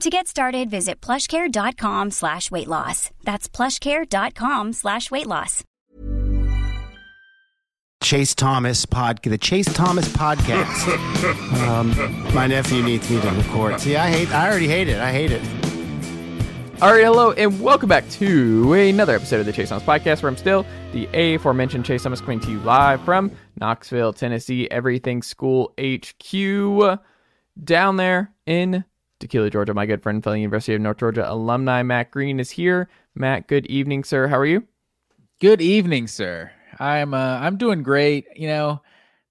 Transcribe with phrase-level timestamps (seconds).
[0.00, 3.10] To get started, visit plushcare.com slash weight loss.
[3.24, 5.64] That's plushcare.com slash weight loss.
[8.00, 11.58] Chase Thomas pod, the Chase Thomas podcast.
[11.66, 13.80] um, my nephew needs me to record.
[13.80, 14.32] See, I hate.
[14.32, 15.00] I already hate it.
[15.00, 15.42] I hate it.
[16.80, 20.30] All right, hello, and welcome back to another episode of the Chase Thomas Podcast, where
[20.30, 25.74] I'm still the aforementioned Chase Thomas coming to you live from Knoxville, Tennessee, Everything School
[25.76, 27.00] HQ,
[27.64, 28.84] down there in
[29.20, 29.74] Tequila, Georgia.
[29.74, 32.88] My good friend, fellow University of North Georgia alumni Matt Green is here.
[33.14, 34.28] Matt, good evening, sir.
[34.28, 34.64] How are you?
[35.40, 36.50] Good evening, sir.
[36.78, 38.26] I'm uh, I'm doing great.
[38.36, 38.82] You know,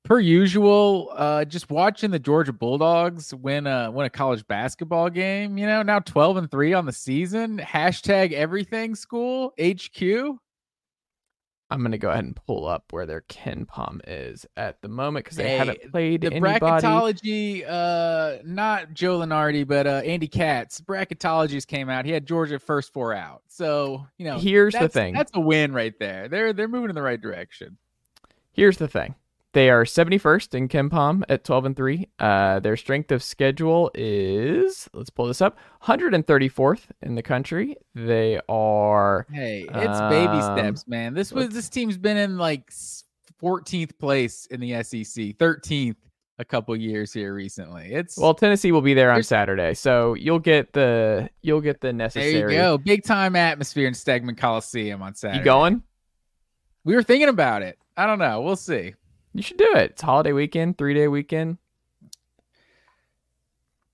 [0.03, 5.57] per usual, uh, just watching the Georgia Bulldogs win a win a college basketball game.
[5.57, 7.57] You know, now twelve and three on the season.
[7.57, 10.37] Hashtag everything school HQ.
[11.69, 15.37] I'm gonna go ahead and pull up where their KenPom is at the moment because
[15.37, 16.59] they Hey, haven't played The anybody.
[16.65, 20.79] bracketology, uh, not Joe Lunardi, but uh, Andy Katz.
[20.79, 22.05] Bracketologies came out.
[22.05, 23.41] He had Georgia first four out.
[23.47, 25.13] So you know, Here's the thing.
[25.13, 26.29] That's a win right there.
[26.29, 27.77] They're they're moving in the right direction.
[28.53, 29.15] Here's the thing.
[29.57, 32.07] They are 71st in KenPom at 12 and 3.
[32.19, 37.75] Uh, their strength of schedule is, let's pull this up, 134th in the country.
[37.95, 41.15] They are Hey, it's baby Um, steps, man.
[41.15, 42.69] This was this team's been in like
[43.41, 45.95] 14th place in the SEC, 13th
[46.37, 47.95] a couple years here recently.
[47.95, 51.93] It's well, Tennessee will be there on Saturday, so you'll get the you'll get the
[51.93, 52.31] necessary.
[52.33, 55.39] there you go, big time atmosphere in Stegeman Coliseum on Saturday.
[55.39, 55.81] You going?
[56.83, 57.79] We were thinking about it.
[57.97, 58.43] I don't know.
[58.43, 58.93] We'll see.
[59.33, 59.91] You should do it.
[59.91, 61.57] It's holiday weekend, three day weekend.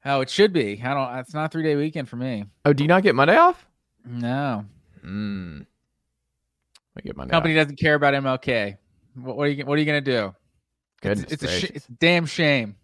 [0.05, 0.81] Oh, it should be.
[0.83, 1.17] I don't.
[1.19, 2.45] It's not a three day weekend for me.
[2.65, 3.65] Oh, do you not get Monday off?
[4.05, 4.65] No,
[5.01, 5.61] Hmm.
[6.97, 7.31] I get Monday.
[7.31, 7.63] company off.
[7.65, 8.77] doesn't care about MLK.
[9.15, 9.65] What, what are you?
[9.65, 10.33] What are you gonna do?
[11.01, 12.75] Goodness it's, it's a sh- it's a damn shame.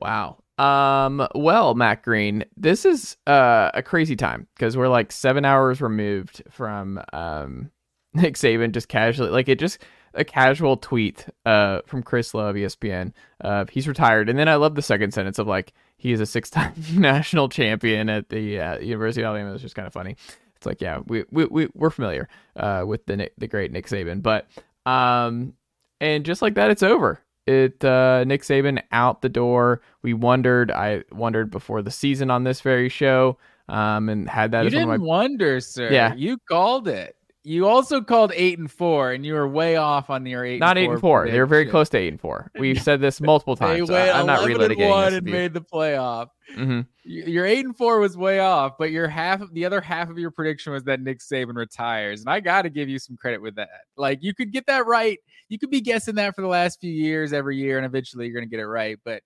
[0.00, 0.38] Wow.
[0.58, 1.26] Um.
[1.36, 6.42] Well, Matt Green, this is uh, a crazy time because we're like seven hours removed
[6.50, 7.70] from um
[8.14, 9.78] Nick Saban just casually like it just
[10.18, 13.12] a casual tweet uh from Chris Low, ESPN.
[13.42, 16.26] Uh, he's retired, and then I love the second sentence of like he is a
[16.26, 19.54] six-time national champion at the uh, University of Alabama.
[19.54, 20.16] It's just kind of funny.
[20.56, 24.22] It's like yeah, we we, we we're familiar uh with the the great Nick Saban,
[24.22, 24.46] but
[24.84, 25.54] um
[26.00, 27.20] and just like that, it's over.
[27.46, 29.80] It uh, Nick Saban out the door.
[30.02, 30.70] We wondered.
[30.70, 34.72] I wondered before the season on this very show, um, and had that you as
[34.74, 35.06] didn't of my.
[35.06, 35.90] wonder, sir.
[35.90, 36.14] Yeah.
[36.14, 37.16] you called it.
[37.44, 40.58] You also called eight and four, and you were way off on your eight.
[40.60, 41.26] Not and eight and four.
[41.28, 42.50] They were very close to eight and four.
[42.58, 43.88] We've said this multiple times.
[43.90, 46.28] went I'm not 11 and relitigating one and made the playoff.
[46.54, 46.86] Mhm.
[47.04, 50.30] Your eight and four was way off, but your half, the other half of your
[50.30, 53.54] prediction was that Nick Saban retires, and I got to give you some credit with
[53.54, 53.68] that.
[53.96, 55.18] Like you could get that right.
[55.48, 58.34] You could be guessing that for the last few years, every year, and eventually you're
[58.34, 58.98] going to get it right.
[59.04, 59.22] But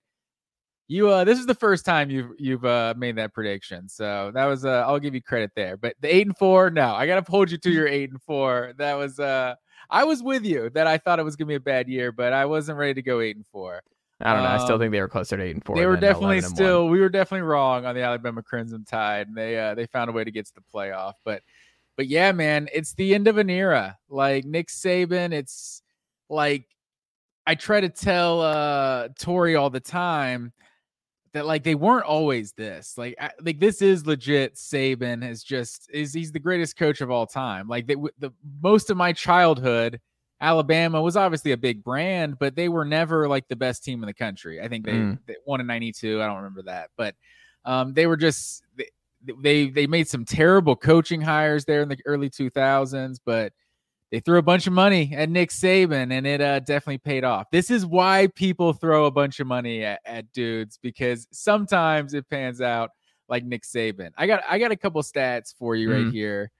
[0.87, 4.45] you, uh, this is the first time you've you've uh, made that prediction, so that
[4.45, 5.77] was uh, I'll give you credit there.
[5.77, 8.21] But the eight and four, no, I got to hold you to your eight and
[8.21, 8.73] four.
[8.77, 9.55] That was uh,
[9.89, 12.33] I was with you that I thought it was to be a bad year, but
[12.33, 13.81] I wasn't ready to go eight and four.
[14.21, 14.49] I don't know.
[14.49, 15.75] I still Um, think they were closer to eight and four.
[15.75, 16.55] They were definitely 11 one.
[16.55, 16.87] still.
[16.87, 20.13] We were definitely wrong on the Alabama Crimson Tide, and they uh, they found a
[20.13, 21.13] way to get to the playoff.
[21.25, 21.41] But
[21.97, 23.97] but yeah, man, it's the end of an era.
[24.09, 25.81] Like Nick Saban, it's
[26.29, 26.65] like
[27.45, 30.53] I try to tell uh Tori all the time.
[31.33, 32.97] That like they weren't always this.
[32.97, 34.55] Like I, like this is legit.
[34.55, 37.67] Saban has just is he's the greatest coach of all time.
[37.67, 38.31] Like they, the
[38.61, 39.99] most of my childhood,
[40.41, 44.07] Alabama was obviously a big brand, but they were never like the best team in
[44.07, 44.61] the country.
[44.61, 45.19] I think they, Mm.
[45.25, 46.21] they won in '92.
[46.21, 47.15] I don't remember that, but
[47.65, 48.89] um, they were just they,
[49.41, 53.53] they they made some terrible coaching hires there in the early 2000s, but
[54.13, 57.47] they threw a bunch of money at Nick Saban, and it uh, definitely paid off.
[57.51, 62.29] This is why people throw a bunch of money at, at dudes because sometimes it
[62.29, 62.91] pans out
[63.27, 64.11] like Nick Saban.
[64.15, 66.11] I got I got a couple stats for you right Mhm.
[66.11, 66.51] here.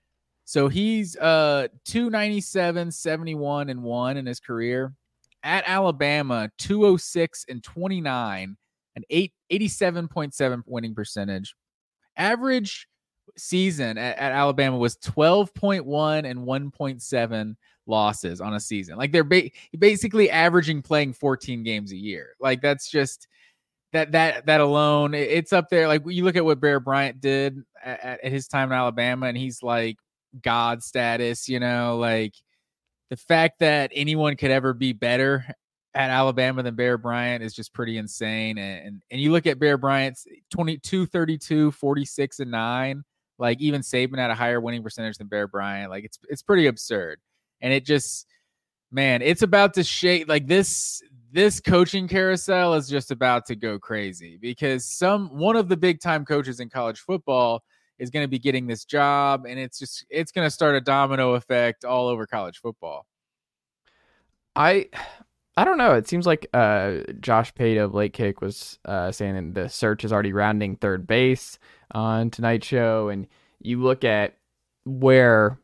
[0.46, 4.92] So he's uh 297, 71 and 1 in his career.
[5.44, 8.58] At Alabama, 206 and 29,
[8.96, 11.54] an 8 87.7 winning percentage.
[12.18, 12.88] Average
[13.38, 18.98] season at, at Alabama was 12.1 and 1.7 losses on a season.
[18.98, 22.36] Like they're ba- basically averaging playing 14 games a year.
[22.40, 23.28] Like that's just
[23.92, 25.88] that that that alone, it's up there.
[25.88, 29.38] Like you look at what Bear Bryant did at, at- his time in Alabama, and
[29.38, 29.98] he's like
[30.42, 31.48] God status.
[31.48, 32.34] You know, like
[33.10, 35.46] the fact that anyone could ever be better
[35.94, 38.58] at Alabama than Bear Bryant is just pretty insane.
[38.58, 43.04] And and, and you look at Bear Bryant's 22, 32, 46, and 9.
[43.44, 45.92] Like even Saban had a higher winning percentage than Bear Bryant.
[45.92, 47.19] Like it's it's pretty absurd.
[47.60, 48.25] And it just
[48.90, 51.04] man, it's about to shake like this
[51.34, 56.00] this coaching carousel is just about to go crazy because some one of the big
[56.00, 57.62] time coaches in college football
[58.00, 60.81] is going to be getting this job and it's just it's going to start a
[60.81, 63.06] domino effect all over college football.
[64.56, 64.88] I
[65.57, 65.96] I don't know.
[65.96, 70.13] It seems like uh, Josh Pate of Late Kick was uh, saying the search is
[70.13, 71.60] already rounding third base
[71.94, 73.28] on tonight's show, and
[73.60, 74.38] you look at
[74.86, 75.57] where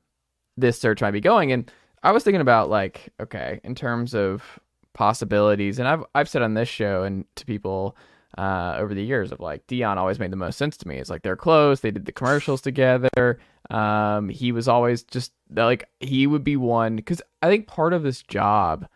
[0.57, 1.71] this search might be going, and
[2.03, 4.59] I was thinking about like, okay, in terms of
[4.93, 7.95] possibilities, and I've I've said on this show and to people
[8.37, 10.97] uh, over the years of like Deion always made the most sense to me.
[10.97, 11.81] It's like they're close.
[11.81, 13.39] They did the commercials together.
[13.69, 18.03] Um, he was always just like he would be one because I think part of
[18.03, 18.87] this job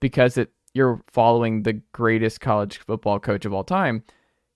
[0.00, 4.04] because it you're following the greatest college football coach of all time,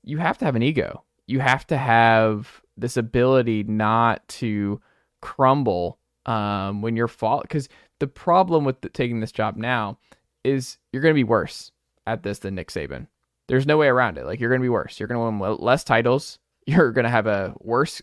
[0.05, 1.03] you have to have an ego.
[1.33, 4.81] You have to have this ability not to
[5.23, 7.41] crumble um, when you're fall.
[7.41, 7.71] Because
[8.01, 9.99] the problem with the, taking this job now
[10.45, 11.73] is you're going to be worse
[12.07, 13.07] at this than Nick Saban.
[13.49, 14.27] There's no way around it.
[14.27, 15.01] Like you're going to be worse.
[15.01, 16.39] You're going to win less titles.
[16.67, 18.01] You're going to have a worse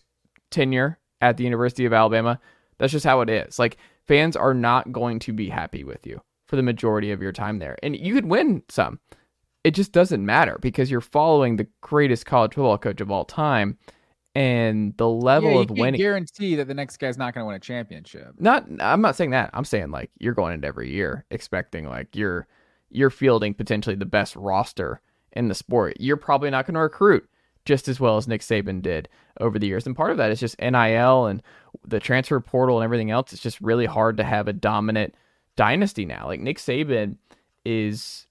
[0.50, 2.38] tenure at the University of Alabama.
[2.78, 3.58] That's just how it is.
[3.58, 7.32] Like fans are not going to be happy with you for the majority of your
[7.32, 7.78] time there.
[7.82, 9.00] And you could win some.
[9.64, 13.76] It just doesn't matter because you're following the greatest college football coach of all time
[14.34, 15.98] and the level Yeah, you of can't winning.
[16.00, 18.32] guarantee that the next guy's not going to win a championship.
[18.38, 19.50] Not I'm not saying that.
[19.52, 22.46] I'm saying like you're going into every year expecting like you're
[22.90, 25.00] you're fielding potentially the best roster
[25.32, 25.96] in the sport.
[26.00, 27.28] You're probably not going to recruit
[27.64, 29.08] just as well as Nick Saban did
[29.40, 29.86] over the years.
[29.86, 31.42] And part of that is just NIL and
[31.86, 33.32] the transfer portal and everything else.
[33.32, 35.14] It's just really hard to have a dominant
[35.56, 36.26] dynasty now.
[36.26, 37.16] Like Nick Saban
[37.64, 38.26] is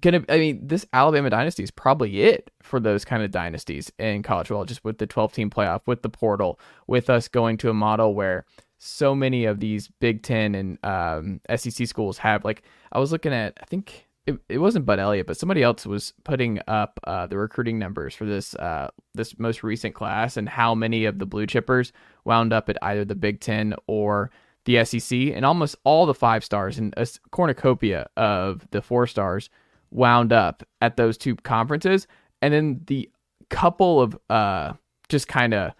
[0.00, 4.22] gonna I mean, this Alabama dynasty is probably it for those kind of dynasties in
[4.22, 7.70] college football, just with the twelve team playoff, with the portal, with us going to
[7.70, 8.46] a model where
[8.78, 13.32] so many of these Big Ten and um, SEC schools have like I was looking
[13.32, 17.26] at I think it, it wasn't Bud Elliott, but somebody else was putting up uh,
[17.26, 21.26] the recruiting numbers for this uh, this most recent class and how many of the
[21.26, 21.92] blue chippers
[22.24, 24.30] wound up at either the Big Ten or
[24.64, 29.50] the SEC, and almost all the five stars and a cornucopia of the four stars
[29.92, 32.06] wound up at those two conferences,
[32.40, 33.10] and then the
[33.50, 34.72] couple of uh,
[35.08, 35.72] just kind of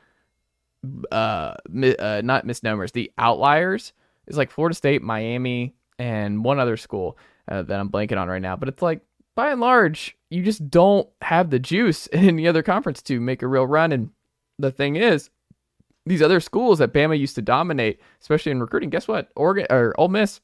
[1.11, 3.93] uh, mi- uh, not misnomers, the outliers
[4.27, 8.43] is like Florida State, Miami, and one other school uh, that I'm blanking on right
[8.43, 8.57] now.
[8.57, 9.01] But it's like
[9.35, 13.43] by and large, you just don't have the juice in any other conference to make
[13.43, 13.93] a real run.
[13.93, 14.11] And
[14.59, 15.31] the thing is,
[16.05, 19.31] these other schools that Bama used to dominate, especially in recruiting, guess what?
[19.37, 20.41] Oregon or Ole Miss,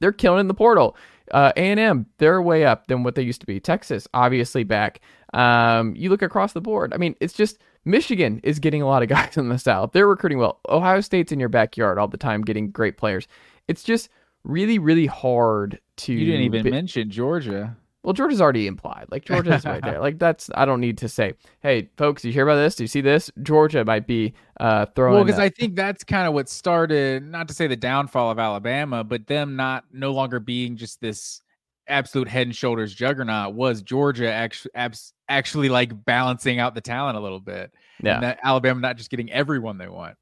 [0.00, 0.96] they're killing in the portal.
[1.30, 3.60] Uh, A&M, they're way up than what they used to be.
[3.60, 5.00] Texas, obviously back.
[5.34, 6.92] Um, you look across the board.
[6.94, 9.92] I mean, it's just Michigan is getting a lot of guys in the South.
[9.92, 10.60] They're recruiting well.
[10.68, 13.26] Ohio State's in your backyard all the time, getting great players.
[13.66, 14.08] It's just
[14.44, 16.12] really, really hard to.
[16.12, 17.76] You didn't even mention Georgia.
[18.08, 19.04] Well, Georgia's already implied.
[19.10, 20.00] Like Georgia's right there.
[20.08, 22.74] Like that's I don't need to say, hey, folks, you hear about this?
[22.74, 23.30] Do you see this?
[23.42, 25.16] Georgia might be uh throwing.
[25.16, 28.38] Well, because I think that's kind of what started, not to say the downfall of
[28.38, 31.42] Alabama, but them not no longer being just this
[31.86, 37.18] absolute head and shoulders juggernaut was Georgia actually abs- actually like balancing out the talent
[37.18, 37.74] a little bit.
[38.02, 38.36] yeah.
[38.42, 40.16] Alabama not just getting everyone they want.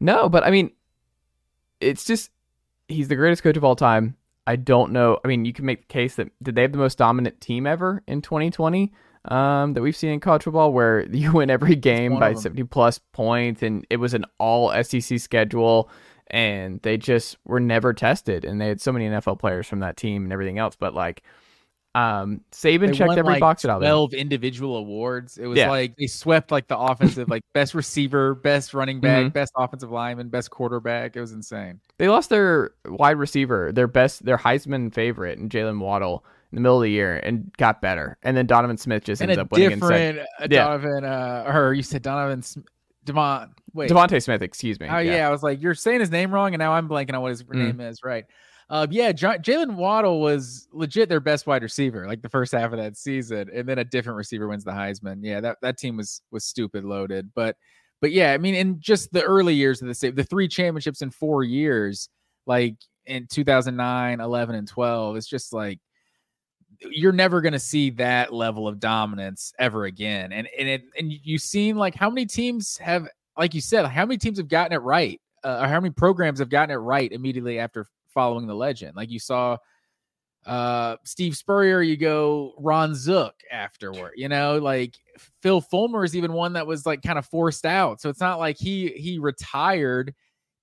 [0.00, 0.70] No, but I mean,
[1.80, 2.30] it's just
[2.88, 4.16] he's the greatest coach of all time.
[4.46, 5.18] I don't know.
[5.24, 7.66] I mean, you can make the case that did they have the most dominant team
[7.66, 8.92] ever in 2020?
[9.26, 12.98] um, that we've seen in college football, where you win every game by seventy plus
[13.12, 15.90] points, and it was an all SEC schedule,
[16.28, 19.96] and they just were never tested, and they had so many NFL players from that
[19.96, 21.22] team and everything else, but like.
[21.94, 23.90] Um, Saban They checked won, every like, box at Alabama.
[23.90, 25.38] Twelve individual awards.
[25.38, 25.70] It was Yeah.
[25.70, 29.32] like they swept like the offensive, like best receiver, best running back, Mhm.
[29.32, 31.16] best offensive lineman, best quarterback.
[31.16, 31.80] It was insane.
[31.98, 36.62] They lost their wide receiver, their best, their Heisman favorite, and Jaylen Waddle in the
[36.62, 38.18] middle of the year, and got better.
[38.22, 39.72] And then Donovan Smith just And ends up winning.
[39.72, 40.64] and said- different uh, Yeah.
[40.64, 42.60] Donovan, uh, or you said Donovan Sm-
[43.04, 43.50] Devon.
[43.72, 44.86] Wait, DeVonta Smith, excuse me.
[44.88, 45.26] Oh yeah.
[45.26, 47.42] I was like, you're saying his name wrong, and now I'm blanking on what his
[47.42, 47.54] Mm.
[47.54, 48.04] name is.
[48.04, 48.26] Right?
[48.70, 52.70] Uh, yeah, Jo- Jaylen Waddle was legit their best wide receiver, like the first half
[52.70, 55.18] of that season, and then a different receiver wins the Heisman.
[55.22, 57.56] Yeah, that, that team was was stupid loaded, but
[58.00, 61.02] but yeah, I mean, in just the early years of the same, the three championships
[61.02, 62.08] in four years,
[62.46, 65.80] like in 2009, 11, and 12, it's just like
[66.92, 70.32] you're never going to see that level of dominance ever again.
[70.32, 74.06] And and it and you've seen like how many teams have, like you said, how
[74.06, 77.10] many teams have gotten it right, uh, or how many programs have gotten it right
[77.10, 78.96] immediately after following the legend.
[78.96, 79.56] Like you saw
[80.46, 84.12] uh Steve Spurrier, you go Ron Zook afterward.
[84.16, 84.96] You know, like
[85.42, 88.00] Phil Fulmer is even one that was like kind of forced out.
[88.00, 90.14] So it's not like he he retired.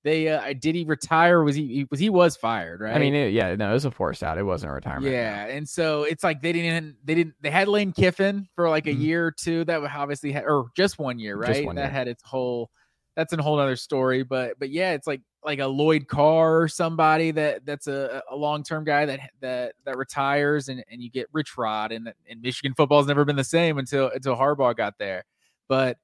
[0.03, 1.43] They uh did he retire?
[1.43, 2.95] Was he, he was he was fired, right?
[2.95, 4.37] I mean, it, yeah, no, it was a forced out.
[4.37, 5.11] It wasn't a retirement.
[5.11, 8.87] Yeah, and so it's like they didn't they didn't they had Lane Kiffin for like
[8.87, 9.01] a Mhm.
[9.01, 11.65] year or two that obviously had or just one year, Just right?
[11.65, 11.89] one that year.
[11.91, 12.71] had its whole
[13.15, 14.23] that's a whole other story.
[14.23, 18.35] But but yeah, it's like like a Lloyd Carr or somebody that that's a, a
[18.35, 22.41] long term guy that that that retires and, and you get Rich Rod and and
[22.41, 25.23] Michigan football's never been the same until until Harbaugh got there.
[25.67, 25.97] But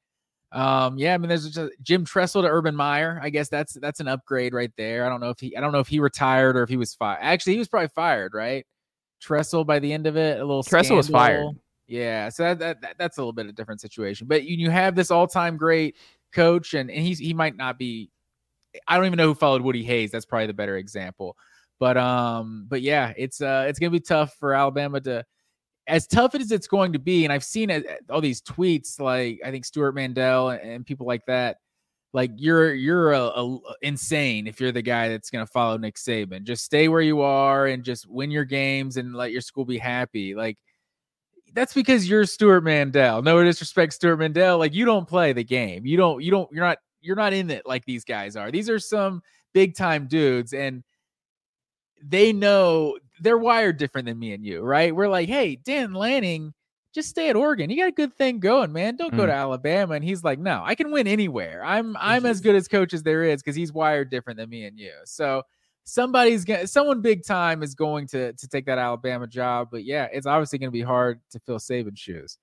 [0.52, 3.20] um, yeah, I mean, there's just Jim Tressel to Urban Meyer.
[3.22, 5.06] I guess that's that's an upgrade right there.
[5.06, 6.94] I don't know if he I don't know if he retired or if he was
[6.94, 7.20] fired.
[7.22, 8.66] Actually, he was probably fired, right?
[9.20, 11.48] Tressel by the end of it, a little Tressel was fired.
[11.88, 14.28] Yeah, so that, that, that that's a little bit of a different situation.
[14.28, 15.96] But you, you have this all time great
[16.32, 18.10] coach, and, and he's he might not be.
[18.88, 20.12] I don't even know who followed Woody Hayes.
[20.12, 21.38] That's probably the better example.
[21.80, 25.26] But um, but yeah, it's uh, it's gonna be tough for Alabama to,
[25.88, 27.26] as tough as it's going to be.
[27.26, 31.06] And I've seen it, all these tweets, like I think Stewart Mandel and, and people
[31.08, 31.58] like that.
[32.14, 36.44] Like you're you're a, a- insane if you're the guy that's gonna follow Nick Saban.
[36.44, 39.80] Just stay where you are and just win your games and let your school be
[39.80, 40.36] happy.
[40.36, 40.58] Like
[41.54, 43.22] that's because you're Stewart Mandel.
[43.22, 44.58] No disrespect, Stewart Mandel.
[44.58, 45.86] Like you don't play the game.
[45.86, 46.24] You don't.
[46.24, 46.50] You don't.
[46.52, 46.78] You're not.
[47.04, 48.52] You're not in it like these guys are.
[48.52, 49.22] These are some
[49.54, 50.84] big time dudes, and
[52.04, 54.94] they know they're wired different than me and you, right?
[54.96, 56.54] We're like, hey, Dan Lanning,
[56.94, 57.70] just stay at Oregon.
[57.70, 58.96] You got a good thing going, man.
[58.98, 59.28] Don't go Mm.
[59.28, 59.94] to Alabama.
[59.96, 61.64] And he's like, no, I can win anywhere.
[61.64, 64.66] I'm I'm as good as coach as there is because he's wired different than me
[64.66, 64.92] and you.
[65.06, 65.44] So
[65.86, 69.70] somebody's gonna someone big time is going to to take that Alabama job.
[69.72, 72.38] But yeah, it's obviously gonna be hard to fill Saban's shoes.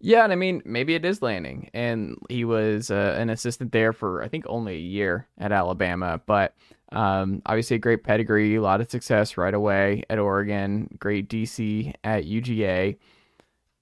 [0.00, 1.70] Yeah, and I mean, maybe it is Lanning.
[1.74, 6.20] and he was uh, an assistant there for I think only a year at Alabama,
[6.24, 6.54] but
[6.92, 11.92] um, obviously a great pedigree, a lot of success right away at Oregon, great DC
[12.04, 12.96] at UGA.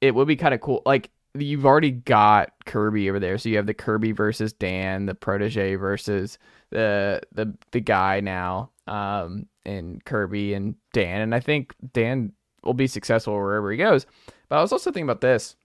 [0.00, 3.56] It would be kind of cool, like you've already got Kirby over there, so you
[3.56, 6.38] have the Kirby versus Dan, the protege versus
[6.70, 12.32] the the the guy now, um, and Kirby and Dan, and I think Dan
[12.64, 14.06] will be successful wherever he goes.
[14.48, 15.56] But I was also thinking about this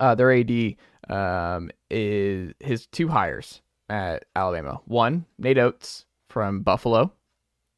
[0.00, 0.76] uh, their AD
[1.08, 4.80] um, is his two hires at Alabama.
[4.84, 7.12] One, Nate Oats from Buffalo,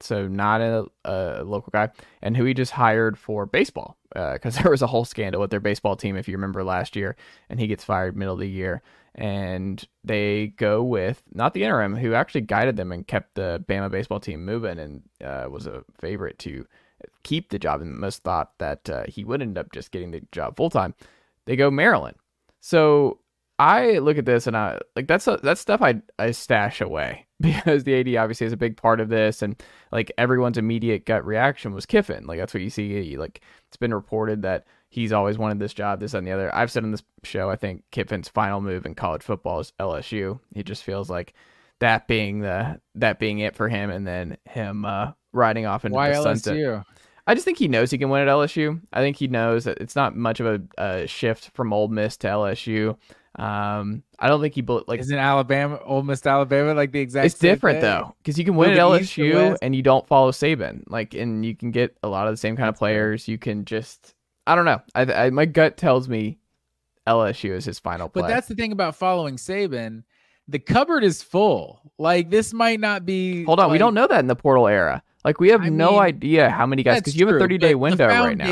[0.00, 1.90] so not a, a local guy,
[2.22, 5.60] and who he just hired for baseball because there was a whole scandal with their
[5.60, 7.16] baseball team, if you remember last year,
[7.48, 8.82] and he gets fired middle of the year.
[9.16, 13.90] And they go with not the interim, who actually guided them and kept the Bama
[13.90, 16.64] baseball team moving and uh, was a favorite to
[17.24, 20.22] keep the job, and most thought that uh, he would end up just getting the
[20.32, 20.94] job full time
[21.50, 22.16] they go Maryland.
[22.60, 23.18] So
[23.58, 27.82] I look at this and I like that's that's stuff I I stash away because
[27.82, 31.74] the AD obviously is a big part of this, and like everyone's immediate gut reaction
[31.74, 32.24] was Kiffin.
[32.24, 33.16] Like that's what you see.
[33.16, 36.54] Like it's been reported that he's always wanted this job, this and the other.
[36.54, 40.38] I've said on this show, I think Kiffin's final move in college football is LSU.
[40.54, 41.34] He just feels like
[41.80, 45.96] that being the that being it for him, and then him uh, riding off into
[45.96, 46.84] Why the sunset.
[47.30, 48.80] I just think he knows he can win at LSU.
[48.92, 52.16] I think he knows that it's not much of a, a shift from Ole Miss
[52.16, 52.96] to LSU.
[53.36, 57.26] Um, I don't think he like Isn't Alabama, Ole Miss, to Alabama like the exact?
[57.26, 57.88] it's different thing?
[57.88, 60.82] though because you can win at LSU and you don't follow Saban.
[60.88, 63.28] Like, and you can get a lot of the same kind of players.
[63.28, 64.82] You can just I don't know.
[64.96, 66.40] I, I my gut tells me
[67.06, 68.22] LSU is his final play.
[68.22, 70.02] But that's the thing about following Saban.
[70.48, 71.92] The cupboard is full.
[71.96, 73.44] Like this might not be.
[73.44, 73.70] hold on.
[73.70, 75.04] we don't know that in the portal era.
[75.24, 77.58] Like we have I no mean, idea how many guys because you have a 30
[77.58, 78.46] day window right now.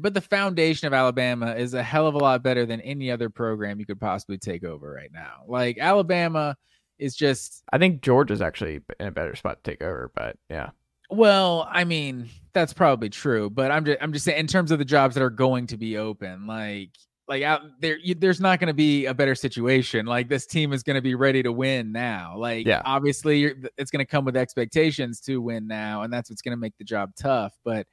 [0.00, 3.28] But the foundation of Alabama is a hell of a lot better than any other
[3.30, 5.42] program you could possibly take over right now.
[5.48, 6.56] Like Alabama
[6.98, 10.70] is just I think Georgia's actually in a better spot to take over, but yeah.
[11.10, 14.78] well, I mean, that's probably true, but I'm just I'm just saying in terms of
[14.78, 16.90] the jobs that are going to be open, like
[17.28, 20.06] like out there you, there's not going to be a better situation.
[20.06, 22.34] Like this team is going to be ready to win now.
[22.36, 22.82] Like Yeah.
[22.84, 26.56] obviously you're, it's going to come with expectations to win now and that's what's going
[26.56, 27.86] to make the job tough, but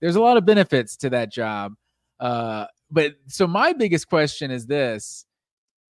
[0.00, 1.74] there's a lot of benefits to that job.
[2.20, 5.26] Uh but so my biggest question is this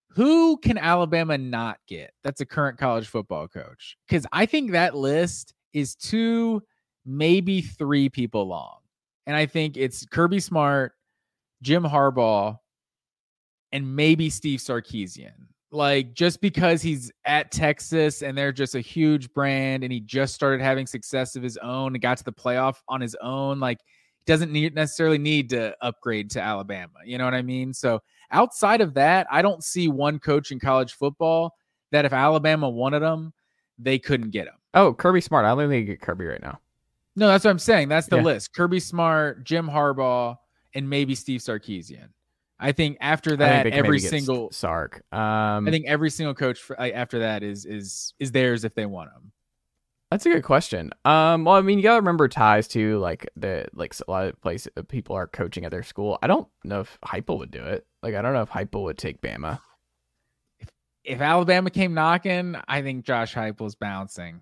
[0.09, 2.13] who can Alabama not get?
[2.25, 3.99] That's a current college football coach.
[4.09, 6.63] Because I think that list is two,
[7.05, 8.79] maybe three people long.
[9.27, 10.93] And I think it's Kirby Smart,
[11.61, 12.57] Jim Harbaugh,
[13.77, 15.35] and maybe Steve Sarkisian.
[15.71, 20.35] Like just because he's at Texas and they're just a huge brand and he just
[20.35, 23.79] started having success of his own and got to the playoff on his own, like
[24.25, 26.95] doesn't need necessarily need to upgrade to Alabama.
[27.05, 27.75] You know what I mean?
[27.75, 31.53] So outside of that, I don't see one coach in college football
[31.93, 33.35] that if Alabama wanted him,
[33.79, 34.55] they couldn't get him.
[34.73, 35.45] Oh, Kirby Smart.
[35.45, 36.59] I don't think they get Kirby right now.
[37.17, 37.89] No, that's what I'm saying.
[37.91, 38.23] That's the Yeah.
[38.23, 38.55] list.
[38.55, 40.37] Kirby Smart, Jim Harbaugh,
[40.75, 42.09] and maybe Steve Sarkisian.
[42.59, 45.03] I think after I think that, every single Sark.
[45.13, 48.75] Um, I think every single coach for, I- after that is is is theirs if
[48.75, 49.33] they want them.
[50.11, 50.93] That's a good question.
[51.05, 54.41] Um, well, I mean, you gotta remember ties to like the like a lot of
[54.41, 56.19] places people are coaching at their school.
[56.23, 57.85] I don't know if Heupel would do it.
[58.03, 59.59] Like, I don't know if Heupel would take Bama.
[61.05, 64.41] If Alabama came knocking, I think Josh Heupel's bouncing.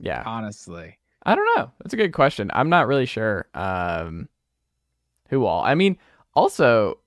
[0.00, 1.70] Yeah, Honestly, I don't know.
[1.80, 2.50] That's a good question.
[2.52, 3.46] I'm not really sure.
[3.54, 4.28] Um,
[5.28, 5.62] who all?
[5.62, 5.96] I mean,
[6.34, 6.98] also,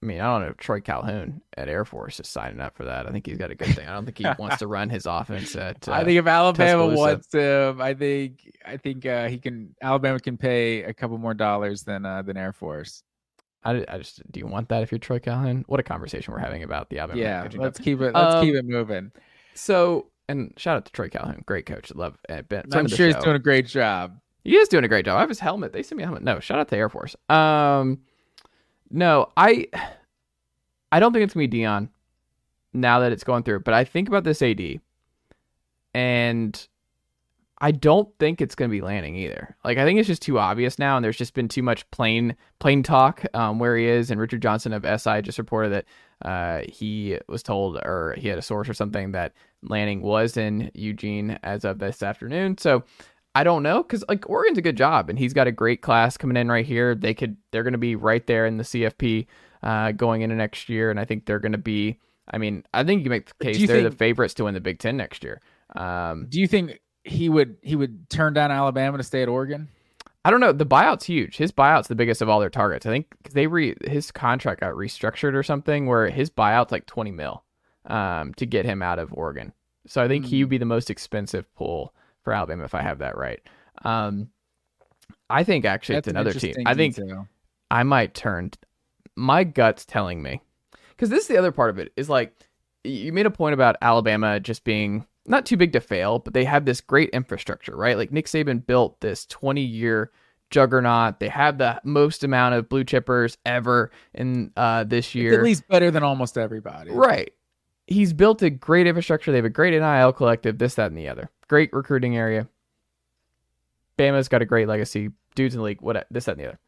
[0.00, 0.48] I mean, I don't know.
[0.50, 3.08] if Troy Calhoun at Air Force is signing up for that.
[3.08, 3.88] I think he's got a good thing.
[3.88, 5.88] I don't think he wants to run his offense at.
[5.88, 6.96] Uh, I think if Alabama Tuscaloosa.
[7.00, 9.74] wants him, I think I think uh, he can.
[9.82, 13.02] Alabama can pay a couple more dollars than uh, than Air Force.
[13.64, 15.64] I, I just do you want that if you're Troy Calhoun?
[15.66, 17.20] What a conversation we're having about the Alabama.
[17.20, 18.14] yeah, let's keep it.
[18.14, 19.10] Let's Um, keep it moving.
[19.54, 21.92] So, and shout out to Troy Calhoun, great coach.
[21.92, 24.16] Love uh, been, friend I'm sure he's doing a great job.
[24.44, 25.16] He is doing a great job.
[25.16, 25.72] I have his helmet.
[25.72, 26.22] They sent me a helmet.
[26.22, 27.16] No, shout out to Air Force.
[27.28, 27.98] Um,
[28.90, 29.66] no, I,
[30.92, 31.88] I don't think it's gonna be Deion.
[32.74, 34.80] Now that it's going through, but I think about this AD,
[35.94, 36.68] and
[37.60, 39.56] I don't think it's gonna be Lanning either.
[39.64, 42.36] Like I think it's just too obvious now, and there's just been too much plain
[42.58, 44.10] plain talk um, where he is.
[44.10, 45.84] And Richard Johnson of SI just reported that
[46.28, 50.70] uh, he was told, or he had a source or something that Lanning was in
[50.74, 52.58] Eugene as of this afternoon.
[52.58, 52.84] So
[53.34, 56.16] I don't know because like Oregon's a good job, and he's got a great class
[56.16, 56.94] coming in right here.
[56.94, 59.26] They could they're going to be right there in the CFP
[59.62, 61.98] uh, going into next year, and I think they're going to be.
[62.30, 64.78] I mean, I think you make the case they're the favorites to win the Big
[64.78, 65.40] Ten next year.
[65.74, 69.68] Um, Do you think he would he would turn down Alabama to stay at Oregon?
[70.24, 70.52] I don't know.
[70.52, 71.36] The buyout's huge.
[71.36, 72.84] His buyout's the biggest of all their targets.
[72.86, 77.12] I think they re his contract got restructured or something where his buyout's like twenty
[77.12, 77.44] mil
[77.86, 79.52] um, to get him out of Oregon.
[79.86, 81.94] So I think he would be the most expensive pull
[82.28, 83.40] for Alabama if I have that right.
[83.84, 84.28] Um,
[85.30, 86.54] I think actually That's it's another team.
[86.66, 87.26] I think detail.
[87.70, 88.50] I might turn.
[89.16, 90.42] My gut's telling me,
[90.90, 92.34] because this is the other part of it is like
[92.84, 96.44] you made a point about Alabama just being not too big to fail, but they
[96.44, 97.96] have this great infrastructure, right?
[97.96, 100.10] Like Nick Saban built this 20 year
[100.50, 101.18] juggernaut.
[101.20, 105.34] They have the most amount of blue chippers ever in uh, this It's year.
[105.38, 106.90] at least better than almost everybody.
[106.90, 107.32] Right.
[107.88, 109.32] He's built a great infrastructure.
[109.32, 111.30] They have a great NIL collective, this, that, and the other.
[111.48, 112.46] Great recruiting area.
[113.98, 115.10] Bama's got a great legacy.
[115.34, 116.58] Dudes in the league, what this, that, and the other.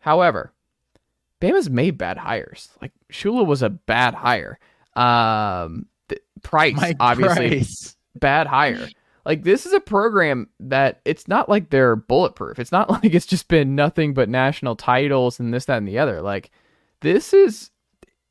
[0.00, 0.52] However,
[1.40, 2.70] Bama's made bad hires.
[2.80, 4.58] Like Shula was a bad hire.
[4.94, 5.86] Um,
[6.42, 7.96] Price, Mike obviously, Price.
[8.14, 8.88] bad hire.
[9.24, 12.58] Like this is a program that it's not like they're bulletproof.
[12.58, 15.98] It's not like it's just been nothing but national titles and this, that, and the
[15.98, 16.22] other.
[16.22, 16.50] Like
[17.00, 17.70] this is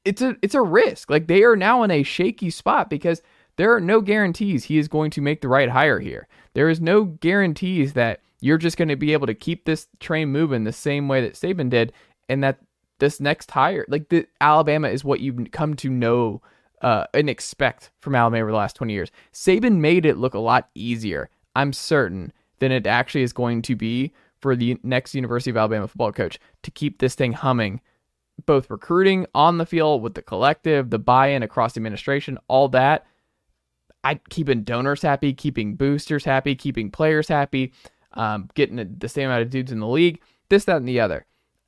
[0.05, 1.09] it's a it's a risk.
[1.09, 3.21] Like they are now in a shaky spot because
[3.57, 6.27] there are no guarantees he is going to make the right hire here.
[6.53, 10.29] There is no guarantees that you're just going to be able to keep this train
[10.29, 11.91] moving the same way that Saban did,
[12.29, 12.59] and that
[12.99, 16.41] this next hire, like the Alabama, is what you've come to know
[16.81, 19.11] uh, and expect from Alabama over the last 20 years.
[19.33, 23.75] Saban made it look a lot easier, I'm certain, than it actually is going to
[23.75, 27.81] be for the next University of Alabama football coach to keep this thing humming
[28.45, 33.05] both recruiting on the field with the collective, the buy-in across the administration, all that.
[34.03, 37.73] I keeping donors happy, keeping boosters happy, keeping players happy,
[38.13, 41.25] um, getting the same amount of dudes in the league, this, that, and the other.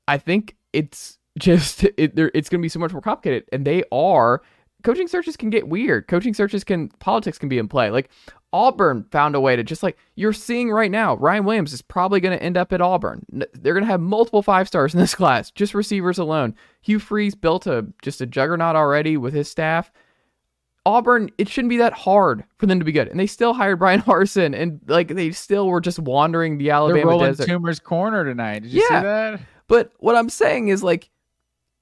[0.07, 3.83] I think it's just it, it's going to be so much more complicated, and they
[3.91, 4.41] are
[4.83, 6.07] coaching searches can get weird.
[6.07, 7.89] Coaching searches can politics can be in play.
[7.89, 8.09] Like
[8.53, 11.15] Auburn found a way to just like you're seeing right now.
[11.17, 13.25] Ryan Williams is probably going to end up at Auburn.
[13.53, 16.55] They're going to have multiple five stars in this class, just receivers alone.
[16.81, 19.91] Hugh Freeze built a just a juggernaut already with his staff.
[20.85, 23.79] Auburn, it shouldn't be that hard for them to be good, and they still hired
[23.79, 27.47] Brian Harsin, and like they still were just wandering the Alabama They're rolling desert.
[27.49, 28.59] Toomer's corner tonight.
[28.63, 28.87] Did you Yeah.
[28.99, 29.39] see that?
[29.67, 31.09] But what I'm saying is like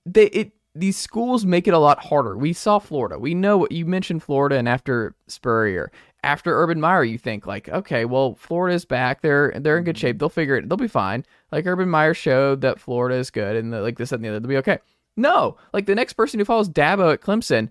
[0.07, 2.35] they it these schools make it a lot harder.
[2.35, 3.17] We saw Florida.
[3.19, 5.91] We know what you mentioned Florida and after Spurrier.
[6.25, 9.21] After Urban Meyer, you think like, okay, well, Florida's back.
[9.21, 10.17] They're they're in good shape.
[10.17, 10.67] They'll figure it.
[10.67, 11.23] They'll be fine.
[11.51, 14.39] Like Urban Meyer showed that Florida is good and the, like this and the other.
[14.39, 14.79] They'll be okay.
[15.15, 17.69] No, like the next person who follows Dabo at Clemson,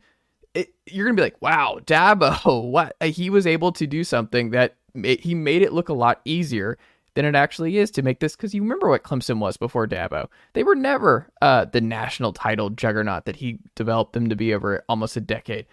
[0.54, 4.76] it, you're gonna be like, wow, Dabo, what he was able to do something that
[4.94, 6.78] ma- he made it look a lot easier
[7.14, 8.36] than it actually is to make this.
[8.36, 12.70] Because you remember what Clemson was before Dabo; they were never uh, the national title
[12.70, 15.66] juggernaut that he developed them to be over almost a decade.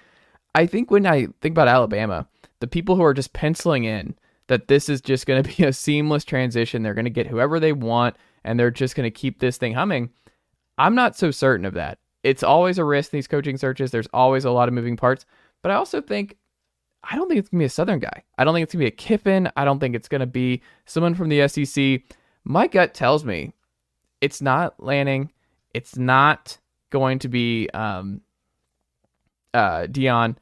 [0.53, 2.27] I think when I think about Alabama,
[2.59, 4.15] the people who are just penciling in
[4.47, 7.59] that this is just going to be a seamless transition, they're going to get whoever
[7.59, 10.09] they want, and they're just going to keep this thing humming.
[10.77, 11.99] I'm not so certain of that.
[12.23, 13.91] It's always a risk in these coaching searches.
[13.91, 15.25] There's always a lot of moving parts.
[15.61, 16.37] But I also think,
[17.03, 18.23] I don't think it's going to be a Southern guy.
[18.37, 19.49] I don't think it's going to be a Kiffin.
[19.55, 22.01] I don't think it's going to be someone from the SEC.
[22.43, 23.53] My gut tells me
[24.21, 25.31] it's not Lanning.
[25.73, 26.57] It's not
[26.89, 28.21] going to be um,
[29.53, 30.35] uh, Deion.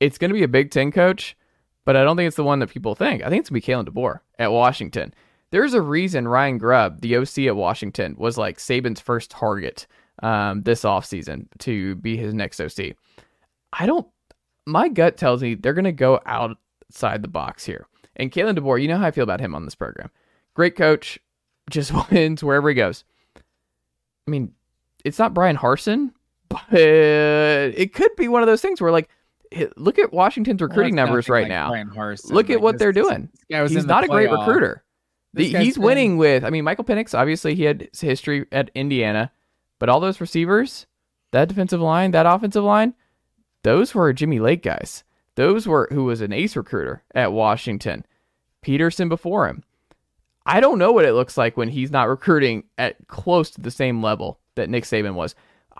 [0.00, 1.36] It's going to be a Big Ten coach,
[1.84, 3.22] but I don't think it's the one that people think.
[3.22, 5.14] I think it's going to be Kalen DeBoer at Washington.
[5.50, 9.86] There's a reason Ryan Grubb, the OC at Washington, was like Saban's first target
[10.22, 12.94] um, this offseason to be his next OC.
[13.72, 14.06] I don't,
[14.66, 17.86] my gut tells me they're going to go outside the box here.
[18.16, 20.10] And Kalen DeBoer, you know how I feel about him on this program.
[20.54, 21.18] Great coach,
[21.70, 23.04] just wins wherever he goes.
[23.36, 24.52] I mean,
[25.04, 26.12] it's not Brian Harsin,
[26.48, 29.08] but it could be one of those things where, like,
[29.76, 31.70] look at Washington's recruiting Well, numbers right like now.
[32.30, 33.28] Look at Like, what this- they're doing.
[33.48, 34.84] He's not a great recruiter.
[35.34, 38.70] The- he's been- winning with, I mean, Michael Penix, obviously he had his history at
[38.74, 39.30] Indiana,
[39.78, 40.86] but all those receivers,
[41.32, 42.94] that defensive line, that offensive line,
[43.62, 45.04] those were Jimmy Lake guys.
[45.36, 48.04] Those were who was an ace recruiter at Washington.
[48.62, 49.62] Petersen before him.
[50.44, 53.70] I don't know what it looks like when he's not recruiting at close to the
[53.70, 55.34] same level that Nick Saban was.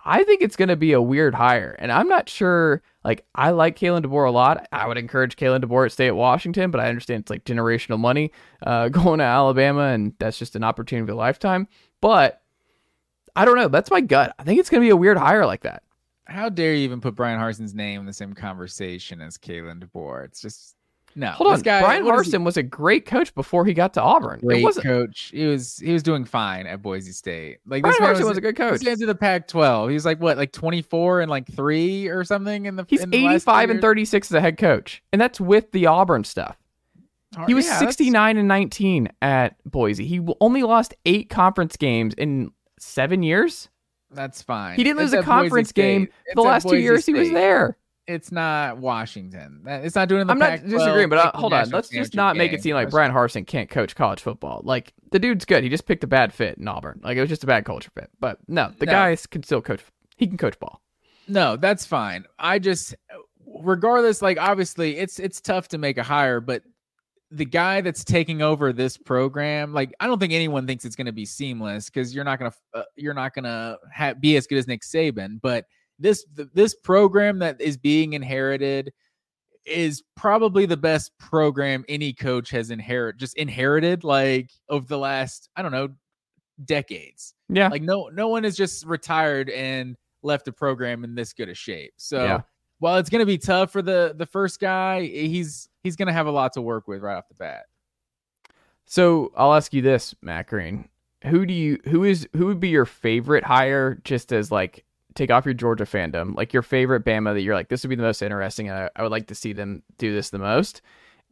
[0.04, 2.82] I think it's going to be a weird hire, and I'm not sure.
[3.04, 4.68] Like, I like Kalen DeBoer a lot.
[4.72, 7.98] I would encourage Kalen DeBoer to stay at Washington, but I understand it's like generational
[7.98, 8.32] money
[8.64, 11.66] uh, going to Alabama, and that's just an opportunity of a lifetime.
[12.00, 12.42] But
[13.34, 13.68] I don't know.
[13.68, 14.34] That's my gut.
[14.38, 15.82] I think it's going to be a weird hire like that.
[16.26, 20.24] How dare you even put Brian Harsin's name in the same conversation as Kalen DeBoer?
[20.26, 20.76] It's just
[21.14, 21.30] no.
[21.30, 22.32] Hold on, guy, Brian what is he?
[22.38, 24.40] Harsin was a great coach before he got to Auburn.
[24.40, 25.30] great coach.
[25.34, 27.58] He was he was doing fine at Boise State.
[27.66, 28.74] Like Brian this Harsin was a good coach.
[28.74, 29.90] This man's in the Pac-12.
[29.90, 32.84] He's like what, like 24 and like three or something in the.
[32.88, 35.86] He's in the last 85 and 36 as a head coach, and that's with the
[35.86, 36.56] Auburn stuff.
[37.46, 40.04] He was Yeah, that's- 69 and 19 at Boise.
[40.04, 43.68] He only lost eight conference games in seven years.
[44.12, 44.74] That's fine.
[44.74, 47.76] He didn't lose It's a conference game the last two years he was there.
[48.10, 49.62] It's not Washington.
[49.66, 51.70] It's not doing the I'm not Pac-12 disagreeing, but uh, hold on.
[51.70, 54.62] Let's just not make it seem like Brian Harsin can't coach college football.
[54.64, 55.62] Like the dude's good.
[55.62, 57.00] He just picked a bad fit in Auburn.
[57.02, 58.10] Like it was just a bad culture fit.
[58.18, 58.92] But no, the No.
[58.92, 59.80] guy can still coach.
[60.16, 60.80] He can coach ball.
[61.28, 62.24] No, that's fine.
[62.38, 62.94] I just
[63.46, 66.62] regardless, like obviously it's it's tough to make a hire, but
[67.32, 71.06] the guy that's taking over this program, like I don't think anyone thinks it's going
[71.06, 74.36] to be seamless because you're not going to uh, you're not going to ha- be
[74.36, 75.40] as good as Nick Saban.
[75.40, 75.66] But
[76.00, 78.92] this this program that is being inherited
[79.66, 85.48] is probably the best program any coach has inherit just inherited like over the last
[85.54, 85.90] I don't know
[86.64, 87.34] decades.
[87.48, 87.68] Yeah.
[87.68, 91.54] Like no no one has just retired and left the program in this good a
[91.54, 91.92] shape.
[91.98, 92.40] So Yeah.
[92.78, 96.12] while it's going to be tough for the the first guy, he's he's going to
[96.14, 97.66] have a lot to work with right off the bat.
[98.86, 100.88] So I'll ask you this, Matt Green.
[101.24, 105.30] Who do you who is who would be your favorite hire just as like take
[105.30, 108.02] off your Georgia fandom, like your favorite Bama that you're like, this would be the
[108.02, 108.68] most interesting.
[108.68, 110.82] and I, I would like to see them do this the most.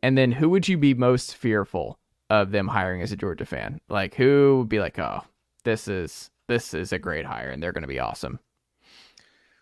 [0.02, 1.98] And then who would you be most fearful
[2.30, 3.80] of them hiring as a Georgia fan?
[3.88, 5.22] Like who would be like, oh,
[5.64, 8.38] this is this is a great hire and they're gonna be awesome.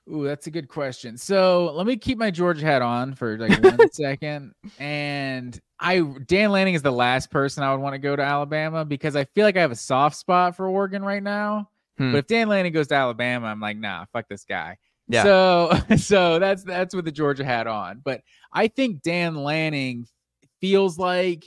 [0.08, 1.16] Ooh, that's a good question.
[1.16, 4.52] So let me keep my Georgia hat on for like one second.
[4.78, 8.84] And I Dan Lanning is the last person I would want to go to Alabama
[8.84, 11.70] because I feel like I have a soft spot for Oregon right now.
[11.98, 12.12] Hmm.
[12.12, 14.76] But if Dan Lanning goes to Alabama, I'm like, nah, fuck this guy.
[15.08, 15.22] Yeah.
[15.22, 18.00] So so that's that's with the Georgia hat on.
[18.04, 20.06] But I think Dan Lanning
[20.60, 21.44] feels like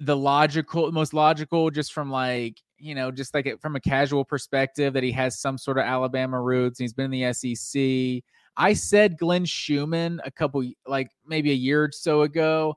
[0.00, 4.24] the logical most logical just from like you know just like it, from a casual
[4.24, 8.22] perspective that he has some sort of alabama roots and he's been in the sec
[8.56, 12.76] I said Glenn Schumann a couple, like maybe a year or so ago,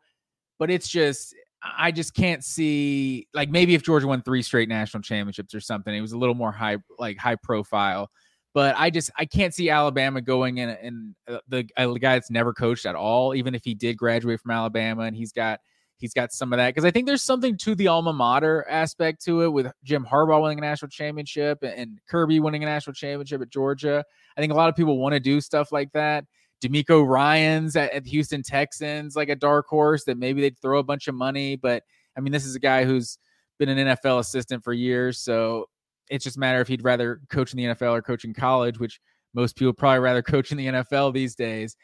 [0.59, 1.35] but it's just
[1.77, 5.93] I just can't see like maybe if Georgia won three straight national championships or something,
[5.93, 8.09] it was a little more high like high profile.
[8.53, 11.63] But I just I can't see Alabama going in and the, the
[11.99, 15.31] guy that's never coached at all, even if he did graduate from Alabama and he's
[15.31, 15.59] got
[15.97, 19.23] he's got some of that because I think there's something to the alma mater aspect
[19.25, 23.41] to it with Jim Harbaugh winning a national championship and Kirby winning a national championship
[23.41, 24.03] at Georgia.
[24.37, 26.25] I think a lot of people want to do stuff like that.
[26.63, 30.83] DeMeco Ryans at, at Houston Texans, like a dark horse that maybe they'd throw a
[30.83, 31.55] bunch of money.
[31.55, 31.83] But
[32.17, 33.17] I mean, this is a guy who's
[33.59, 35.19] been an NFL assistant for years.
[35.19, 35.65] So
[36.09, 38.79] it's just a matter if he'd rather coach in the NFL or coach in college,
[38.79, 38.99] which
[39.33, 41.75] most people probably rather coach in the NFL these days.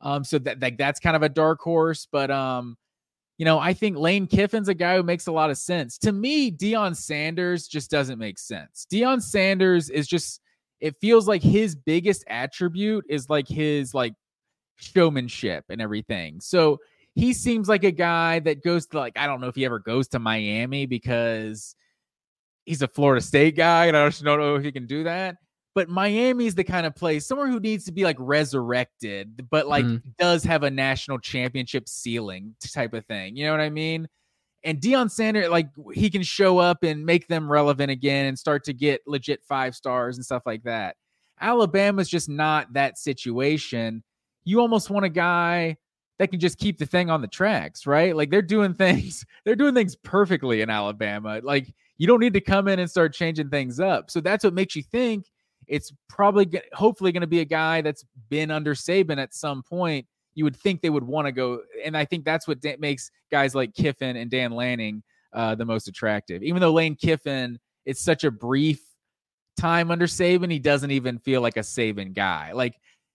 [0.00, 2.76] Um, so that like that's kind of a dark horse, but um,
[3.38, 5.98] you know, I think Lane Kiffin's a guy who makes a lot of sense.
[5.98, 8.86] To me, Deion Sanders just doesn't make sense.
[8.92, 10.40] Deion Sanders is just
[10.80, 14.14] it feels like his biggest attribute is like his like
[14.76, 16.40] showmanship and everything.
[16.40, 16.78] So
[17.14, 19.78] he seems like a guy that goes to like I don't know if he ever
[19.78, 21.74] goes to Miami because
[22.64, 25.36] he's a Florida State guy and I just don't know if he can do that.
[25.74, 29.84] But Miami's the kind of place somewhere who needs to be like resurrected, but like
[29.84, 30.00] mm.
[30.18, 33.36] does have a national championship ceiling type of thing.
[33.36, 34.06] You know what I mean?
[34.64, 38.64] And Deion Sanders, like he can show up and make them relevant again and start
[38.64, 40.96] to get legit five stars and stuff like that.
[41.40, 44.02] Alabama's just not that situation.
[44.44, 45.76] You almost want a guy
[46.18, 48.16] that can just keep the thing on the tracks, right?
[48.16, 51.40] Like they're doing things, they're doing things perfectly in Alabama.
[51.42, 54.10] Like you don't need to come in and start changing things up.
[54.10, 55.26] So that's what makes you think
[55.66, 60.06] it's probably hopefully going to be a guy that's been under Saban at some point
[60.34, 61.60] you would think they would want to go.
[61.84, 65.64] And I think that's what da- makes guys like Kiffin and Dan Lanning uh, the
[65.64, 66.42] most attractive.
[66.42, 68.80] Even though Lane Kiffin, it's such a brief
[69.56, 72.52] time under Saban, he doesn't even feel like a Saban guy.
[72.52, 72.74] Like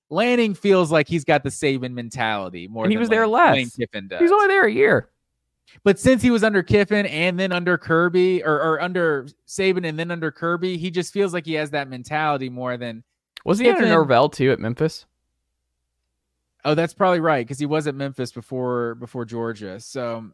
[0.10, 2.86] Lanning feels like he's got the Saban mentality more.
[2.86, 3.56] And he was Lane, there less.
[3.56, 4.20] Lane Kiffin does.
[4.20, 5.10] He's only there a year.
[5.84, 10.00] But since he was under Kiffin and then under Kirby or, or under Saban and
[10.00, 13.04] then under Kirby, he just feels like he has that mentality more than.
[13.46, 15.06] Was he Kiffin, under Norvell too at Memphis?
[16.66, 19.80] Oh, that's probably right because he was at Memphis before before Georgia.
[19.80, 20.32] So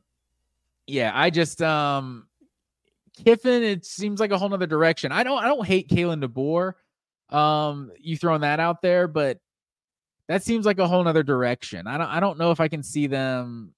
[0.87, 2.27] yeah, I just um
[3.23, 5.11] Kiffin, it seems like a whole nother direction.
[5.11, 6.73] I don't I don't hate Kalen DeBoer.
[7.35, 9.39] Um, you throwing that out there, but
[10.27, 11.87] that seems like a whole nother direction.
[11.87, 13.73] I don't I don't know if I can see them.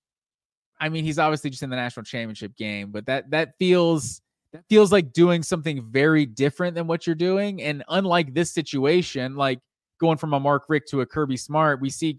[0.80, 4.22] I mean, he's obviously just in the national championship game, but that that feels
[4.54, 7.62] that feels like doing something very different than what you're doing.
[7.62, 9.60] And unlike this situation, like
[10.00, 12.18] going from a Mark Richt to a Kirby Smart, we see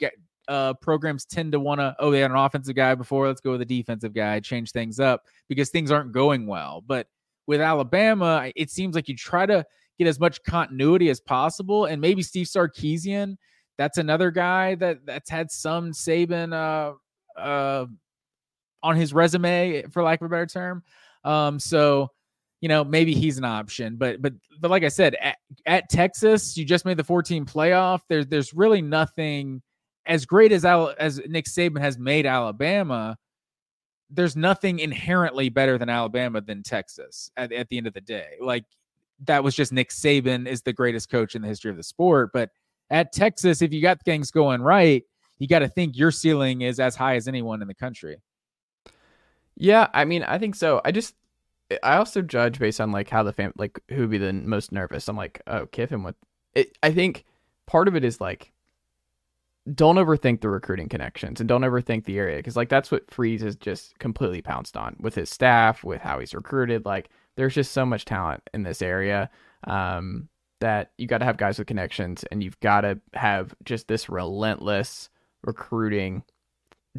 [0.48, 3.52] uh, programs tend to want to, oh, they had an offensive guy before, let's go
[3.52, 6.82] with a defensive guy, change things up because things aren't going well.
[6.86, 7.06] But
[7.46, 9.64] with Alabama, it seems like you try to
[9.98, 11.86] get as much continuity as possible.
[11.86, 13.36] And maybe Steve Sarkisian,
[13.76, 17.86] that's another guy that that's had some Saban uh, uh,
[18.82, 20.82] on his resume, for lack of a better term.
[21.24, 22.10] Um, so
[22.60, 23.96] you know, maybe he's an option.
[23.96, 28.00] But but but like I said, at, at Texas, you just made the 14 playoff.
[28.08, 29.62] There's there's really nothing
[30.06, 33.16] as great as Al, as Nick Saban has made Alabama.
[34.10, 38.36] There's nothing inherently better than Alabama than Texas at, at the end of the day.
[38.40, 38.64] Like
[39.24, 42.30] that was just Nick Saban is the greatest coach in the history of the sport.
[42.32, 42.50] But
[42.90, 45.04] at Texas, if you got things going right,
[45.38, 48.16] you got to think your ceiling is as high as anyone in the country.
[49.56, 50.80] Yeah, I mean, I think so.
[50.84, 51.14] I just
[51.82, 54.72] I also judge based on like how the fam like who would be the most
[54.72, 55.08] nervous.
[55.08, 56.16] I'm like, oh, Kiffin with
[56.54, 56.76] it.
[56.82, 57.24] I think
[57.66, 58.52] part of it is like
[59.74, 63.42] don't overthink the recruiting connections and don't overthink the area because like that's what Freeze
[63.42, 66.84] has just completely pounced on with his staff, with how he's recruited.
[66.86, 69.28] Like there's just so much talent in this area
[69.64, 70.28] um,
[70.60, 74.08] that you got to have guys with connections and you've got to have just this
[74.08, 75.10] relentless
[75.42, 76.22] recruiting,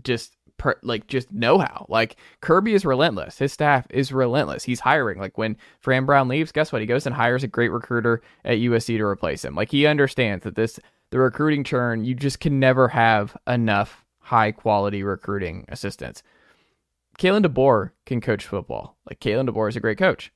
[0.04, 1.88] just per, like just know how.
[1.89, 3.39] Like Kirby is relentless.
[3.39, 4.63] His staff is relentless.
[4.63, 5.19] He's hiring.
[5.19, 6.82] Like when Fran Brown leaves, guess what?
[6.82, 9.56] He goes and hires a great recruiter at USC to replace him.
[9.56, 14.52] Like he understands that this the recruiting churn, you just can never have enough high
[14.52, 16.22] quality recruiting assistants.
[17.17, 18.95] Kalen DeBoer can coach football.
[19.10, 20.32] Like Kalen DeBoer is a great coach.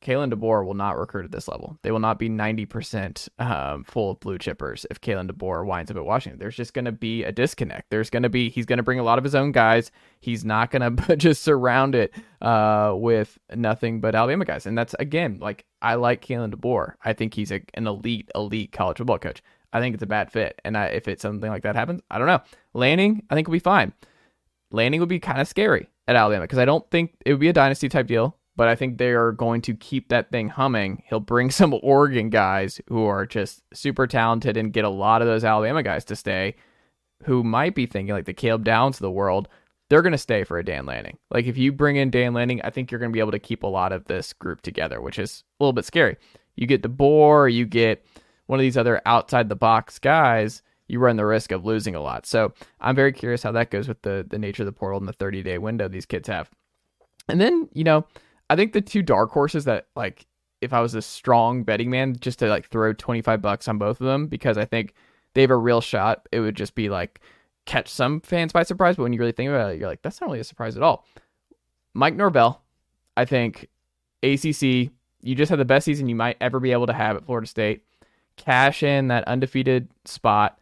[0.00, 1.76] Kalen DeBoer will not recruit at this level.
[1.82, 5.96] They will not be 90% um, full of blue chippers if Kalen DeBoer winds up
[5.96, 6.38] at Washington.
[6.38, 7.90] There's just going to be a disconnect.
[7.90, 9.90] There's going to be, he's going to bring a lot of his own guys.
[10.20, 14.66] He's not going to just surround it uh, with nothing but Alabama guys.
[14.66, 16.94] And that's, again, like, I like Kalen DeBoer.
[17.04, 19.42] I think he's a, an elite, elite college football coach.
[19.72, 20.60] I think it's a bad fit.
[20.64, 22.40] And I, if it's something like that happens, I don't know.
[22.72, 23.92] Lanning, I think will be fine.
[24.70, 27.48] Lanning would be kind of scary at Alabama because I don't think it would be
[27.48, 31.04] a dynasty type deal but I think they are going to keep that thing humming.
[31.08, 35.28] He'll bring some Oregon guys who are just super talented and get a lot of
[35.28, 36.56] those Alabama guys to stay
[37.24, 39.48] who might be thinking like the Caleb Downs of the world.
[39.88, 41.18] They're going to stay for a Dan Lanning.
[41.30, 43.38] Like if you bring in Dan Lanning, I think you're going to be able to
[43.38, 46.16] keep a lot of this group together, which is a little bit scary.
[46.56, 48.04] You get DeBoer, you get
[48.46, 52.02] one of these other outside the box guys, you run the risk of losing a
[52.02, 52.26] lot.
[52.26, 55.08] So I'm very curious how that goes with the the nature of the portal and
[55.08, 56.50] the 30 day window these kids have.
[57.28, 58.04] And then, you know,
[58.50, 60.26] I think the two dark horses that like
[60.60, 64.00] if I was a strong betting man, just to like throw 25 bucks on both
[64.00, 64.94] of them because I think
[65.34, 67.20] they have a real shot, it would just be like
[67.64, 68.96] catch some fans by surprise.
[68.96, 70.82] But when you really think about it, you're like, that's not really a surprise at
[70.82, 71.06] all.
[71.94, 72.62] Mike Norvell,
[73.16, 73.68] I think
[74.22, 77.24] ACC, you just had the best season you might ever be able to have at
[77.24, 77.84] Florida State.
[78.36, 80.58] Cash in that undefeated spot.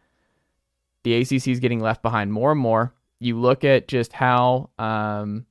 [1.04, 2.92] The ACC is getting left behind more and more.
[3.20, 5.46] You look at just how um,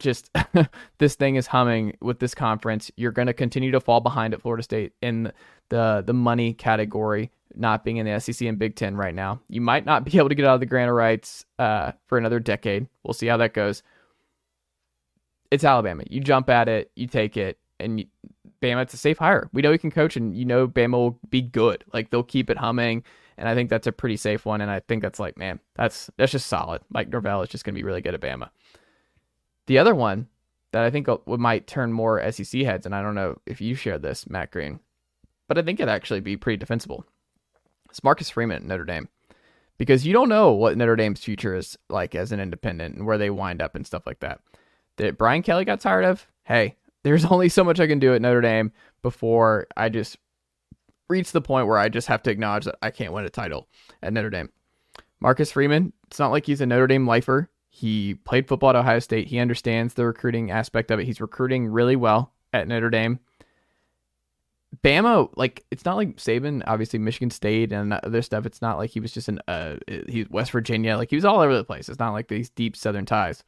[0.00, 0.30] just
[0.98, 2.90] this thing is humming with this conference.
[2.96, 5.32] You're going to continue to fall behind at Florida State in
[5.68, 9.40] the the money category, not being in the SEC and Big Ten right now.
[9.48, 12.18] You might not be able to get out of the grant of rights uh, for
[12.18, 12.88] another decade.
[13.04, 13.82] We'll see how that goes.
[15.50, 16.04] It's Alabama.
[16.08, 18.06] You jump at it, you take it, and you,
[18.62, 19.48] Bama, it's a safe hire.
[19.52, 21.84] We know he can coach, and you know Bama will be good.
[21.92, 23.04] Like they'll keep it humming,
[23.36, 24.60] and I think that's a pretty safe one.
[24.60, 26.82] And I think that's like, man, that's that's just solid.
[26.90, 28.50] Mike Norvell is just going to be really good at Bama.
[29.70, 30.26] The other one
[30.72, 34.00] that I think might turn more SEC heads, and I don't know if you share
[34.00, 34.80] this, Matt Green,
[35.46, 37.04] but I think it'd actually be pretty defensible.
[37.88, 39.08] It's Marcus Freeman at Notre Dame.
[39.78, 43.16] Because you don't know what Notre Dame's future is like as an independent and where
[43.16, 44.40] they wind up and stuff like that.
[44.96, 48.20] That Brian Kelly got tired of, hey, there's only so much I can do at
[48.20, 50.16] Notre Dame before I just
[51.08, 53.68] reach the point where I just have to acknowledge that I can't win a title
[54.02, 54.50] at Notre Dame.
[55.20, 57.48] Marcus Freeman, it's not like he's a Notre Dame lifer.
[57.70, 59.28] He played football at Ohio State.
[59.28, 61.06] He understands the recruiting aspect of it.
[61.06, 63.20] He's recruiting really well at Notre Dame.
[64.82, 68.46] Bama, like it's not like Saban, obviously Michigan State and other stuff.
[68.46, 69.76] It's not like he was just in uh
[70.08, 71.88] he's West Virginia, like he was all over the place.
[71.88, 73.44] It's not like these deep Southern ties.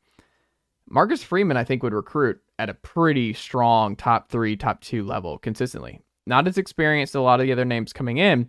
[0.89, 5.39] Marcus Freeman, I think, would recruit at a pretty strong top three, top two level
[5.39, 6.01] consistently.
[6.27, 8.49] Not as experienced as a lot of the other names coming in,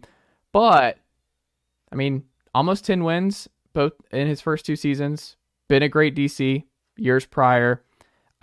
[0.52, 0.98] but
[1.92, 5.38] I mean, almost 10 wins both in his first two seasons
[5.74, 6.64] been a great DC
[6.98, 7.84] years prior.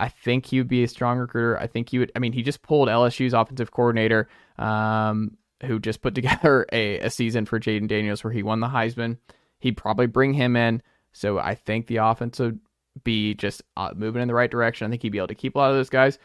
[0.01, 1.57] I think he would be a strong recruiter.
[1.57, 2.11] I think he would.
[2.13, 4.27] I mean, he just pulled LSU's offensive coordinator,
[4.59, 8.67] um, who just put together a, a season for Jayden Daniels where he won the
[8.67, 9.17] Heisman.
[9.59, 10.81] He'd probably bring him in.
[11.13, 12.59] So I think the offense would
[13.05, 14.87] be just uh, moving in the right direction.
[14.87, 16.19] I think he'd be able to keep a lot of those guys.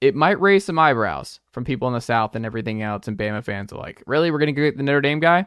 [0.00, 3.42] It might raise some eyebrows from people in the South and everything else, and Bama
[3.42, 4.30] fans are like, really?
[4.30, 5.46] We're going to get the Notre Dame guy?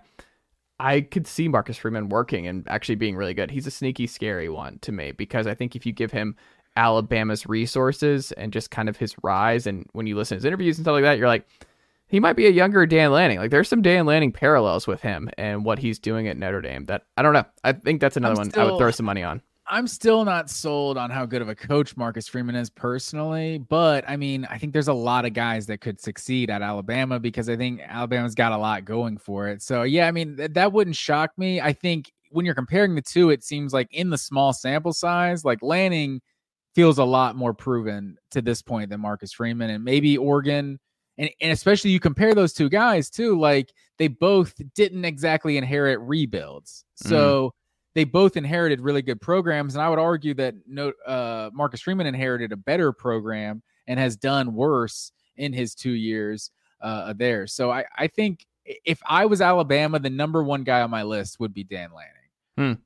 [0.80, 3.52] I could see Marcus Freeman working and actually being really good.
[3.52, 6.36] He's a sneaky, scary one to me because I think if you give him
[6.76, 10.78] Alabama's resources and just kind of his rise, and when you listen to his interviews
[10.78, 11.48] and stuff like that, you're like,
[12.08, 13.40] he might be a younger Dan Lanning.
[13.40, 16.86] Like there's some Dan Lanning parallels with him and what he's doing at Notre Dame.
[16.86, 17.46] That I don't know.
[17.64, 19.42] I think that's another one I would throw some money on.
[19.68, 24.08] I'm still not sold on how good of a coach Marcus Freeman is personally, but
[24.08, 27.50] I mean, I think there's a lot of guys that could succeed at Alabama because
[27.50, 29.64] I think Alabama's got a lot going for it.
[29.64, 31.62] So, yeah, I mean, th- that wouldn't shock me.
[31.62, 35.44] I think when you're comparing the two, it seems like in the small sample size,
[35.44, 36.22] like Lanning
[36.76, 40.80] feels a lot more proven to this point than Marcus Freeman and maybe Oregon.
[41.18, 46.00] And, and especially you compare those two guys too, like they both didn't exactly inherit
[46.02, 46.86] rebuilds.
[46.96, 47.52] So, mm
[47.96, 52.06] they both inherited really good programs, and I would argue that no, uh, Marcus Freeman
[52.06, 57.48] inherited a better program and has done worse in his two years uh, there.
[57.48, 61.40] So I, I think if I was Alabama, the number one guy on my list
[61.40, 62.78] would be Dan Lanning.
[62.78, 62.82] Hmm.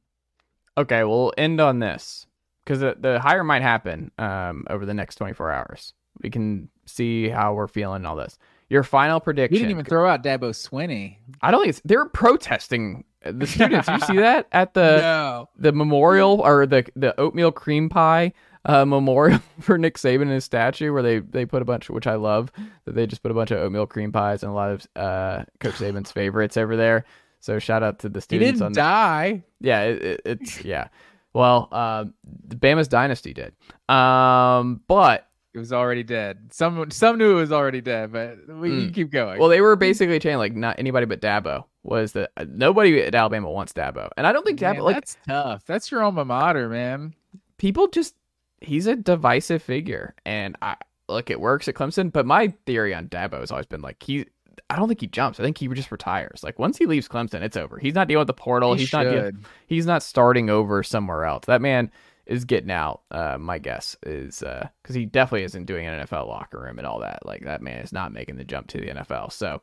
[0.79, 2.27] Okay, we'll end on this
[2.63, 5.93] because the, the hire might happen um, over the next 24 hours.
[6.21, 8.37] We can see how we're feeling all this.
[8.69, 9.55] Your final prediction.
[9.55, 11.17] You didn't even throw out Dabo Swinney.
[11.41, 13.87] I don't think it's, they're protesting the students.
[13.87, 15.49] you see that at the no.
[15.57, 18.33] the memorial or the the oatmeal cream pie
[18.65, 22.07] uh, memorial for Nick Saban and his statue, where they they put a bunch, which
[22.07, 22.51] I love,
[22.85, 25.43] that they just put a bunch of oatmeal cream pies and a lot of uh,
[25.59, 27.05] Coach Saban's favorites over there.
[27.39, 28.47] So shout out to the students.
[28.47, 29.43] He didn't on die.
[29.61, 30.89] Yeah, it, it, it's yeah.
[31.33, 32.05] Well, uh,
[32.47, 33.53] the Bama's dynasty did.
[33.87, 35.28] Um, but
[35.59, 36.39] it was already dead.
[36.51, 38.93] Some some knew it was already dead, but we mm.
[38.93, 39.39] keep going.
[39.39, 43.13] Well, they were basically saying like not anybody but Dabo was that uh, nobody at
[43.13, 45.65] Alabama wants Dabo, and I don't think Dabo man, like that's tough.
[45.65, 47.13] That's your alma mater, man.
[47.57, 48.15] People just
[48.61, 50.77] he's a divisive figure, and I
[51.09, 52.09] look it works at Clemson.
[52.09, 54.25] But my theory on Dabo has always been like he.
[54.69, 55.39] I don't think he jumps.
[55.39, 56.41] I think he just retires.
[56.41, 57.79] Like once he leaves Clemson, it's over.
[57.79, 58.75] He's not dealing with the portal.
[58.75, 58.97] He he's should.
[58.97, 59.11] not.
[59.11, 61.45] Dealing, he's not starting over somewhere else.
[61.47, 61.91] That man
[62.29, 63.01] is getting out.
[63.11, 66.99] Uh, my guess is because he definitely isn't doing an NFL locker room and all
[66.99, 67.25] that.
[67.25, 69.33] Like that man is not making the jump to the NFL.
[69.33, 69.61] So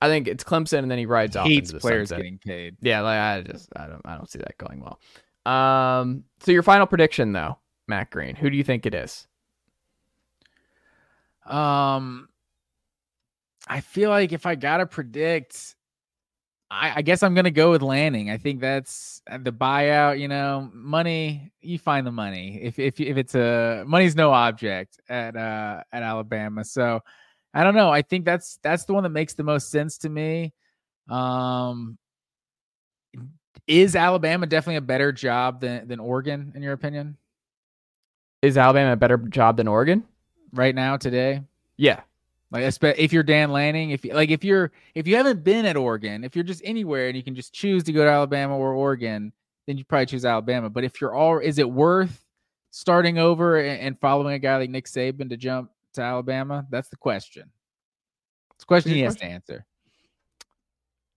[0.00, 2.18] I think it's Clemson, and then he rides off Hates players sunset.
[2.24, 2.76] getting paid.
[2.80, 5.00] Yeah, like I just I don't I don't see that going well.
[5.52, 9.26] Um, so your final prediction though, Matt Green, who do you think it is?
[11.44, 12.28] Um,
[13.66, 15.75] I feel like if I gotta predict,
[16.70, 18.30] I, I guess I'm gonna go with Lanning.
[18.30, 20.18] I think that's uh, the buyout.
[20.18, 21.52] You know, money.
[21.60, 22.58] You find the money.
[22.62, 26.64] If if if it's a money's no object at uh at Alabama.
[26.64, 27.00] So
[27.54, 27.90] I don't know.
[27.90, 30.52] I think that's that's the one that makes the most sense to me.
[31.08, 31.98] Um,
[33.66, 37.16] is Alabama definitely a better job than than Oregon in your opinion
[38.42, 40.04] Is Alabama a better job than Oregon?
[40.52, 41.42] right now today?
[41.76, 42.00] Yeah,
[42.50, 45.76] Like if you're Dan Lanning, if you like if you're if you haven't been at
[45.76, 48.72] Oregon, if you're just anywhere and you can just choose to go to Alabama or
[48.72, 49.32] Oregon,
[49.66, 50.70] then you probably choose Alabama.
[50.70, 52.24] But if you're all is it worth
[52.70, 56.66] starting over and, and following a guy like Nick Saban to jump to Alabama?
[56.70, 57.50] That's the question.
[58.54, 59.66] It's a question he has to answer.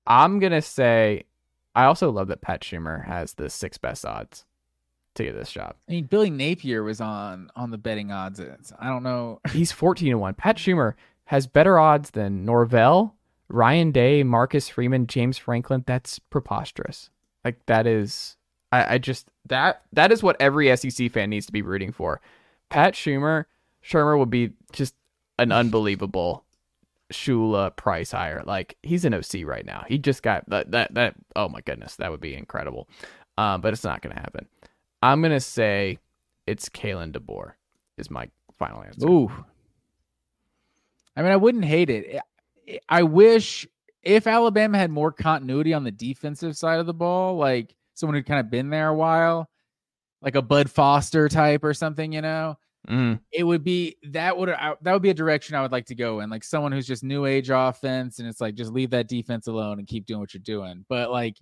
[0.07, 1.25] I'm gonna say.
[1.75, 4.43] I also love that Pat Shurmur has the six best odds
[5.15, 5.75] to get this job.
[5.88, 8.41] I mean, Billy Napier was on on the betting odds.
[8.80, 9.39] I don't know.
[9.51, 10.34] He's 14 to 1.
[10.34, 10.95] Pat Shurmur
[11.30, 13.13] has better odds than Norvell,
[13.49, 15.84] Ryan Day, Marcus Freeman, James Franklin.
[15.86, 17.11] That's preposterous.
[17.45, 18.36] Like that is
[18.71, 22.19] I, I just that that is what every SEC fan needs to be rooting for.
[22.69, 23.45] Pat Shurmur,
[23.86, 24.95] Shurmur would be just
[25.38, 26.45] an unbelievable
[27.13, 28.41] Shula price hire.
[28.43, 29.86] Like he's an OC right now.
[29.88, 32.89] He just got that that that oh my goodness, that would be incredible.
[33.38, 34.47] Um, but it's not gonna happen.
[35.03, 35.99] I'm gonna say
[36.47, 37.51] it's Kalen DeBoer
[37.99, 39.07] is my final answer.
[39.07, 39.45] Ooh.
[41.16, 42.20] I mean, I wouldn't hate it.
[42.88, 43.68] I- wish
[44.03, 48.26] if Alabama had more continuity on the defensive side of the ball, like someone who'd
[48.26, 49.49] kind of been there a while,
[50.22, 52.57] like a Bud Foster type or something, you know,
[52.88, 53.20] Mm.
[53.34, 55.95] it would be that would I- that would be a direction I would like to
[55.95, 59.10] go in, like someone who's just new age offense, and it's like just leave that
[59.10, 60.86] defense alone and keep doing what you're doing.
[60.88, 61.36] But like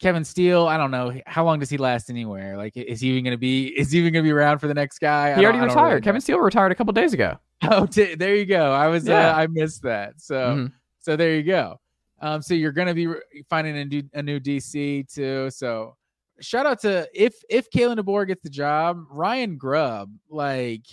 [0.00, 2.56] Kevin Steele, I don't know how long does he last anywhere.
[2.56, 3.66] Like, is he even going to be?
[3.76, 5.34] Is he even going to be around for the next guy?
[5.34, 5.88] He already retired.
[5.88, 6.00] really.
[6.02, 7.36] Kevin Steele retired a couple days ago.
[7.70, 8.72] Oh, t- there you go.
[8.72, 9.30] I was Yeah.
[9.32, 10.20] uh, I missed that.
[10.20, 10.72] So Mhm.
[11.00, 11.80] so there you go.
[12.20, 15.50] Um, so you're gonna be re- finding a new a new DC too.
[15.50, 15.96] So
[16.40, 20.10] shout out to if if Kalen DeBoer gets the job, Ryan Grubb.
[20.28, 20.86] Like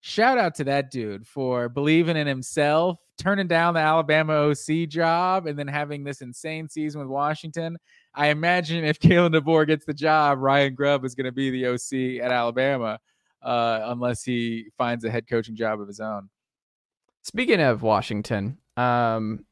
[0.00, 5.46] shout out to that dude for believing in himself, turning down the Alabama OC job,
[5.46, 7.78] and then having this insane season with Washington.
[8.14, 11.66] I imagine if Kalen DeBoer gets the job, Ryan Grubb is going to be the
[11.68, 12.98] OC at Alabama,
[13.42, 16.28] uh, unless he finds a head coaching job of his own.
[17.22, 19.44] Speaking of Washington, um,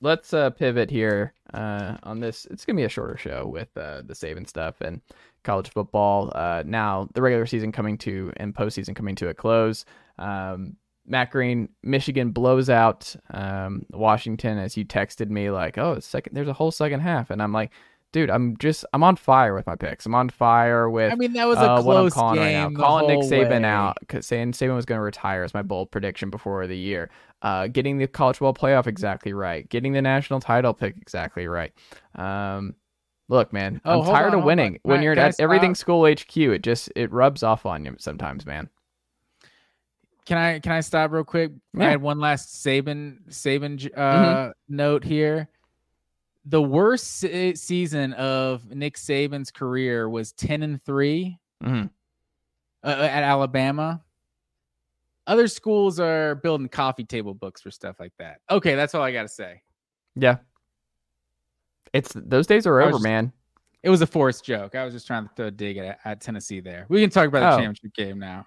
[0.00, 2.46] let's uh, pivot here uh, on this.
[2.50, 5.00] It's gonna be a shorter show with uh, the saving stuff and
[5.44, 6.32] college football.
[6.34, 9.84] Uh, now the regular season coming to and postseason coming to a close.
[10.18, 10.76] Um,
[11.06, 16.34] Matt Green, Michigan blows out um, Washington as you texted me like, oh, second.
[16.34, 17.72] There's a whole second half, and I'm like,
[18.12, 20.06] dude, I'm just I'm on fire with my picks.
[20.06, 21.12] I'm on fire with.
[21.12, 22.64] I mean, that was a uh, what I'm close calling game.
[22.66, 22.80] right now.
[22.80, 23.66] Calling Nick Saban way.
[23.66, 27.10] out, 'cause saying Saban was going to retire is my bold prediction before the year.
[27.42, 29.68] Uh, getting the college football playoff exactly right.
[29.68, 31.72] Getting the national title pick exactly right.
[32.16, 32.74] Um,
[33.28, 34.74] look, man, Oh, I'm tired on, of winning.
[34.74, 34.80] on.
[34.90, 35.80] When you're at everything stop?
[35.80, 38.68] school HQ, it just it rubs off on you sometimes, man.
[40.26, 41.52] Can I can I stop real quick?
[41.78, 44.50] I had one last Saban Saban uh, Mm-hmm.
[44.68, 45.48] note here.
[46.44, 51.90] The worst se- season of Nick Saban's career was ten and 3 Mhm.
[52.82, 54.02] uh, at Alabama.
[55.26, 58.40] Other schools are building coffee table books for stuff like that.
[58.50, 59.62] Okay, that's all I got to say.
[60.14, 60.38] Yeah.
[61.92, 63.32] It's those days are over, just- man.
[63.82, 64.74] It was a forced joke.
[64.74, 66.86] I was just trying to throw a dig at, at Tennessee there.
[66.88, 67.58] We can talk about the Oh.
[67.58, 68.46] championship game now.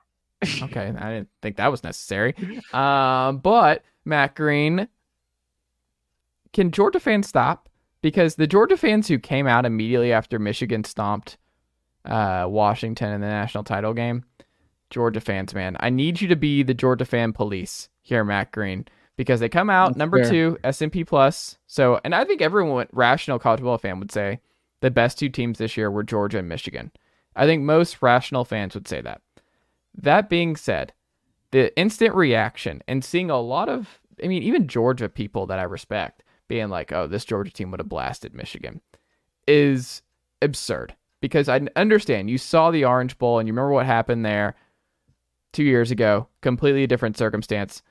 [0.64, 2.34] Okay, I didn't think that was necessary.
[2.74, 4.88] Um, but Matt Green,
[6.52, 7.70] can Georgia fans stop?
[8.02, 11.38] Because the Georgia fans who came out immediately after Michigan stomped
[12.06, 14.24] uh, Washington in the national title game,
[14.90, 18.86] Georgia fans, man, I need you to be the Georgia fan police here, Matt Green,
[19.16, 20.32] because they come out That's number fair.
[20.32, 21.58] two, S and P plus.
[21.68, 24.40] So, and I think everyone, rational college football fan, would say
[24.82, 26.92] the best two teams this year were Georgia and Michigan.
[27.36, 29.22] I think most rational fans would say that.
[29.96, 30.94] That being said,
[31.52, 35.64] the instant reaction and seeing a lot of, I mean, even Georgia people that I
[35.64, 38.82] respect being like, oh, this Georgia team would have blasted Michigan
[39.48, 40.02] is
[40.42, 44.56] absurd because I understand you saw the Orange Bowl and you remember what happened there
[45.54, 47.82] two years ago, completely different circumstance.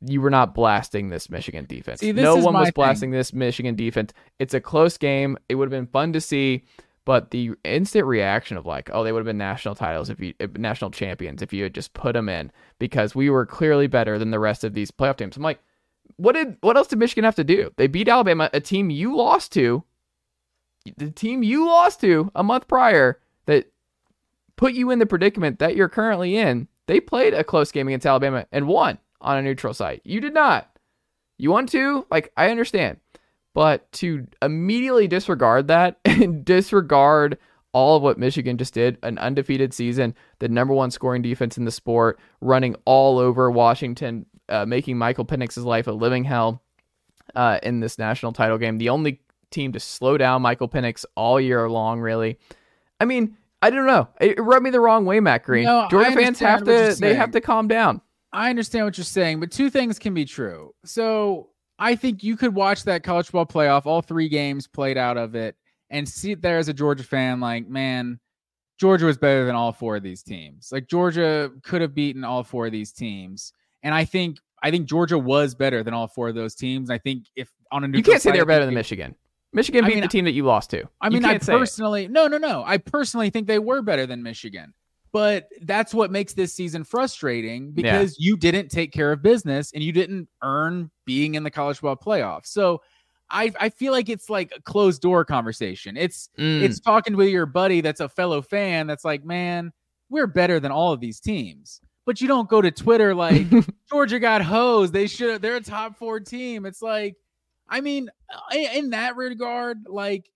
[0.00, 2.00] You were not blasting this Michigan defense.
[2.00, 2.72] See, this no one was thing.
[2.74, 4.14] blasting this Michigan defense.
[4.38, 5.36] It's a close game.
[5.50, 6.64] It would have been fun to see,
[7.04, 10.34] But the instant reaction of like, oh, they would have been national titles if you
[10.38, 14.18] if, national champions if you had just put them in because we were clearly better
[14.18, 15.36] than the rest of these playoff teams.
[15.36, 15.60] I'm like,
[16.16, 17.72] what did what else did Michigan have to do?
[17.76, 19.84] They beat Alabama, a team you lost to,
[20.96, 23.72] the team you lost to a month prior that
[24.56, 26.68] put you in the predicament that you're currently in.
[26.86, 30.02] They played a close game against Alabama and won on a neutral site.
[30.04, 30.68] You did not.
[31.38, 32.06] You want to?
[32.10, 32.98] Like, I understand.
[33.54, 37.38] But to immediately disregard that and disregard
[37.72, 41.64] all of what Michigan just did, an undefeated season, the number one scoring defense in
[41.64, 46.62] the sport, running all over Washington, uh, making Michael Penix's life a living hell
[47.34, 48.78] uh, in this national title game.
[48.78, 52.38] The only team to slow down Michael Penix all year long, really.
[53.00, 54.08] I mean, I don't know.
[54.20, 55.64] It rubbed me the wrong way, Matt Green.
[55.64, 58.00] No, Georgia fans have to they have to calm down.
[58.32, 60.74] I understand what you're saying, but two things can be true.
[60.84, 65.16] So I think you could watch that college ball playoff, all three games played out
[65.16, 65.56] of it,
[65.90, 68.18] and sit there as a Georgia fan, like, man,
[68.78, 70.70] Georgia was better than all four of these teams.
[70.72, 73.52] Like Georgia could have beaten all four of these teams.
[73.82, 76.90] And I think I think Georgia was better than all four of those teams.
[76.90, 79.14] I think if on a new you can't say they're better than Michigan.
[79.52, 80.84] Michigan beat I mean, the team that you lost to.
[81.00, 82.64] I mean, I personally, no, no, no.
[82.66, 84.72] I personally think they were better than Michigan.
[85.12, 88.30] But that's what makes this season frustrating because yeah.
[88.30, 91.96] you didn't take care of business and you didn't earn being in the college football
[91.96, 92.46] playoff.
[92.46, 92.80] So
[93.28, 95.98] I, I feel like it's like a closed door conversation.
[95.98, 96.62] It's mm.
[96.62, 99.72] it's talking with your buddy that's a fellow fan that's like, man,
[100.08, 101.82] we're better than all of these teams.
[102.04, 103.46] But you don't go to Twitter like
[103.90, 104.92] Georgia got hosed.
[104.92, 106.66] They should they're a top four team.
[106.66, 107.16] It's like,
[107.68, 108.10] I mean,
[108.74, 110.28] in that regard, like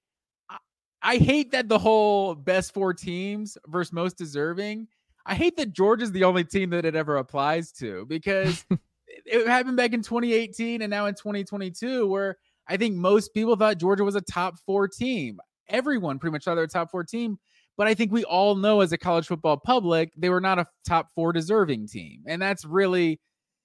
[1.03, 4.89] I hate that the whole best four teams versus most deserving.
[5.25, 8.65] I hate that Georgia's the only team that it ever applies to because
[9.25, 12.37] it happened back in 2018 and now in 2022, where
[12.69, 15.39] I think most people thought Georgia was a top four team.
[15.69, 17.39] Everyone pretty much thought they were a top four team.
[17.77, 20.67] But I think we all know as a college football public, they were not a
[20.87, 22.23] top four deserving team.
[22.27, 23.21] And that's really,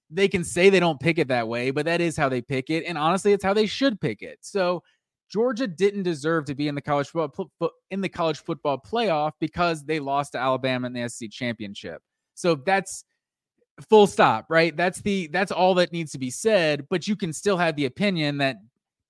[0.10, 2.70] they can say they don't pick it that way, but that is how they pick
[2.70, 2.84] it.
[2.86, 4.40] And honestly, it's how they should pick it.
[4.42, 4.84] So
[5.32, 7.50] Georgia didn't deserve to be in the college football
[7.90, 12.02] in the college football playoff because they lost to Alabama in the SEC championship.
[12.36, 13.06] So that's
[13.90, 14.76] full stop, right?
[14.76, 17.86] That's the that's all that needs to be said, but you can still have the
[17.86, 18.58] opinion that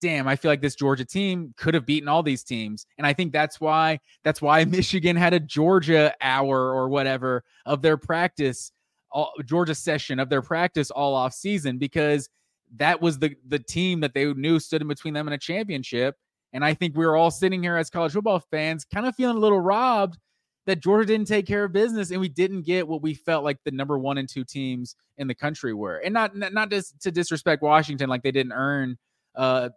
[0.01, 2.85] damn, I feel like this Georgia team could have beaten all these teams.
[2.97, 7.81] And I think that's why that's why Michigan had a Georgia hour or whatever of
[7.81, 8.71] their practice,
[9.11, 12.29] all, Georgia session of their practice all off season because
[12.75, 16.15] that was the the team that they knew stood in between them and a championship.
[16.53, 19.37] And I think we were all sitting here as college football fans, kind of feeling
[19.37, 20.17] a little robbed
[20.65, 23.57] that Georgia didn't take care of business and we didn't get what we felt like
[23.63, 25.97] the number one and two teams in the country were.
[25.97, 28.97] And not not just to disrespect Washington, like they didn't earn
[29.35, 29.69] uh,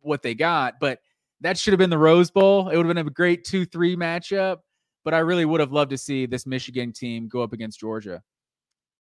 [0.00, 1.00] what they got, but
[1.42, 2.68] that should have been the Rose Bowl.
[2.68, 4.58] It would have been a great two three matchup.
[5.04, 8.22] But I really would have loved to see this Michigan team go up against Georgia.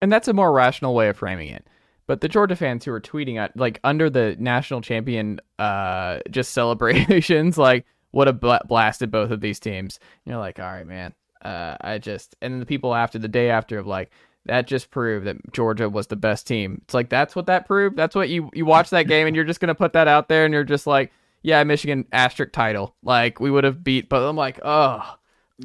[0.00, 1.66] And that's a more rational way of framing it.
[2.06, 6.50] But the Georgia fans who were tweeting at like under the national champion uh just
[6.54, 10.00] celebrations like what a bl- blasted both of these teams.
[10.24, 11.14] And you're like, all right, man.
[11.42, 14.10] Uh, I just and the people after the day after of like
[14.46, 16.80] that just proved that Georgia was the best team.
[16.84, 17.96] It's like that's what that proved.
[17.96, 20.44] That's what you you watch that game and you're just gonna put that out there
[20.44, 21.12] and you're just like,
[21.42, 22.94] yeah, Michigan asterisk title.
[23.02, 25.16] Like we would have beat, but I'm like, oh,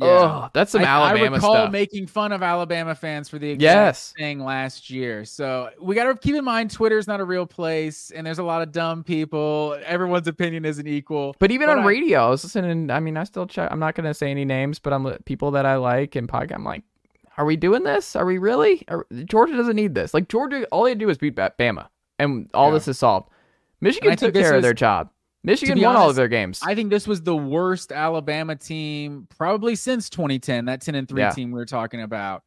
[0.02, 0.08] yeah.
[0.08, 1.72] Oh, that's some I, Alabama I recall stuff.
[1.72, 4.14] making fun of Alabama fans for the exact yes.
[4.18, 5.24] thing last year.
[5.24, 8.44] So we got to keep in mind Twitter's not a real place, and there's a
[8.44, 9.80] lot of dumb people.
[9.86, 11.34] Everyone's opinion isn't equal.
[11.40, 12.92] But even but on I, radio, I was listening.
[12.92, 13.72] I mean, I still check.
[13.72, 16.56] I'm not going to say any names, but I'm people that I like and podcast.
[16.56, 16.84] I'm like,
[17.38, 18.16] are we doing this?
[18.16, 18.84] Are we really?
[18.88, 20.14] Are, Georgia doesn't need this.
[20.14, 21.88] Like Georgia, all they do is beat Bama,
[22.20, 22.74] and all yeah.
[22.76, 23.30] this is solved.
[23.82, 25.10] Michigan took care was, of their job.
[25.46, 26.60] Michigan won honest, all of their games.
[26.64, 31.22] I think this was the worst Alabama team probably since 2010, that 10 and 3
[31.22, 31.30] yeah.
[31.30, 32.44] team we were talking about.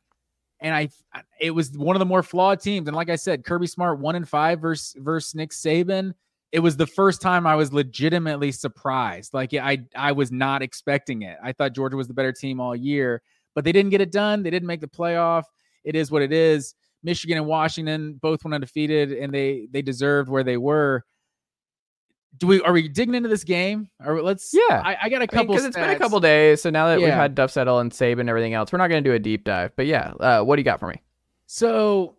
[0.61, 0.89] And I
[1.41, 2.89] it was one of the more flawed teams.
[2.89, 6.14] And like I said, Kirby Smart 1 and 5 versus versus Nick Saban.
[6.51, 9.32] It was the first time I was legitimately surprised.
[9.32, 11.39] Like I I was not expecting it.
[11.41, 13.22] I thought Georgia was the better team all year,
[13.55, 14.43] but they didn't get it done.
[14.43, 15.45] They didn't make the playoff.
[15.85, 16.75] It is what it is.
[17.03, 21.05] Michigan and Washington both went undefeated and they they deserved where they were
[22.37, 25.27] do we are we digging into this game or let's yeah i, I got a
[25.27, 27.07] couple because I mean, it's been a couple days so now that yeah.
[27.07, 29.19] we've had duff settle and Saban and everything else we're not going to do a
[29.19, 31.01] deep dive but yeah uh, what do you got for me
[31.47, 32.17] so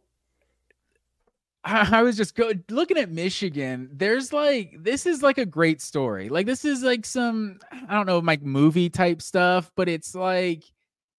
[1.64, 5.82] I, I was just go looking at michigan there's like this is like a great
[5.82, 10.16] story like this is like some i don't know like movie type stuff but it's
[10.16, 10.64] like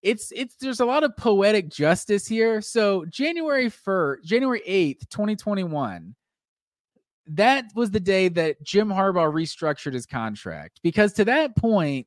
[0.03, 6.15] it's it's there's a lot of poetic justice here so january 1st january 8th 2021
[7.35, 12.07] that was the day that Jim Harbaugh restructured his contract because to that point,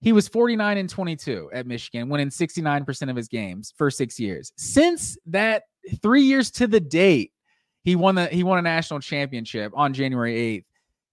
[0.00, 4.52] he was 49 and 22 at Michigan, winning 69% of his games for six years.
[4.56, 5.64] Since that
[6.02, 7.32] three years to the date,
[7.82, 10.64] he won the he won a national championship on January 8th.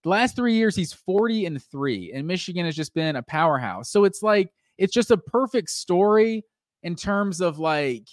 [0.04, 3.90] The last three years, he's 40 and three, and Michigan has just been a powerhouse.
[3.90, 6.44] So it's like it's just a perfect story
[6.82, 8.08] in terms of like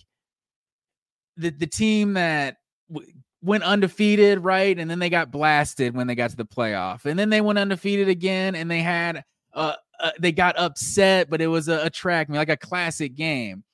[1.36, 2.56] the the team that
[2.92, 4.78] w- went undefeated, right?
[4.78, 7.04] And then they got blasted when they got to the playoff.
[7.04, 11.40] And then they went undefeated again and they had uh, uh they got upset, but
[11.40, 13.64] it was a, a track me like a classic game.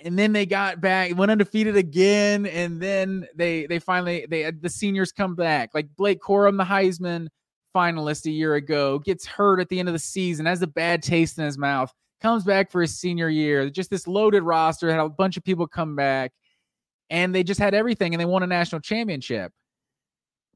[0.00, 4.68] And then they got back, went undefeated again, and then they they finally they the
[4.68, 5.70] seniors come back.
[5.72, 7.28] Like Blake Corum, the Heisman
[7.74, 11.02] finalist a year ago, gets hurt at the end of the season, has a bad
[11.02, 13.68] taste in his mouth, comes back for his senior year.
[13.70, 16.32] Just this loaded roster, had a bunch of people come back
[17.10, 19.52] and they just had everything and they won a national championship.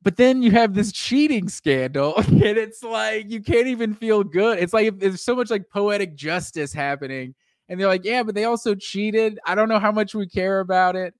[0.03, 4.59] But then you have this cheating scandal, and it's like you can't even feel good.
[4.59, 7.35] It's like there's so much like poetic justice happening,
[7.69, 9.41] and they're like, yeah, but they also cheated.
[9.45, 11.15] I don't know how much we care about it,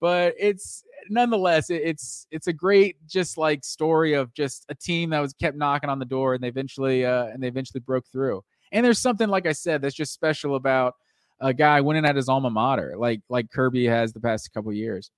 [0.00, 5.20] but it's nonetheless, it's it's a great just like story of just a team that
[5.20, 8.42] was kept knocking on the door, and they eventually uh, and they eventually broke through.
[8.74, 10.96] And there's something like I said that's just special about
[11.40, 15.10] a guy winning at his alma mater, like like Kirby has the past couple years.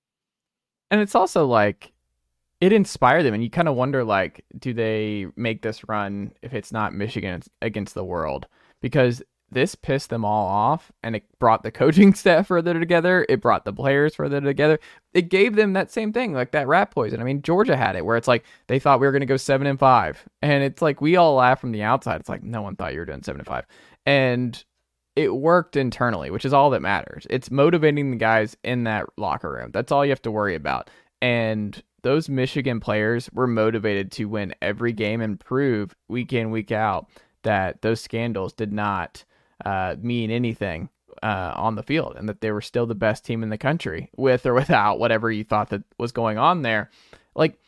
[0.91, 1.91] And it's also like
[2.61, 6.53] it inspired them, and you kind of wonder like, do they make this run if
[6.53, 8.47] it's not Michigan against the world?
[8.81, 9.21] Because
[9.51, 13.25] this pissed them all off and it brought the coaching staff further together.
[13.29, 14.79] It brought the players further together.
[15.13, 17.21] It gave them that same thing, like that rat poison.
[17.21, 19.37] I mean, Georgia had it where it's like they thought we were going to go
[19.37, 20.23] seven and five.
[20.41, 22.19] And it's like we all laugh from the outside.
[22.19, 23.65] It's like no one thought you were doing seven and five.
[24.05, 24.63] And
[25.15, 27.25] it worked internally, which is all that matters.
[27.29, 29.71] It's motivating the guys in that locker room.
[29.71, 30.89] That's all you have to worry about.
[31.21, 36.71] And those Michigan players were motivated to win every game and prove week in, week
[36.71, 37.09] out
[37.43, 39.25] that those scandals did not
[39.65, 40.89] uh, mean anything
[41.23, 44.09] uh, on the field and that they were still the best team in the country
[44.17, 46.89] with or without whatever you thought that was going on there.
[47.35, 47.59] Like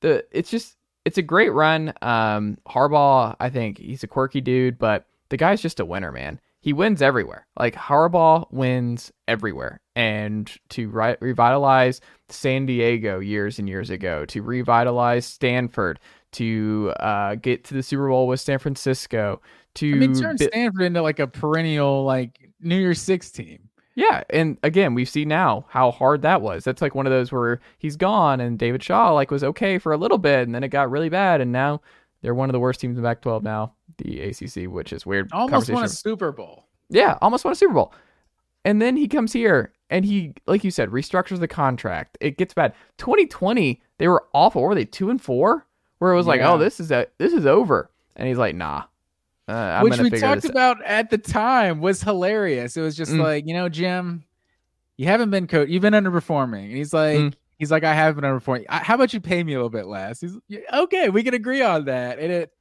[0.00, 1.92] the, it's just, it's a great run.
[2.02, 6.40] Um, Harbaugh, I think he's a quirky dude, but the guy's just a winner, man
[6.60, 7.46] he wins everywhere.
[7.58, 9.80] Like Harbaugh wins everywhere.
[9.94, 15.98] And to re- revitalize San Diego years and years ago, to revitalize Stanford,
[16.32, 19.40] to uh, get to the Super Bowl with San Francisco,
[19.78, 23.68] to I mean, turn bi- Stanford into like a perennial like New Year's Six team.
[23.94, 26.62] Yeah, and again, we see now how hard that was.
[26.62, 29.92] That's like one of those where he's gone, and David Shaw like was okay for
[29.92, 31.80] a little bit, and then it got really bad, and now
[32.22, 35.30] they're one of the worst teams in Pac-12 now, the ACC, which is weird.
[35.32, 36.64] Almost won a Super Bowl.
[36.88, 37.92] Yeah, almost won a Super Bowl.
[38.64, 42.18] And then he comes here and he, like you said, restructures the contract.
[42.20, 42.74] It gets bad.
[42.98, 44.62] 2020, they were awful.
[44.62, 45.66] What were they two and four?
[45.98, 47.90] Where it was like, oh, this is a this is over.
[48.14, 48.84] And he's like, nah.
[49.48, 52.76] Uh, Which we talked about at the time was hilarious.
[52.76, 53.22] It was just mm.
[53.22, 54.24] like, you know, Jim,
[54.98, 56.64] you haven't been coach, you've been underperforming.
[56.64, 57.34] And he's like, mm.
[57.58, 58.66] He's like, I have been underperforming.
[58.68, 60.20] How about you pay me a little bit less?
[60.20, 60.36] He's
[60.72, 61.08] okay.
[61.08, 62.20] We can agree on that.
[62.20, 62.52] And it,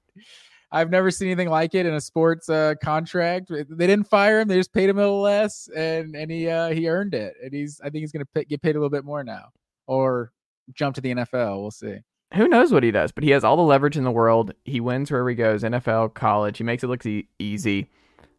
[0.72, 3.50] I've never seen anything like it in a sports uh, contract.
[3.50, 6.70] They didn't fire him; they just paid him a little less, and and he uh,
[6.70, 7.36] he earned it.
[7.42, 9.50] And he's, I think he's going to get paid a little bit more now,
[9.86, 10.34] or
[10.74, 11.62] jump to the NFL.
[11.62, 12.00] We'll see.
[12.34, 13.12] Who knows what he does?
[13.12, 14.54] But he has all the leverage in the world.
[14.66, 16.58] He wins wherever he goes, NFL, college.
[16.58, 17.90] He makes it look e- easy.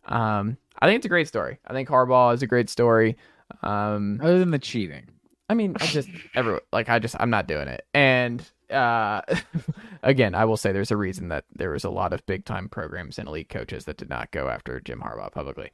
[0.04, 1.58] Um, I think it's a great story.
[1.66, 3.16] I think Harbaugh is a great story.
[3.62, 5.08] Um, Other than the cheating.
[5.50, 7.86] I mean, I just every like I just I'm not doing it.
[7.94, 9.22] And uh
[10.02, 12.68] again, I will say there's a reason that there was a lot of big time
[12.68, 15.70] programs and elite coaches that did not go after Jim Harbaugh publicly.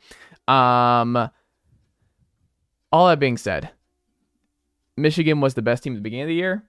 [0.47, 1.29] Um
[2.93, 3.71] all that being said,
[4.97, 6.63] Michigan was the best team at the beginning of the year.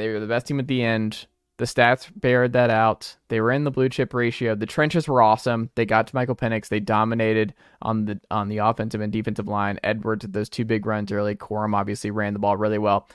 [0.00, 1.26] They were the best team at the end.
[1.58, 3.14] The stats bared that out.
[3.28, 4.54] They were in the blue chip ratio.
[4.54, 5.68] The trenches were awesome.
[5.74, 6.68] They got to Michael Penix.
[6.68, 9.78] They dominated on the on the offensive and defensive line.
[9.84, 11.36] Edwards those two big runs early.
[11.36, 13.08] Corum obviously ran the ball really well.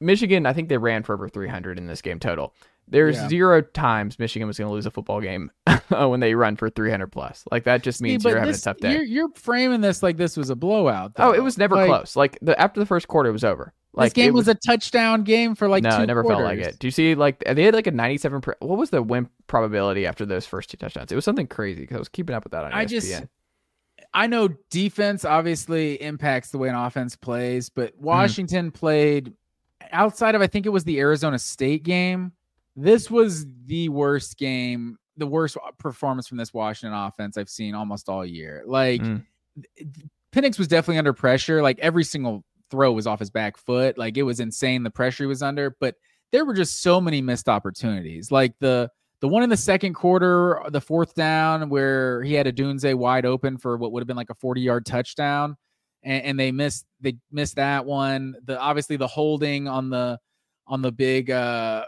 [0.00, 2.52] Michigan, I think they ran for over 300 in this game total.
[2.90, 3.28] There's yeah.
[3.28, 5.50] zero times Michigan was going to lose a football game
[5.88, 7.44] when they run for 300 plus.
[7.50, 8.92] Like that just means See, you're having a tough day.
[8.92, 11.14] You're, you're, framing this like this was a blowout.
[11.14, 11.28] Though.
[11.28, 12.16] Oh, it was never like, close.
[12.16, 13.72] Like the after the first quarter, it was over.
[13.98, 16.38] Like this game was, was, a touchdown game for like no, it never quarters.
[16.38, 16.78] felt like it.
[16.78, 18.40] Do you see like they had like a ninety-seven?
[18.40, 21.10] Per, what was the win probability after those first two touchdowns?
[21.10, 22.88] It was something crazy because I was keeping up with that on I ESPN.
[22.88, 23.24] Just,
[24.14, 28.04] I know defense obviously impacts the way an offense plays, but mm-hmm.
[28.04, 28.74] Washington mm.
[28.74, 29.32] played
[29.90, 32.30] outside of I think it was the Arizona State game.
[32.76, 38.08] This was the worst game, the worst performance from this Washington offense I've seen almost
[38.08, 38.62] all year.
[38.64, 39.00] Like.
[39.00, 39.24] Mm.
[40.30, 41.62] Penix was definitely under pressure.
[41.62, 43.98] Like every single throw was off his back foot.
[43.98, 45.94] Like it was insane the pressure he was under, but
[46.32, 48.30] there were just so many missed opportunities.
[48.30, 48.90] Like the
[49.20, 53.58] the one in the second quarter, the fourth down where he had Odunze wide open
[53.58, 55.56] for what would have been like a 40 yard touchdown.
[56.04, 58.36] And, and, they missed they missed that one.
[58.44, 60.18] The obviously the holding on the
[60.68, 61.84] on the big uh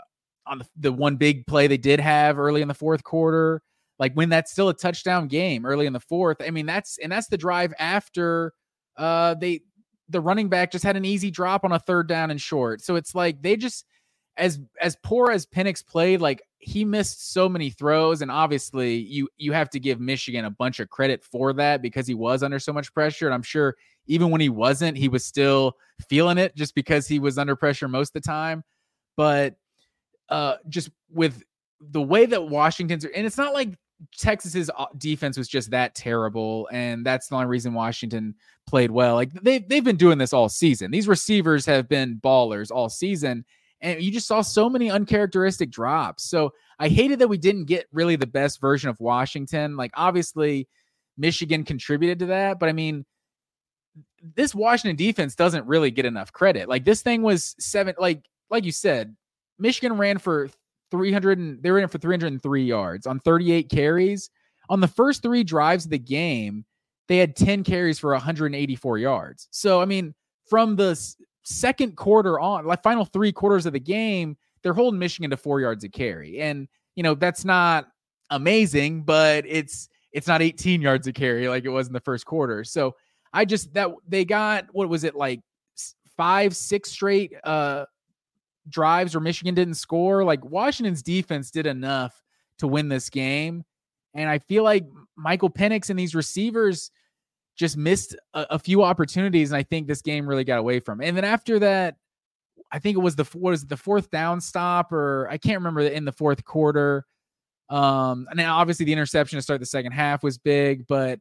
[0.47, 3.63] on the, the one big play they did have early in the fourth quarter.
[4.01, 6.39] Like when that's still a touchdown game early in the fourth.
[6.45, 8.53] I mean, that's and that's the drive after
[8.97, 9.61] uh they
[10.11, 12.83] the running back just had an easy drop on a third down and short.
[12.83, 13.87] So it's like they just
[14.37, 19.29] as as poor as Penix played, like he missed so many throws, and obviously you
[19.37, 22.59] you have to give Michigan a bunch of credit for that because he was under
[22.59, 23.27] so much pressure.
[23.27, 25.77] And I'm sure even when he wasn't, he was still
[26.09, 28.65] feeling it just because he was under pressure most of the time.
[29.17, 29.57] But
[30.29, 31.43] uh, just with
[31.81, 33.77] the way that Washington's and it's not like
[34.17, 38.35] Texas's uh, defense was just that terrible, and that's the only reason Washington
[38.71, 39.15] played well.
[39.15, 40.91] Like they've they've been doing this all season.
[40.91, 43.45] These receivers have been ballers all season,
[43.81, 46.25] and you just saw so many uncharacteristic drops.
[46.25, 49.77] So I hated that we didn't get really the best version of Washington.
[49.77, 50.69] Like obviously,
[51.19, 53.05] Michigan contributed to that, but I mean,
[54.35, 56.69] this Washington defense doesn't really get enough credit.
[56.69, 59.15] Like this thing was seven, like like you said,
[59.59, 60.49] Michigan ran for
[60.91, 64.31] 300 and they ran for 303 yards on 38 carries.
[64.69, 66.65] On the first three drives of the game,
[67.11, 69.49] they had 10 carries for 184 yards.
[69.51, 70.15] So I mean,
[70.49, 70.97] from the
[71.43, 75.61] second quarter on, like final three quarters of the game, they're holding Michigan to four
[75.61, 76.41] yards a carry.
[76.41, 77.89] And, you know, that's not
[78.31, 82.27] amazing, but it's it's not 18 yards a carry like it was in the first
[82.27, 82.63] quarter.
[82.63, 82.95] So
[83.33, 85.41] I just that they got what was it like
[86.17, 87.87] five, six straight uh
[88.69, 90.23] drives where Michigan didn't score.
[90.23, 92.23] Like Washington's defense did enough
[92.59, 93.65] to win this game.
[94.15, 94.87] And I feel like
[95.17, 96.93] Michael Penix and these receivers
[97.61, 101.03] just missed a, a, few opportunities, and I think this game really got away from.
[101.03, 101.97] And then after that,
[102.73, 105.59] I think it was the what is it, the fourth down stop, or I can't
[105.59, 107.05] remember in the fourth quarter.
[107.69, 111.21] Um, and obviously the interception to start the second half was big, but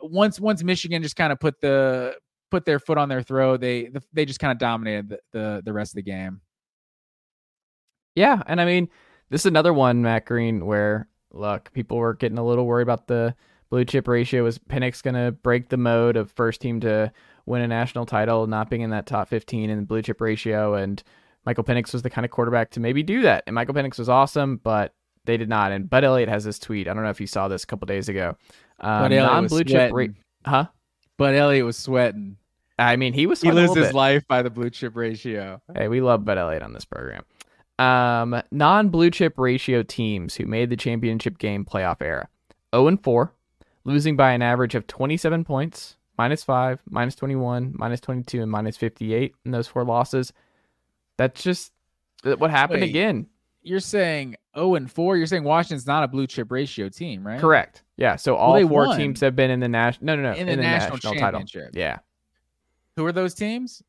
[0.00, 2.16] once once Michigan just kind of put the
[2.50, 5.72] put their foot on their throat, they they just kind of dominated the, the the
[5.74, 6.40] rest of the game.
[8.14, 8.88] Yeah, and I mean,
[9.28, 13.08] this is another one, Matt Green, where look, people were getting a little worried about
[13.08, 13.34] the
[13.70, 14.44] blue chip ratio.
[14.44, 17.12] Was Penix going to break the mode of first team to
[17.46, 20.74] win a national title, not being in that top 15 in the blue chip ratio?
[20.74, 21.02] And
[21.46, 23.44] Michael Penix was the kind of quarterback to maybe do that.
[23.46, 24.94] And Michael Penix was awesome, but
[25.24, 25.72] they did not.
[25.72, 26.88] And Bud Elliott has this tweet.
[26.88, 28.36] I don't know if you saw this a couple days ago.
[28.80, 30.12] Um, non blue chip rate,
[30.44, 30.66] huh?
[31.16, 32.36] Bud Elliott was sweating.
[32.78, 33.42] I mean, he was.
[33.42, 35.60] He lives his life by the blue chip ratio.
[35.74, 37.24] Hey, we love Bud Elliott on this program.
[37.78, 42.28] Um, non blue chip ratio teams who made the championship game playoff era
[42.74, 43.32] 0 and 4,
[43.84, 48.76] losing by an average of 27 points, minus 5, minus 21, minus 22, and minus
[48.76, 50.32] 58 in those four losses.
[51.16, 51.72] That's just
[52.22, 53.26] what happened Wait, again.
[53.62, 55.16] You're saying 0 and 4.
[55.16, 57.40] You're saying Washington's not a blue chip ratio team, right?
[57.40, 57.82] Correct.
[57.96, 58.16] Yeah.
[58.16, 58.98] So all well, four won.
[58.98, 60.06] teams have been in the national.
[60.06, 60.38] No, no, no.
[60.38, 61.44] In the, in the national, national title.
[61.74, 61.98] Yeah.
[62.96, 63.82] Who are those teams?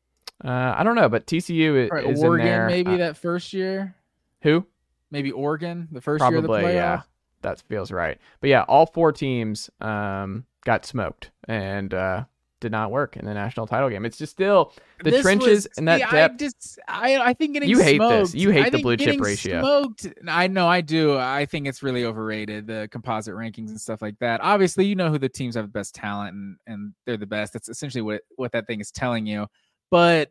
[0.44, 2.66] Uh, I don't know, but TCU is, is Oregon in there.
[2.66, 3.94] maybe uh, that first year.
[4.42, 4.66] Who?
[5.10, 6.74] Maybe Oregon, the first Probably, year of the playoff.
[6.74, 7.02] Yeah,
[7.42, 8.18] that feels right.
[8.40, 12.24] But yeah, all four teams um, got smoked and uh,
[12.60, 14.04] did not work in the national title game.
[14.04, 14.72] It's just still
[15.02, 16.34] the this trenches was, and that depth.
[16.34, 18.34] I just, I, I think getting you hate smoked, this.
[18.34, 19.60] You hate I the blue chip ratio.
[19.60, 20.08] Smoked.
[20.28, 21.18] I know I do.
[21.18, 22.66] I think it's really overrated.
[22.66, 24.40] The composite rankings and stuff like that.
[24.40, 27.52] Obviously, you know who the teams have the best talent and and they're the best.
[27.52, 29.46] That's essentially what what that thing is telling you.
[29.90, 30.30] But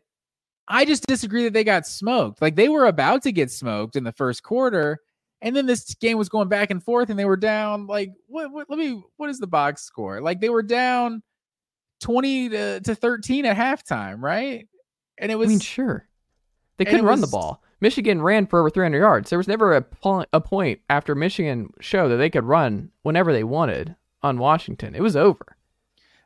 [0.68, 2.40] I just disagree that they got smoked.
[2.40, 5.00] Like they were about to get smoked in the first quarter,
[5.42, 7.86] and then this game was going back and forth, and they were down.
[7.86, 8.50] Like what?
[8.50, 9.02] what let me.
[9.16, 10.22] What is the box score?
[10.22, 11.22] Like they were down
[12.00, 14.68] twenty to, to thirteen at halftime, right?
[15.18, 15.48] And it was.
[15.48, 16.08] I mean, sure.
[16.78, 17.62] They couldn't run the ball.
[17.80, 19.30] Michigan ran for over 300 yards.
[19.30, 23.32] There was never a, po- a point after Michigan showed that they could run whenever
[23.32, 24.94] they wanted on Washington.
[24.94, 25.56] It was over.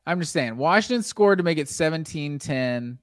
[0.06, 2.98] I'm just saying, Washington scored to make it 17 10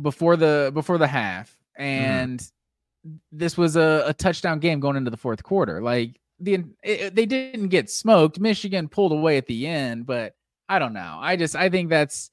[0.00, 1.82] before the before the half, mm-hmm.
[1.82, 2.50] and mm.
[3.30, 5.82] This was a, a, touchdown game going into the fourth quarter.
[5.82, 8.38] Like the it, they didn't get smoked.
[8.38, 10.34] Michigan pulled away at the end, but
[10.68, 11.18] I don't know.
[11.20, 12.30] I just I think that's.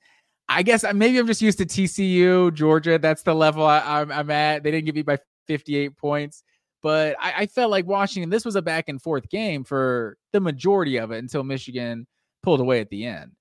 [0.52, 2.98] I guess maybe I'm just used to TCU, Georgia.
[2.98, 4.64] That's the level I, am I'm, I'm at.
[4.64, 6.44] They didn't get beat by 58 points,
[6.82, 8.32] but I, I felt like Washington.
[8.32, 12.08] This was a back and forth game for the majority of it until Michigan
[12.42, 13.34] pulled away at the end.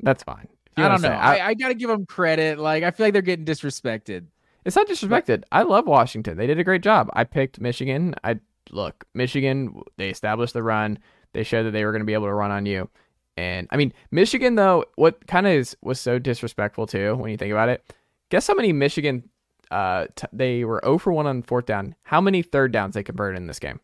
[0.00, 0.48] That's fine.
[0.76, 1.08] I don't know.
[1.08, 2.58] I, I got to give them credit.
[2.58, 4.26] Like I feel like they're getting disrespected.
[4.64, 5.44] It's not disrespected.
[5.52, 6.36] I love Washington.
[6.36, 7.10] They did a great job.
[7.14, 8.14] I picked Michigan.
[8.24, 8.40] I
[8.70, 9.82] look Michigan.
[9.96, 10.98] They established the run.
[11.32, 12.88] They showed that they were going to be able to run on you.
[13.36, 17.36] And I mean, Michigan though, what kind of is was so disrespectful too when you
[17.36, 17.94] think about it.
[18.30, 19.28] Guess how many Michigan
[19.70, 21.94] uh, t- they were 0 for 1 on fourth down.
[22.02, 23.80] How many third downs they converted in this game?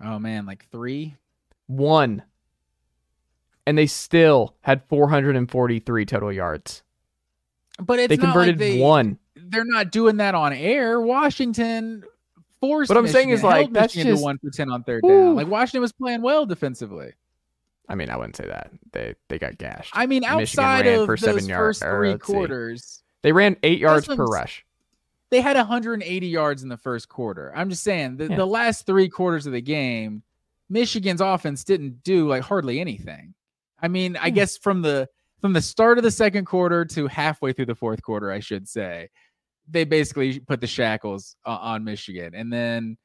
[0.00, 1.16] Oh man, like three.
[1.66, 2.22] One.
[3.66, 6.82] And they still had 443 total yards.
[7.80, 9.18] But it's they not converted like they, one.
[9.36, 11.00] They're not doing that on air.
[11.00, 12.04] Washington
[12.60, 12.88] forced.
[12.88, 15.08] What I'm saying is, like, that's Michigan just- one for ten on third Woo.
[15.10, 15.34] down.
[15.36, 17.12] Like Washington was playing well defensively.
[17.88, 18.70] I mean, I wouldn't say that.
[18.92, 19.92] They they got gashed.
[19.96, 22.32] I mean, outside of for those seven yard- first three let's see.
[22.32, 24.64] quarters, They ran eight yards per rush.
[25.30, 27.52] they had 180 yards in the first quarter.
[27.54, 28.36] I'm just saying the, Yeah.
[28.36, 30.22] the last three quarters of the game,
[30.68, 33.34] Michigan's offense didn't do like hardly anything.
[33.82, 34.34] I mean, I Hmm.
[34.36, 35.08] guess from the
[35.40, 38.68] from the start of the second quarter to halfway through the fourth quarter, I should
[38.68, 39.08] say,
[39.68, 42.96] they basically put the shackles o- on Michigan, and then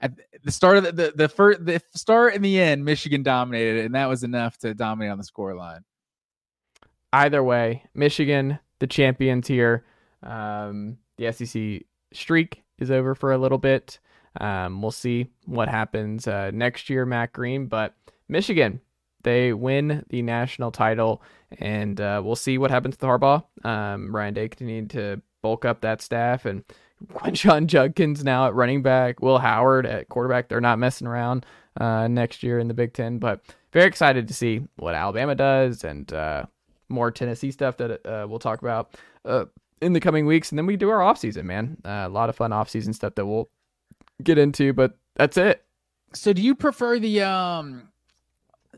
[0.00, 0.12] at
[0.42, 3.94] the start of the the, the first the start and the end, Michigan dominated, and
[3.94, 5.84] that was enough to dominate on the score line.
[7.12, 9.84] Either way, Michigan, the champions here.
[10.22, 13.98] Um, the SEC streak is over for a little bit.
[14.40, 17.66] Um, we'll see what happens uh, next year, Matt Green.
[17.66, 17.94] But
[18.28, 18.80] Michigan,
[19.22, 21.22] they win the national title,
[21.58, 23.44] and uh, we'll see what happens to the Harbaugh.
[23.64, 26.64] Um, Ryan Day continued to bulk up that staff, and
[27.14, 30.48] Quinshon Judkins now at running back, Will Howard at quarterback.
[30.48, 31.46] They're not messing around
[31.80, 33.40] uh, next year in the Big Ten, but
[33.72, 36.44] very excited to see what Alabama does and uh,
[36.88, 39.44] more Tennessee stuff that uh, we'll talk about uh,
[39.80, 40.50] in the coming weeks.
[40.50, 41.76] And then we do our offseason, man.
[41.84, 43.48] Uh, a lot of fun offseason stuff that we'll
[44.22, 45.64] get into, but that's it.
[46.12, 47.88] So do you prefer the um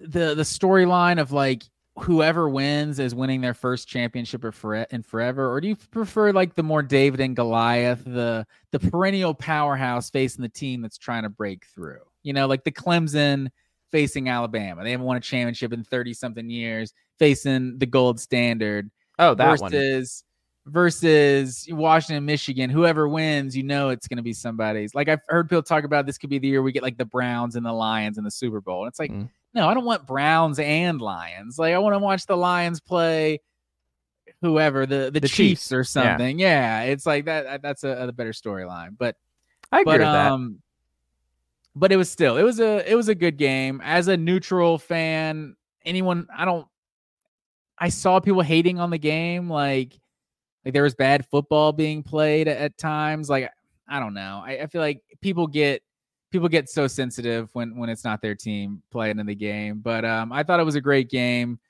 [0.02, 1.62] the the storyline of like
[1.98, 6.32] whoever wins is winning their first championship or for in forever or do you prefer
[6.32, 11.22] like the more David and Goliath the the perennial powerhouse facing the team that's trying
[11.24, 13.48] to break through you know like the Clemson
[13.90, 18.90] facing Alabama they haven't won a championship in 30 something years facing the gold standard
[19.18, 19.70] Oh, that one.
[19.70, 20.24] versus
[20.66, 22.70] versus Washington, Michigan.
[22.70, 24.94] Whoever wins, you know it's going to be somebody's.
[24.94, 27.04] Like I've heard people talk about this could be the year we get like the
[27.04, 28.82] Browns and the Lions in the Super Bowl.
[28.84, 29.28] And it's like, Mm.
[29.54, 31.58] No, I don't want Browns and Lions.
[31.58, 33.40] Like I want to watch the Lions play
[34.40, 36.38] whoever the the, The Chiefs, Chiefs, or something.
[36.38, 36.82] Yeah.
[36.82, 37.62] it's like that.
[37.62, 38.96] That's a, a better storyline.
[38.98, 39.16] But
[39.70, 40.32] I agree but with that.
[40.32, 40.62] um,
[41.74, 43.80] but it was still it was a it was a good game.
[43.82, 46.66] As a neutral fan, anyone I don't
[47.78, 49.98] I saw people hating on the game, like
[50.64, 53.28] like there was bad football being played at, at times.
[53.30, 53.50] Like
[53.88, 54.42] I don't know.
[54.44, 55.82] I, I feel like people get
[56.32, 59.80] people get so sensitive when when it's not their team playing in the game.
[59.80, 61.60] But um, I thought it was a great game.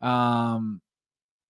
[0.00, 0.80] Um,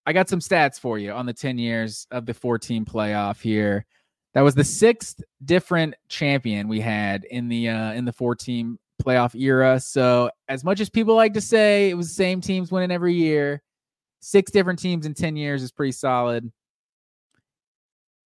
[0.04, 3.86] I got some stats for you on the 10 years of the 14 playoff here.
[4.34, 9.34] That was the sixth different champion we had in the uh in the 14 playoff
[9.34, 9.80] era.
[9.80, 13.14] So as much as people like to say it was the same teams winning every
[13.14, 13.62] year,
[14.20, 16.52] six different teams in 10 years is pretty solid.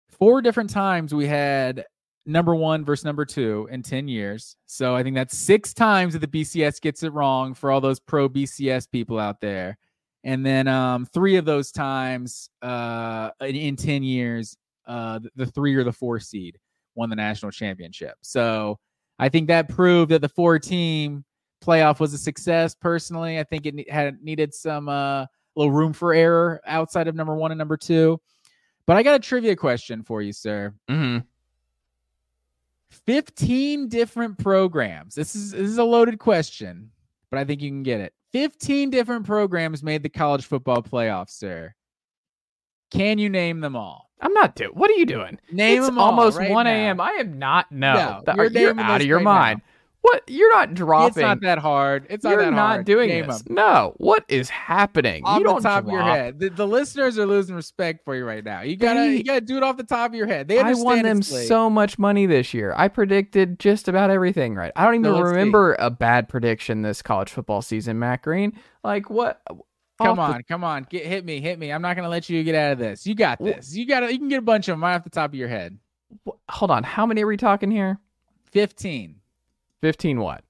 [0.08, 1.84] Four different times we had
[2.24, 4.56] number one versus number two in 10 years.
[4.66, 8.00] So I think that's six times that the BCS gets it wrong for all those
[8.00, 9.76] pro BCS people out there.
[10.24, 14.56] And then um, three of those times uh, in, in 10 years,
[14.86, 16.58] uh, the, three or the four seed
[16.94, 18.14] won the national championship.
[18.20, 18.78] So
[19.18, 21.24] I think that proved that the four team
[21.64, 22.74] playoff was a success.
[22.74, 27.34] Personally, I think it had needed some uh, little room for error outside of number
[27.34, 28.20] one and number two.
[28.86, 30.74] But I got a trivia question for you, sir.
[30.88, 31.18] hmm
[32.92, 35.14] 15 different programs.
[35.14, 36.90] This is this is a loaded question,
[37.30, 38.12] but I think you can get it.
[38.32, 41.74] 15 different programs made the college football playoffs, sir.
[42.90, 44.10] Can you name them all?
[44.20, 44.70] I'm not doing.
[44.72, 45.38] What are you doing?
[45.50, 47.00] Name it's them all almost right 1 a.m.
[47.00, 47.72] I am not.
[47.72, 49.62] No, No, you're you're, out of your right mind.
[50.02, 50.22] What?
[50.26, 51.08] You're not dropping.
[51.08, 52.06] It's not that hard.
[52.10, 52.86] It's not you're that not hard.
[52.86, 53.42] doing Name this.
[53.42, 53.54] them.
[53.54, 53.94] No.
[53.98, 55.22] What is happening?
[55.24, 56.40] Off you the don't top of your head.
[56.40, 58.62] The, the listeners are losing respect for you right now.
[58.62, 60.48] You gotta They- you gotta do it off the top of your head.
[60.48, 62.74] They I won them so much money this year.
[62.76, 64.72] I predicted just about everything right.
[64.74, 65.36] I don't even So let's see.
[65.36, 68.58] remember a bad prediction this college football season, Matt Green.
[68.82, 69.40] Like what?
[69.48, 69.54] Uh,
[70.02, 71.70] come off the- on, come on, get hit me, hit me.
[71.72, 73.06] I'm not gonna let you get out of this.
[73.06, 73.72] You got this.
[73.76, 75.46] You got You can get a bunch of them right off the top of your
[75.48, 75.78] head.
[76.48, 76.82] hold on.
[76.82, 78.00] How many are we talking here?
[78.50, 79.16] 15.
[79.82, 80.42] 15 what?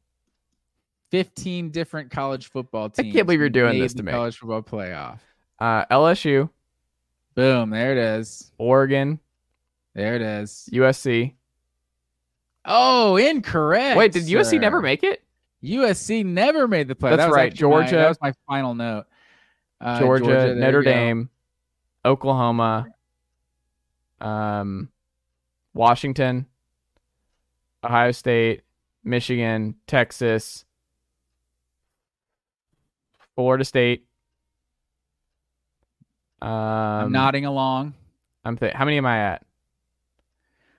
[1.10, 3.08] 15 different college football teams.
[3.08, 4.12] I can't believe you're doing this to me.
[4.12, 5.18] College football playoff.
[5.58, 6.48] Uh, LSU,
[7.34, 8.52] Boom, there it is.
[8.58, 9.18] Oregon,
[9.94, 10.68] There it is.
[10.72, 11.34] USC.
[12.64, 13.96] Oh, incorrect.
[13.98, 15.22] Wait, did USC never make it?
[15.64, 17.16] USC never made the playoff.
[17.16, 17.96] That's That right, actually my- Georgia.
[17.96, 19.06] that was my final note.
[19.80, 20.82] Uh, Georgia, there Notre.
[20.82, 21.30] Dame,
[22.04, 22.86] Oklahoma,
[24.20, 24.90] um,
[25.74, 26.46] Washington,
[27.84, 28.62] Ohio State,
[29.04, 30.64] Michigan, Texas,
[33.34, 34.06] Florida State.
[36.40, 37.94] Um, I'm nodding along.
[38.44, 39.18] I'm th- how many am I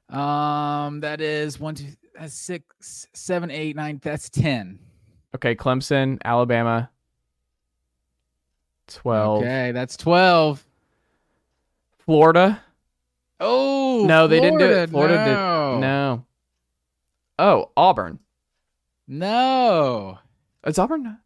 [0.09, 0.15] at?
[0.15, 3.99] Um, that is one, two, that's six, seven, eight, nine.
[4.03, 4.79] That's ten.
[5.35, 6.89] Okay, Clemson, Alabama.
[8.87, 9.41] 12.
[9.41, 10.63] Okay, that's twelve.
[12.05, 12.61] Florida.
[13.39, 14.89] Oh no, they didn't do it.
[14.89, 15.71] Florida Florida no.
[15.73, 15.81] did.
[15.81, 16.25] No.
[17.39, 18.19] Oh, Auburn.
[19.07, 20.17] No.
[20.65, 21.17] It's Auburn.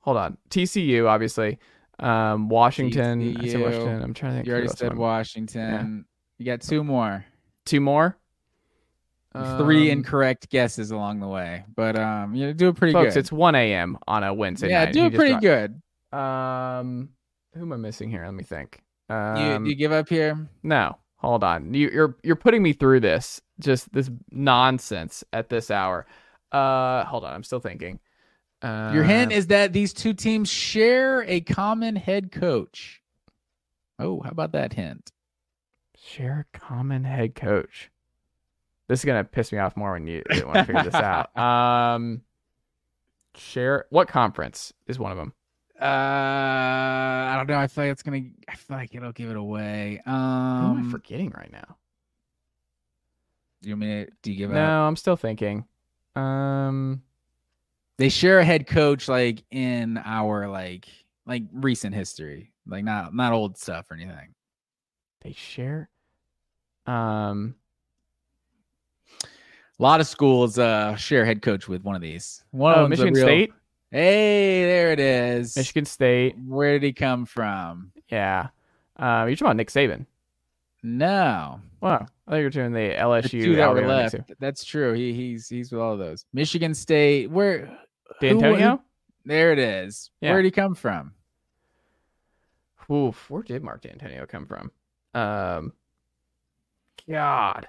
[0.00, 0.38] Hold on.
[0.50, 1.58] TCU, obviously.
[1.98, 3.36] Um, Washington.
[3.40, 4.02] I said Washington.
[4.02, 4.46] I'm trying to think.
[4.46, 6.04] You already said I- Washington.
[6.38, 7.24] You got two more.
[7.66, 8.16] Two more.
[9.58, 13.20] Three Um, incorrect guesses along the way, but um, you do it pretty Folks, good.
[13.20, 13.96] it's 1 a.m.
[14.08, 14.92] on a Wednesday yeah, night.
[14.94, 15.80] do it pretty good.
[16.12, 17.10] Um,
[17.54, 18.24] who am I missing here?
[18.24, 18.80] Let me think.
[19.08, 20.48] You, Um, you give up here?
[20.64, 21.72] no, hold on.
[21.74, 26.06] You, you're you're putting me through this, just this nonsense at this hour.
[26.50, 27.32] Uh, hold on.
[27.32, 28.00] I'm still thinking.
[28.62, 33.00] Uh, Your hint is that these two teams share a common head coach.
[33.98, 35.12] Oh, how about that hint?
[36.02, 37.90] share a common head coach.
[38.88, 41.36] This is gonna piss me off more when you when I figure this out.
[41.36, 42.22] Um,
[43.36, 45.32] share what conference is one of them?
[45.80, 47.58] Uh, I don't know.
[47.58, 48.22] I feel like it's gonna.
[48.48, 50.00] I feel like it'll give it away.
[50.04, 51.76] Who am I Um, forgetting right now?
[53.62, 54.88] do you mean do you give No, up?
[54.88, 55.64] I'm still thinking.
[56.16, 57.02] Um,
[57.98, 60.88] They share a head coach like in our like
[61.26, 64.34] like recent history, like not not old stuff or anything.
[65.22, 65.88] they share.
[66.86, 67.54] Um,
[69.22, 72.42] A lot of schools uh share head coach with one of these.
[72.50, 73.52] One oh, of Michigan real- State,
[73.90, 75.56] Hey, there it is.
[75.56, 76.36] Michigan State.
[76.46, 77.92] Where did he come from?
[78.08, 78.48] Yeah.
[78.96, 80.06] Um, you're talking about Nick Saban.
[80.82, 83.30] No, Wow, I think you're doing the the LSU.
[83.44, 84.14] two that were left.
[84.38, 84.92] That's true.
[84.94, 86.24] He he's he's with all of those.
[86.32, 87.30] Michigan State.
[87.30, 87.66] Where?
[88.20, 88.78] who-
[89.26, 90.10] There it is.
[90.20, 90.30] Yeah.
[90.32, 91.12] Where did he come from?
[92.90, 94.70] Oof, where did Mark Dantonio come from?
[95.14, 95.72] Um,
[97.08, 97.66] God,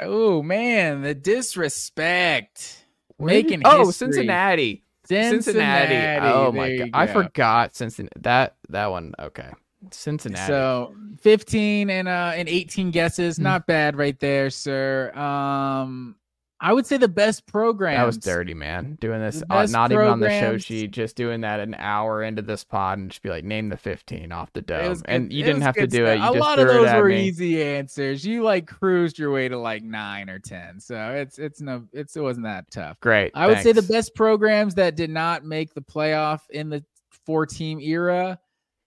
[0.00, 2.84] Oh man, the disrespect.
[3.16, 3.92] Where did oh history.
[4.12, 4.83] Cincinnati.
[5.06, 6.26] Cincinnati.
[6.26, 8.20] Oh There my god, I forgot Cincinnati.
[8.20, 9.14] That that one.
[9.18, 9.50] Okay,
[9.90, 10.46] Cincinnati.
[10.46, 13.42] So 15 and uh and 18 guesses, Hmm.
[13.44, 15.12] not bad right there, sir.
[15.14, 16.16] Um
[16.60, 17.96] I would say the best program.
[17.96, 18.96] that was dirty, man.
[19.00, 22.42] Doing this, uh, not even on the show sheet, just doing that an hour into
[22.42, 25.46] this pod and just be like, name the fifteen off the dome, and you it
[25.46, 26.18] didn't have to do it.
[26.18, 27.24] You a lot of those were me.
[27.24, 28.24] easy answers.
[28.24, 30.80] You like cruised your way to like nine or ten.
[30.80, 33.00] So it's it's no it's it wasn't that tough.
[33.00, 33.32] Great.
[33.34, 36.84] I would say the best programs that did not make the playoff in the
[37.26, 38.38] four team era,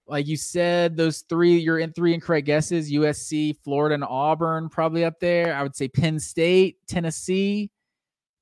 [0.07, 5.03] like you said, those three, you're in three incorrect guesses USC, Florida, and Auburn, probably
[5.03, 5.53] up there.
[5.53, 7.69] I would say Penn State, Tennessee,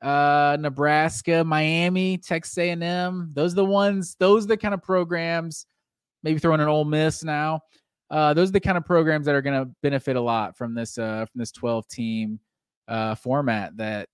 [0.01, 3.31] uh, Nebraska, Miami, Texas A&M.
[3.33, 5.65] Those are the ones, those are the kind of programs,
[6.23, 7.61] maybe throwing an Ole Miss now.
[8.11, 10.75] Uh, those are the kind of programs that are going to benefit a lot from
[10.75, 12.39] this uh, from this 12 team
[12.87, 14.07] uh, format that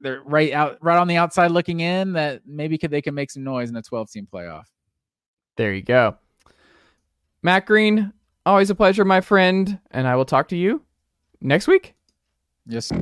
[0.00, 3.30] they're right out right on the outside looking in that maybe could they can make
[3.30, 4.64] some noise in a 12 team playoff.
[5.56, 6.16] There you go.
[7.46, 8.12] Matt Green,
[8.44, 10.82] always a pleasure, my friend, and I will talk to you
[11.40, 11.94] next week.
[12.66, 12.90] Yes.
[12.90, 12.98] All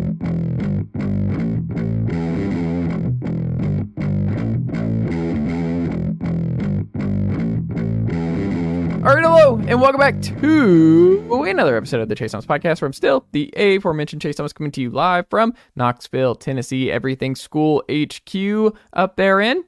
[9.15, 12.93] right, hello, and welcome back to another episode of the Chase Thomas Podcast, where I'm
[12.93, 18.77] still the aforementioned Chase Thomas coming to you live from Knoxville, Tennessee, Everything School HQ
[18.93, 19.65] up there in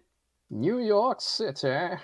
[0.50, 1.96] New York City.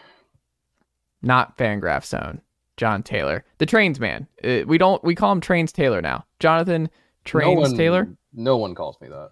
[1.20, 2.40] not Fangraph Zone.
[2.76, 4.26] Jon Tayler, the Trains man.
[4.42, 6.24] Uh, we don't we call him Trains Tayler now.
[6.40, 6.88] Jonathan
[7.24, 8.16] Trains no one, Tayler.
[8.32, 9.30] No one calls me that.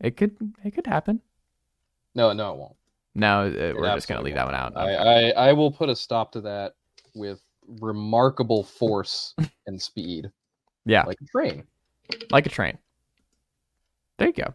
[0.00, 1.20] It could it could happen.
[2.14, 2.76] No, no, it won't.
[3.14, 4.76] No, uh, It we're just gonna leave that one out.
[4.76, 6.74] I, I, I will put a stop to that
[7.14, 7.40] with
[7.80, 9.34] remarkable force
[9.66, 10.30] and speed,
[10.86, 11.64] yeah, like a train.
[12.30, 12.78] like a train.
[14.18, 14.54] There you go.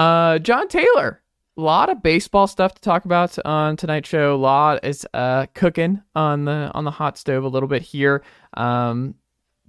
[0.00, 1.18] Uh, Jon Tayler.
[1.56, 4.34] A lot of baseball stuff to talk about on tonight's show.
[4.34, 8.24] A lot is uh cooking on the on the hot stove a little bit here.
[8.54, 9.14] Um,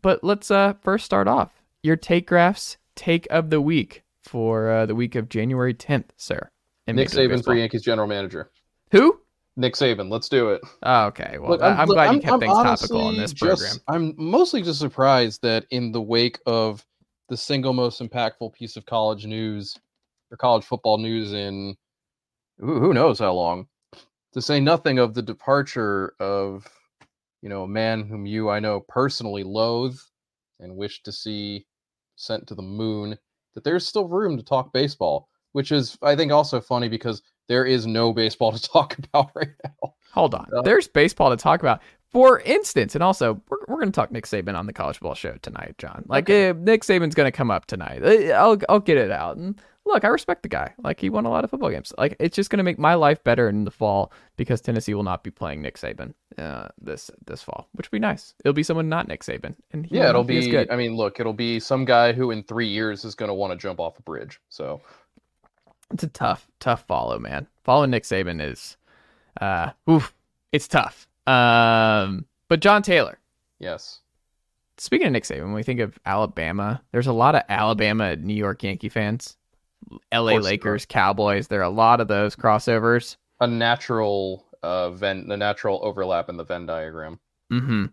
[0.01, 1.51] but let's uh first start off
[1.83, 6.49] your take graphs take of the week for uh, the week of January 10th, sir.
[6.87, 8.49] Nick Saban for Yankees general manager.
[8.91, 9.19] Who?
[9.57, 10.61] Nick Saban, let's do it.
[10.83, 11.37] Oh, okay.
[11.39, 13.77] Well, Look, I'm, I'm glad you kept I'm things topical in honestly this just- program.
[13.87, 16.83] I'm mostly just surprised that in the wake of
[17.29, 19.75] the single most impactful piece of college news
[20.31, 21.75] or college football news in
[22.57, 23.67] who, knows how long,
[24.33, 26.67] to say nothing of the departure of
[27.41, 29.97] you know a man whom you I know personally loathe
[30.59, 31.65] and wish to see
[32.15, 33.17] sent to the moon,
[33.53, 37.65] that there's still room to talk baseball, which is I think also funny because there
[37.65, 39.93] is no baseball to talk about right now.
[40.13, 40.47] Hold on.
[40.55, 41.81] Uh, There's baseball to talk about.
[42.09, 45.13] for instance, and also we're, we're going to talk Nick Saban on the college ball
[45.13, 46.05] show tonight, Jon.
[46.07, 46.57] Like okay.
[46.57, 48.01] Nick Saban's going to come up tonight.
[48.31, 49.37] I'll I'll get it out.
[49.37, 50.73] And look, I respect the guy.
[50.83, 51.93] Like he won a lot of football games.
[51.97, 55.03] Like it's just going to make my life better in the fall because Tennessee will
[55.03, 58.33] not be playing Nick Saban uh, this this fall, which will be nice.
[58.43, 60.49] It'll be someone not Nick Saban, and yeah, it'll be.
[60.49, 60.69] Good.
[60.71, 63.51] I mean, look, it'll be some guy who in three years is going to want
[63.51, 64.39] to jump off a bridge.
[64.49, 64.81] So
[65.91, 67.47] it's a tough, tough follow, man.
[67.63, 68.77] Following Nick Saban is,
[69.39, 70.13] uh, oof,
[70.51, 71.07] it's tough.
[71.27, 73.15] Um, but Jon Tayler,
[73.59, 73.99] yes.
[74.77, 78.33] Speaking of Nick Saban, when we think of Alabama, there's a lot of Alabama New
[78.33, 79.37] York Yankee fans
[80.13, 80.85] LA Lakers.
[80.85, 81.47] Cowboys.
[81.47, 83.17] There are a lot of those crossovers.
[83.39, 87.19] A natural uh Venn, the natural overlap in the Venn diagram.
[87.51, 87.85] Mm-hmm.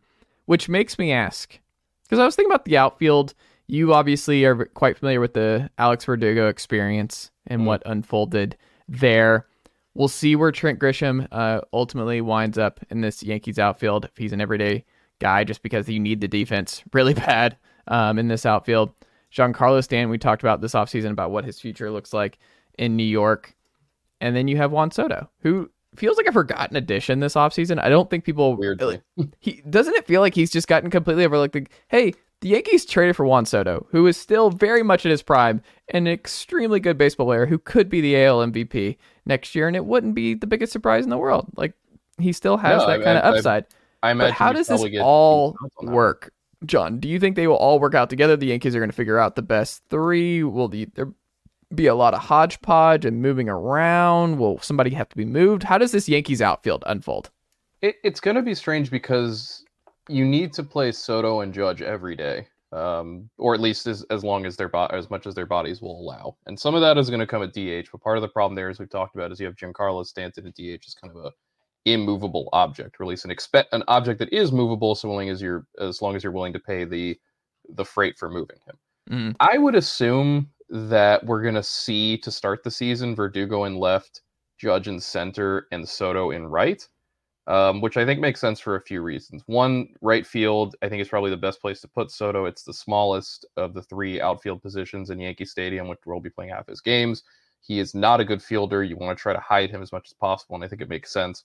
[0.47, 1.59] Which makes me ask,
[2.05, 3.35] because I was thinking about the outfield.
[3.69, 8.57] You obviously are quite familiar with the Alex Verdugo experience and mm what unfolded
[8.89, 9.47] there.
[9.95, 14.33] We'll see where Trent Grisham uh, ultimately winds up in this Yankees outfield if he's
[14.33, 14.85] an everyday
[15.21, 17.57] guy, just because you need the defense really bad
[17.89, 18.93] um, in this outfield.
[19.33, 22.39] Giancarlo Stanton, we talked about this offseason about what his future looks like
[22.79, 23.55] in New York.
[24.21, 27.83] And then you have Juan Soto, who feels like a forgotten addition this offseason.
[27.83, 29.01] I don't think people weirdly
[29.41, 31.55] he doesn't it feel like he's just gotten completely overlooked.
[31.55, 35.23] Like, hey, the Yankees traded for Juan Soto, who is still very much in his
[35.23, 39.77] prime, an extremely good baseball player who could be the AL MVP next year, and
[39.77, 41.47] it wouldn't be the biggest surprise in the world.
[41.57, 41.75] Like
[42.19, 43.67] he still has no, that I, kind of upside.
[44.03, 44.33] I, I imagine.
[44.33, 46.33] But how does this all work?
[46.67, 48.37] Jon, do you think they will all work out together?
[48.37, 50.43] The Yankees are going to figure out the best three.
[50.43, 51.13] Will the, there
[51.75, 54.39] be a lot of hodgepodge and moving around?
[54.39, 55.63] Will somebody have to be moved?
[55.63, 57.31] How does this Yankees outfield unfold?
[57.81, 59.65] It, it's going to be strange because
[60.09, 64.23] you need to play Soto and Judge every day, um, or at least as, as
[64.23, 66.37] long as their bo- as much as their bodies will allow.
[66.47, 67.91] And some of that is going to come at DH.
[67.91, 70.47] But part of the problem there, as we've talked about, is you have Giancarlo Stanton
[70.47, 71.33] at DH is kind of a
[71.85, 75.43] immovable object, or at least an expect an object that is movable, so long as
[75.43, 77.19] you're as long as you're willing to pay the
[77.71, 78.79] the freight for moving him.
[79.11, 79.37] Mm.
[79.41, 84.23] I would assume that we're gonna see to start the season Verdugo in left,
[84.59, 86.87] Judge in center, and Soto in right.
[87.49, 89.43] Um, which I think makes sense for a few reasons.
[89.47, 92.45] One, right field, I think is probably the best place to put Soto.
[92.45, 96.53] It's the smallest of the three outfield positions in Yankee Stadium, which will be playing
[96.53, 97.25] half his games.
[97.61, 98.85] He is not a good fielder.
[98.85, 100.89] You want to try to hide him as much as possible, and I think it
[100.89, 101.43] makes sense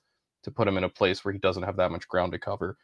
[0.48, 2.78] to put him in a place where he doesn't have that much ground to cover.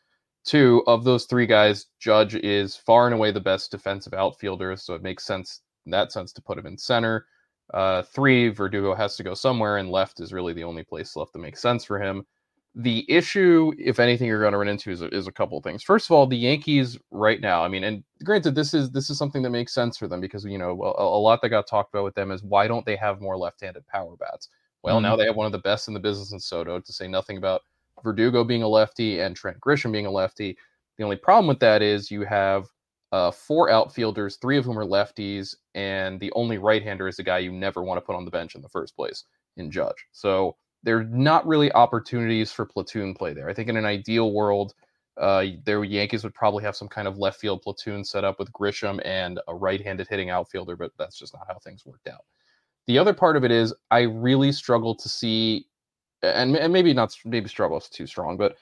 [0.45, 4.93] Two, of those three guys, Judge is far and away the best defensive outfielder, so
[4.93, 7.25] it makes sense in that sense to put him in center.
[7.73, 11.31] Uh, three, Verdugo has to go somewhere, and left is really the only place left
[11.31, 12.25] that makes sense for him.
[12.75, 15.63] The issue, if anything, you're going to run into is a, is a couple of
[15.63, 15.81] things.
[15.81, 17.63] First of all, the Yankees right now.
[17.63, 20.43] I mean, and granted, this is this is something that makes sense for them because
[20.43, 22.97] you know a, a lot that got talked about with them is why don't they
[22.97, 24.49] have more left-handed power bats?
[24.83, 25.03] Well, mm-hmm.
[25.03, 27.37] now they have one of the best in the business in Soto, to say nothing
[27.37, 27.61] about
[28.03, 30.57] Verdugo being a lefty and Trent Grisham being a lefty.
[30.97, 32.67] The only problem with that is you have
[33.11, 37.37] uh, four outfielders, three of whom are lefties, and the only right-hander is the guy
[37.37, 39.23] you never want to put on the bench in the first place
[39.57, 40.07] in Judge.
[40.11, 43.49] So there's not really opportunities for platoon play there.
[43.49, 44.73] I think in an ideal world,
[45.17, 48.51] uh, their Yankees would probably have some kind of left field platoon set up with
[48.51, 52.25] Grisham and a right-handed hitting outfielder, but that's just not how things worked out.
[52.87, 55.67] The other part of it is I really struggle to see,
[56.21, 58.57] and, and maybe not maybe struggle is too strong, but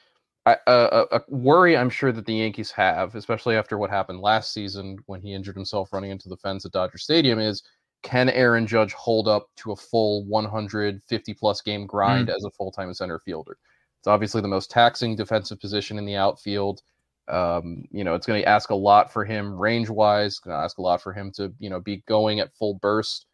[0.46, 4.54] I, uh, a worry I'm sure that the Yankees have, especially after what happened last
[4.54, 7.62] season when he injured himself running into the fence at Dodger Stadium, is
[8.02, 12.36] can Aaron Judge hold up to a full 150 plus game grind mm.
[12.36, 13.58] as a full time center fielder?
[14.00, 16.82] It's obviously the most taxing defensive position in the outfield.
[17.28, 20.40] Um, you know, it's going to ask a lot for him range wise.
[20.40, 23.28] Going to ask a lot for him to you know be going at full burst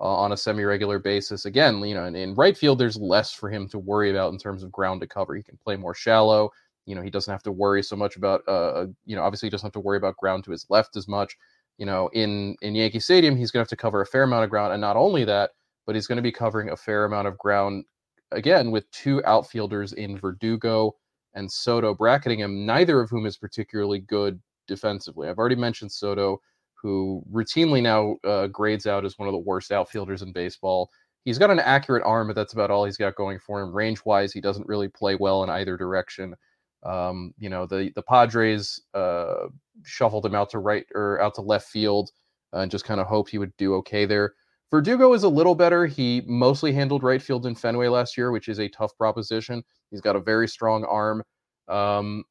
[0.00, 1.44] uh, on a semi-regular basis.
[1.44, 4.38] Again, you know, in, in, right field, there's less for him to worry about in
[4.38, 5.34] terms of ground to cover.
[5.34, 6.50] He can play more shallow.
[6.86, 9.46] You know, he doesn't have to worry so much about, uh, uh, you know, obviously
[9.46, 11.36] he doesn't have to worry about ground to his left as much.
[11.76, 14.44] You know, in in Yankee Stadium, he's going to have to cover a fair amount
[14.44, 15.50] of ground, and not only that,
[15.86, 17.84] but he's going to be covering a fair amount of ground
[18.32, 20.94] again with two outfielders in Verdugo
[21.34, 25.28] and Soto bracketing him, neither of whom is particularly good defensively.
[25.28, 26.40] I've already mentioned Soto
[26.82, 30.90] who routinely now uh, grades out as one of the worst outfielders in baseball.
[31.24, 33.74] He's got an accurate arm, but that's about all he's got going for him.
[33.74, 36.34] Range wise, he doesn't really play well in either direction.
[36.82, 39.48] Um, you know, the the Padres uh,
[39.84, 42.10] shuffled him out to right or out to left field
[42.54, 44.34] uh, and just kind of hoped he would do okay there.
[44.70, 45.84] Verdugo is a little better.
[45.84, 49.62] He mostly handled right field in Fenway last year, which is a tough proposition.
[49.90, 51.24] He's got a very strong arm.
[51.68, 52.24] Um,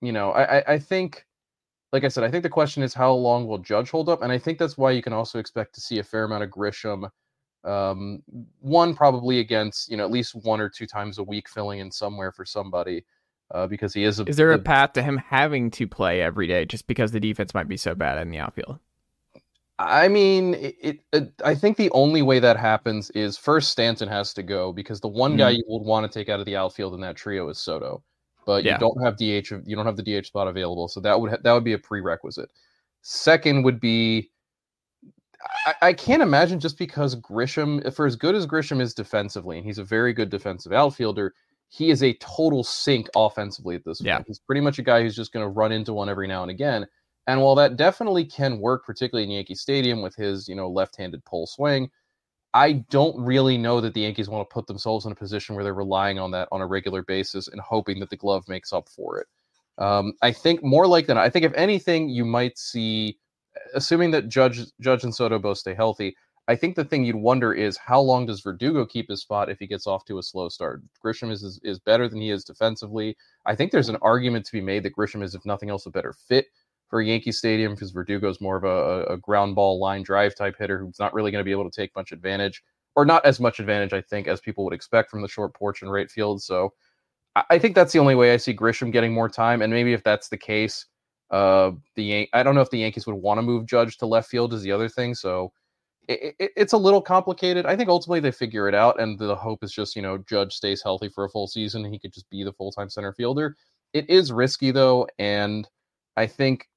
[0.00, 1.26] you know, I, I think
[1.92, 4.30] like I said, I think the question is how long will Judge hold up, and
[4.32, 7.10] I think that's why you can also expect to see a fair amount of Grisham.
[7.62, 8.22] Um,
[8.60, 11.90] one probably against you know at least one or two times a week filling in
[11.90, 13.04] somewhere for somebody.
[13.52, 14.26] uh, because he is a.
[14.26, 17.20] Is there a a- path to him having to play every day just because the
[17.20, 18.78] defense might be so bad in the outfield?
[19.78, 21.32] I mean, it, it, it.
[21.42, 25.08] I think the only way that happens is first Stanton has to go because the
[25.08, 27.58] one guy you would want to take out of the outfield in that trio is
[27.58, 28.02] Soto,
[28.50, 28.72] but Yeah.
[28.72, 29.52] you don't have DH.
[29.64, 31.78] You don't have the DH spot available, so that would ha- that would be a
[31.78, 32.50] prerequisite.
[33.02, 34.32] Second would be,
[35.66, 39.64] I, I can't imagine just because Grisham, for as good as Grisham is defensively, and
[39.64, 41.32] he's a very good defensive outfielder,
[41.68, 44.16] he is a total sink offensively at this Yeah.
[44.16, 44.26] point.
[44.26, 46.50] He's pretty much a guy who's just going to run into one every now and
[46.50, 46.84] again.
[47.28, 51.24] And while that definitely can work, particularly in Yankee Stadium with his, you know, left-handed
[51.24, 51.88] pull swing,
[52.52, 55.62] I don't really know that the Yankees want to put themselves in a position where
[55.62, 58.88] they're relying on that on a regular basis and hoping that the glove makes up
[58.88, 59.26] for it.
[59.78, 63.18] Um, I think more like than I think if anything, you might see,
[63.74, 66.16] assuming that Judge Judge and Soto both stay healthy.
[66.48, 69.60] I think the thing you'd wonder is how long does Verdugo keep his spot if
[69.60, 70.82] he gets off to a slow start?
[71.04, 73.16] Grisham is, is is better than he is defensively.
[73.46, 75.90] I think there's an argument to be made that Grisham is, if nothing else, a
[75.90, 76.46] better fit
[76.90, 80.78] for Yankee Stadium because Verdugo's more of a, a ground ball line drive type hitter
[80.78, 82.62] who's not really going to be able to take much advantage,
[82.96, 85.82] or not as much advantage, I think, as people would expect from the short porch
[85.82, 86.42] and right field.
[86.42, 86.72] So
[87.48, 89.62] I, think that's the only way I see Grisham getting more time.
[89.62, 90.86] And maybe if that's the case,
[91.30, 94.06] uh, the Yan- I don't know if the Yankees would want to move Judge to
[94.06, 95.14] left field is the other thing.
[95.14, 95.52] So
[96.08, 97.66] it, it, it's a little complicated.
[97.66, 100.54] I think ultimately they figure it out, and the hope is just you know Judge
[100.54, 103.12] stays healthy for a full season, and he could just be the full time center
[103.12, 103.56] fielder.
[103.92, 105.68] It is risky though, and
[106.16, 106.68] I think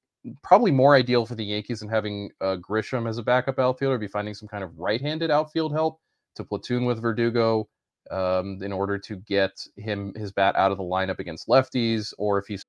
[0.42, 4.08] probably more ideal for the Yankees than having uh, Grisham as a backup outfielder be
[4.08, 6.00] finding some kind of right-handed outfield help
[6.36, 7.68] to platoon with Verdugo
[8.10, 12.38] um, in order to get him his bat out of the lineup against lefties, or
[12.38, 12.64] if he's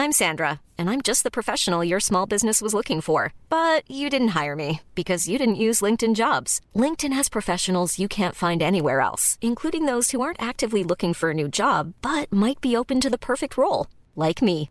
[0.00, 3.34] I'm Sandra, and I'm just the professional your small business was looking for.
[3.48, 6.60] But you didn't hire me because you didn't use LinkedIn jobs.
[6.74, 11.30] LinkedIn has professionals you can't find anywhere else, including those who aren't actively looking for
[11.30, 14.70] a new job but might be open to the perfect role, like me.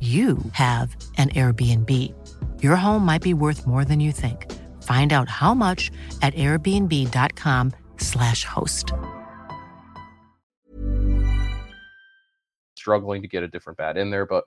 [0.00, 1.88] you have an Airbnb.
[2.60, 4.50] Your home might be worth more than you think.
[4.82, 5.92] Find out how much
[6.22, 8.92] at airbnb.com/slash host.
[12.82, 14.44] struggling to get a different bat in there, but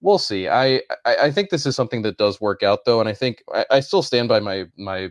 [0.00, 0.48] we'll see.
[0.48, 3.42] I, I I think this is something that does work out though, and I think
[3.54, 5.10] I, I still stand by my my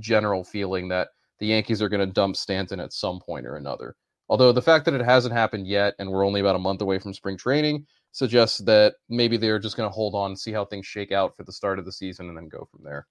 [0.00, 1.08] general feeling that
[1.38, 3.94] the Yankees are going to dump Stanton at some point or another.
[4.28, 6.98] Although the fact that it hasn't happened yet, and we're only about a month away
[6.98, 7.86] from spring training,
[8.16, 11.42] suggests that maybe they're just going to hold on, see how things shake out for
[11.44, 13.06] the start of the season, and then go from there.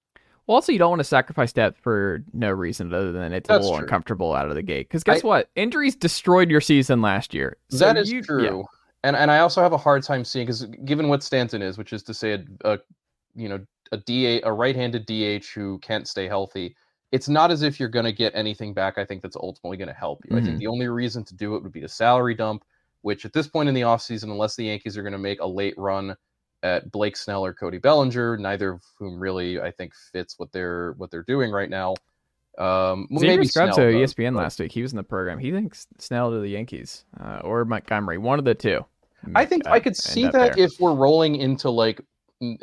[0.46, 3.52] Well, also, you don't want to sacrifice depth for no reason other than it's a
[3.54, 3.82] little true.
[3.82, 4.88] uncomfortable out of the gate.
[4.88, 5.50] Because guess I- what?
[5.54, 7.56] Injuries destroyed your season last year.
[7.70, 8.44] So that is you- true.
[8.44, 8.62] yeah.
[9.04, 11.92] And and I also have a hard time seeing because given what Stanton is, which
[11.92, 12.78] is to say a, a
[13.36, 16.74] you know a DA a right-handed DH who can't stay healthy,
[17.12, 18.98] it's not as if you're going to get anything back.
[18.98, 20.36] I think that's ultimately going to help you.
[20.36, 20.58] I think Mhm.
[20.58, 22.64] the only reason to do it would be a salary dump,
[23.06, 25.46] which at this point in the offseason, unless the Yankees are going to make a
[25.46, 26.16] late run
[26.64, 30.92] at Blake Snell or Cody Bellinger, neither of whom really I think fits what they're
[30.98, 31.94] what they're doing right now.
[32.58, 34.72] Um, well, maybe Snell to ESPN but- last week.
[34.72, 35.38] He was in the program.
[35.38, 38.84] He thinks Snell to the Yankees uh, or Montgomery, one of the two.
[39.36, 40.64] I think Uh, I could see that there.
[40.64, 42.00] if we're rolling into like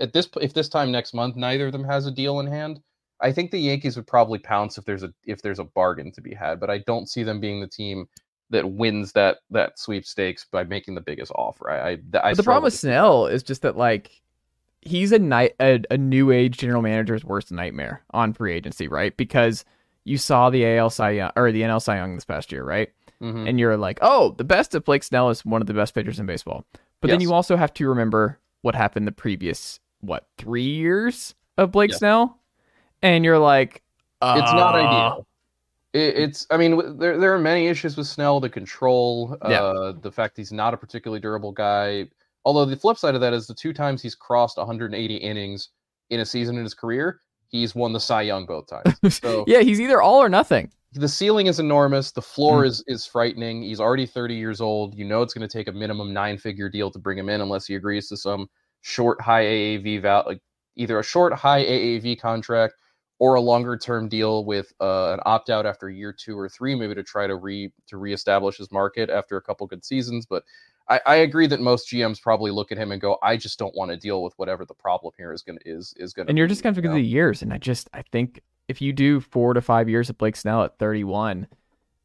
[0.02, 2.82] at this if this time next month neither of them has a deal in hand.
[3.22, 6.22] I think the Yankees would probably pounce if there's a if there's a bargain to
[6.22, 8.08] be had, but I don't see them being the team
[8.54, 11.70] that wins that that sweepstakes by making the biggest offer.
[11.70, 14.22] I I, I the problem with Snell is just that like
[14.82, 19.16] he's a night a, a new age general manager's worst nightmare on free agency, right?
[19.18, 19.66] Because
[20.06, 22.90] you saw the AL Cy Young or the NL Cy Young this past year, right?
[23.22, 23.48] Mhm.
[23.48, 26.20] And you're like, oh, the best of Blake Snell is one of the best pitchers
[26.20, 26.66] in baseball.
[27.00, 31.72] But then you also have to remember what happened the previous what three years of
[31.72, 32.00] Blake Yes.
[32.00, 32.40] Snell,
[33.02, 33.82] and you're like,
[34.22, 35.28] it's not uh, ideal.
[35.94, 39.62] It, it's, I mean, there there are many issues with Snell, the control, Yeah.
[39.62, 42.08] uh, the fact he's not a particularly durable guy.
[42.46, 45.70] Although the flip side of that is the two times he's crossed 180 innings
[46.10, 49.20] in a season in his career, he's won the Cy Young both times.
[49.22, 50.72] So yeah, he's either all or nothing.
[50.94, 52.12] the ceiling is enormous.
[52.12, 52.68] The floor Mm.
[52.68, 53.64] is is frightening.
[53.64, 54.96] He's already 30 years old.
[54.96, 57.40] You know it's going to take a minimum nine figure deal to bring him in,
[57.42, 58.50] unless he agrees to some
[58.82, 60.42] short high AAV val like
[60.76, 62.74] either a short high AAV contract
[63.24, 66.76] or a longer term deal with uh, an opt out after year two or three,
[66.76, 70.26] maybe to try to re to reestablish his market after a couple good seasons.
[70.26, 70.44] But
[70.90, 73.74] I, I agree that most GMs probably look at him and go, I just don't
[73.76, 76.32] want to deal with whatever the problem here is going to is is going to.
[76.32, 77.42] And you're just going to of the years.
[77.42, 80.66] And I just, I think if you do four to five years of Blake Snell
[80.66, 81.48] at 31,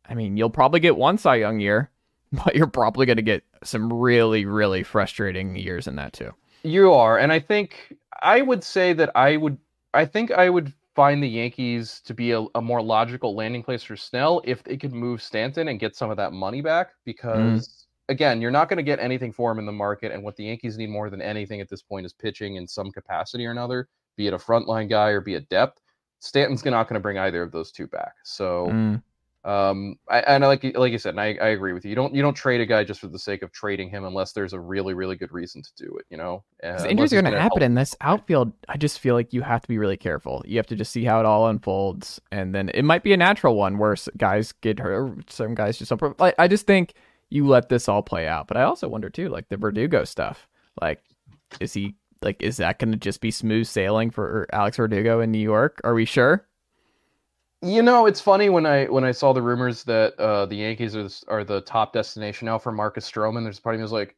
[0.08, 1.90] I mean, you'll probably get one Cy Young year,
[2.32, 6.30] but you're probably going to get some really, really frustrating years in that too.
[6.62, 9.58] You are, and I think I would say that I would.
[9.94, 13.84] I think I would find the Yankees to be a, a more logical landing place
[13.84, 16.90] for Snell if they could move Stanton and get some of that money back.
[17.04, 20.34] Because again, you're not going to get anything for him in the market, and what
[20.34, 23.52] the Yankees need more than anything at this point is pitching in some capacity or
[23.52, 25.78] another, be it a frontline guy or be it depth.
[26.18, 28.14] Stanton's not going to bring either of those two back.
[28.24, 28.66] So.
[28.66, 29.02] Mm.
[29.44, 31.90] Um, I, and I like like you said, and I, I agree with you.
[31.90, 34.32] You don't you don't trade a guy just for the sake of trading him unless
[34.32, 36.06] there's a really really good reason to do it.
[36.10, 37.62] You know, Uh, injuries are going to gonna happen help.
[37.62, 38.52] in this outfield.
[38.68, 40.42] I just feel like you have to be really careful.
[40.46, 43.16] You have to just see how it all unfolds, and then it might be a
[43.16, 45.30] natural one where guys get hurt.
[45.30, 46.18] Some guys just don't.
[46.20, 46.94] Like, I just think
[47.30, 48.48] you let this all play out.
[48.48, 50.48] But I also wonder too, like the Verdugo stuff.
[50.80, 51.00] Like,
[51.60, 55.30] is he like is that going to just be smooth sailing for Alex Verdugo in
[55.30, 55.80] New York?
[55.84, 56.47] Are we sure?
[57.60, 60.94] You know, it's funny when I when I saw the rumors that uh, the Yankees
[60.94, 63.42] are the, are the top destination now for Marcus Stroman.
[63.42, 64.16] There's a part of me was like,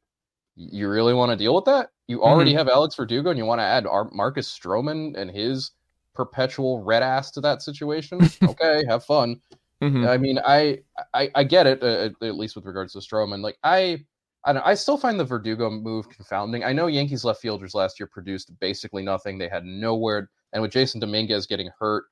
[0.57, 1.89] you really want to deal with that?
[2.07, 5.71] You already have Alex Verdugo, and you want to add Ar- Marcus Stroman and his
[6.15, 8.21] perpetual red ass to that situation?
[8.43, 9.41] okay, have fun.
[9.83, 10.07] Mhm.
[10.07, 10.81] I mean, I
[11.15, 13.43] I, I get it uh, at least with regards to Stroman.
[13.43, 14.05] Like I.
[14.43, 16.65] I, don't, I still find the Verdugo move confounding.
[16.65, 19.37] I know Yankees left fielders last year produced basically nothing.
[19.37, 22.05] They had nowhere, and with Jasson Dominguez getting hurt,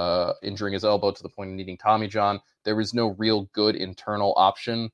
[0.00, 3.48] uh, injuring his elbow to the point of needing Tommy John, there was no real
[3.52, 4.90] good internal option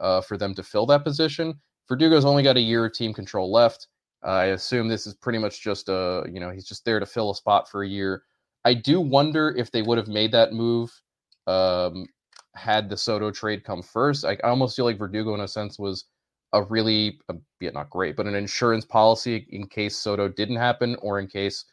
[0.00, 1.54] uh, for them to fill that position.
[1.88, 3.88] Verdugo's only got a year of team control left.
[4.22, 7.30] I assume this is pretty much just a, you know, he's just there to fill
[7.30, 8.24] a spot for a year.
[8.64, 10.90] I do wonder if they would have made that move
[11.46, 12.06] um,
[12.54, 14.24] had the Soto trade come first.
[14.24, 16.06] I, I almost feel like Verdugo, in a sense, was
[16.52, 17.20] a really,
[17.58, 21.26] be it not great, but an insurance policy in case Soto didn't happen or in
[21.26, 21.64] case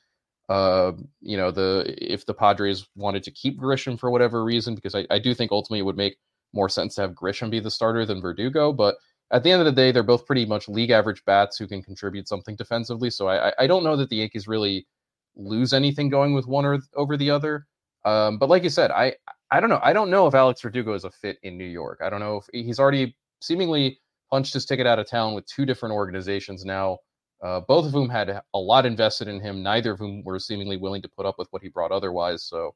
[0.50, 4.96] uh, you know, the if the Padres wanted to keep Grisham for whatever reason, because
[4.96, 6.18] I, I do think ultimately it would make
[6.54, 8.72] more sense to have Grisham be the starter than Verdugo.
[8.72, 8.96] But
[9.32, 11.84] at the end of the day, they're both pretty much league average bats who can
[11.84, 13.10] contribute something defensively.
[13.10, 14.88] So I, I- don't know that the Yankees really
[15.36, 17.68] lose anything going with one or over the other.
[18.06, 19.16] Um, but like you said, I
[19.52, 19.80] I don't know.
[19.84, 22.00] I don't know if Alex Verdugo is a fit in New York.
[22.04, 24.00] I don't know if he's already seemingly
[24.30, 26.98] punched his ticket out of town with two different organizations now
[27.44, 30.78] uh, both of whom had a lot invested in him, neither of whom were seemingly
[30.78, 32.44] willing to put up with what he brought otherwise.
[32.44, 32.74] So,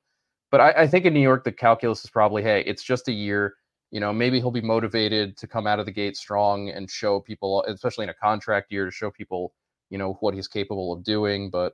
[0.52, 3.14] but I, I think in New York, the calculus is probably, hey, it's just a
[3.14, 3.56] year.
[3.92, 7.20] You know, maybe he'll be motivated to come out of the gate strong and show
[7.20, 9.54] people, especially in a contract year, to show people,
[9.90, 11.50] you know, what he's capable of doing.
[11.50, 11.74] But,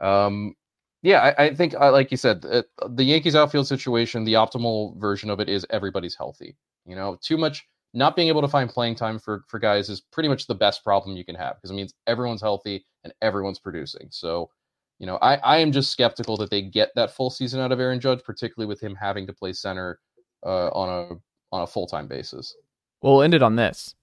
[0.00, 0.54] um,
[1.02, 4.96] yeah, I, I think, uh, like you said, uh, the Yankees outfield situation, the optimal
[5.00, 6.56] version of it is everybody's healthy.
[6.86, 10.00] You know, too much not being able to find playing time for for guys is
[10.00, 13.58] pretty much the best problem you can have because it means everyone's healthy and everyone's
[13.58, 14.08] producing.
[14.10, 14.50] So,
[14.98, 17.80] you know, I I am just skeptical that they get that full season out of
[17.80, 20.00] Aaron Judge, particularly with him having to play center
[20.44, 22.54] uh, on a on a full time basis.
[23.02, 23.94] We'll end it on this.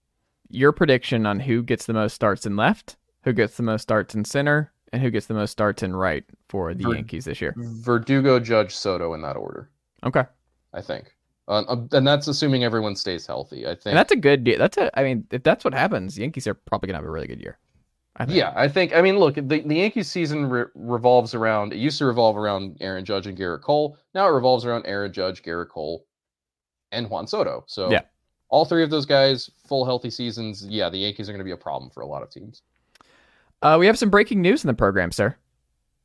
[0.49, 4.15] Your prediction on who gets the most starts in left, who gets the most starts
[4.15, 7.41] in center, and who gets the most starts in right for the Ver- Yankees this
[7.41, 7.53] year.
[7.57, 9.69] Verdugo, Judge, Soto in that order.
[10.03, 10.23] Okay.
[10.73, 11.14] I think,
[11.47, 13.65] uh, uh, and that's assuming everyone stays healthy.
[13.65, 13.85] I think.
[13.87, 14.57] And that's a good deal.
[14.57, 17.11] That's a I mean, if that's what happens, the Yankees are probably gonna have a
[17.11, 17.57] really good year.
[18.17, 18.37] I think.
[18.37, 18.95] Yeah, I think.
[18.95, 21.73] I mean, look, the, the Yankees season re- revolves around.
[21.73, 23.97] It used to revolve around Aaron Judge and Gerrit Cole.
[24.13, 26.05] Now it revolves around Aaron Judge, Gerrit Cole,
[26.93, 27.65] and Juan Soto.
[27.67, 28.03] So Yeah.
[28.47, 30.65] all three of those guys, full healthy seasons.
[30.65, 32.61] Yeah, the Yankees are going to be a problem for a lot of teams.
[33.61, 35.35] Uh, we have some breaking news in the program, sir.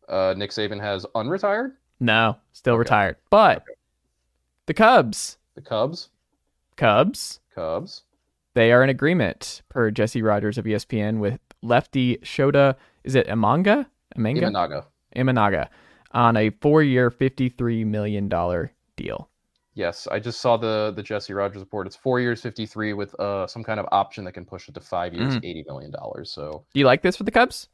[0.09, 2.79] Uh, Nick Saban has unretired No, still Okay.
[2.81, 3.17] retired.
[3.31, 3.63] But
[4.67, 6.11] the Cubs, the Cubs.
[6.77, 8.03] Cubs, Cubs.
[8.55, 12.77] they are in agreement per Jesse Rogers of ESPN with lefty Shota.
[13.05, 13.87] Is it Amanga?
[14.17, 14.43] Amanga?
[14.43, 14.85] Imanaga.
[15.17, 15.69] Imanaga
[16.13, 19.29] on a four-year, fifty-three million dollar deal.
[19.75, 21.87] Yes, I just saw the the Jesse Rogers report.
[21.87, 24.75] It's four years, fifty three, with uh some kind of option that can push it
[24.75, 25.45] to five years, Mhm.
[25.45, 26.31] eighty million dollars.
[26.31, 27.69] So Do you like this for the Cubs?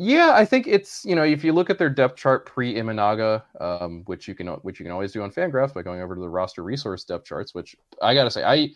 [0.00, 3.42] Yeah, I think it's you know if you look at their depth chart pre Imanaga,
[3.60, 6.20] um, which you can which you can always do on Fangraphs by going over to
[6.20, 7.52] the roster resource depth charts.
[7.52, 8.70] Which I gotta say, I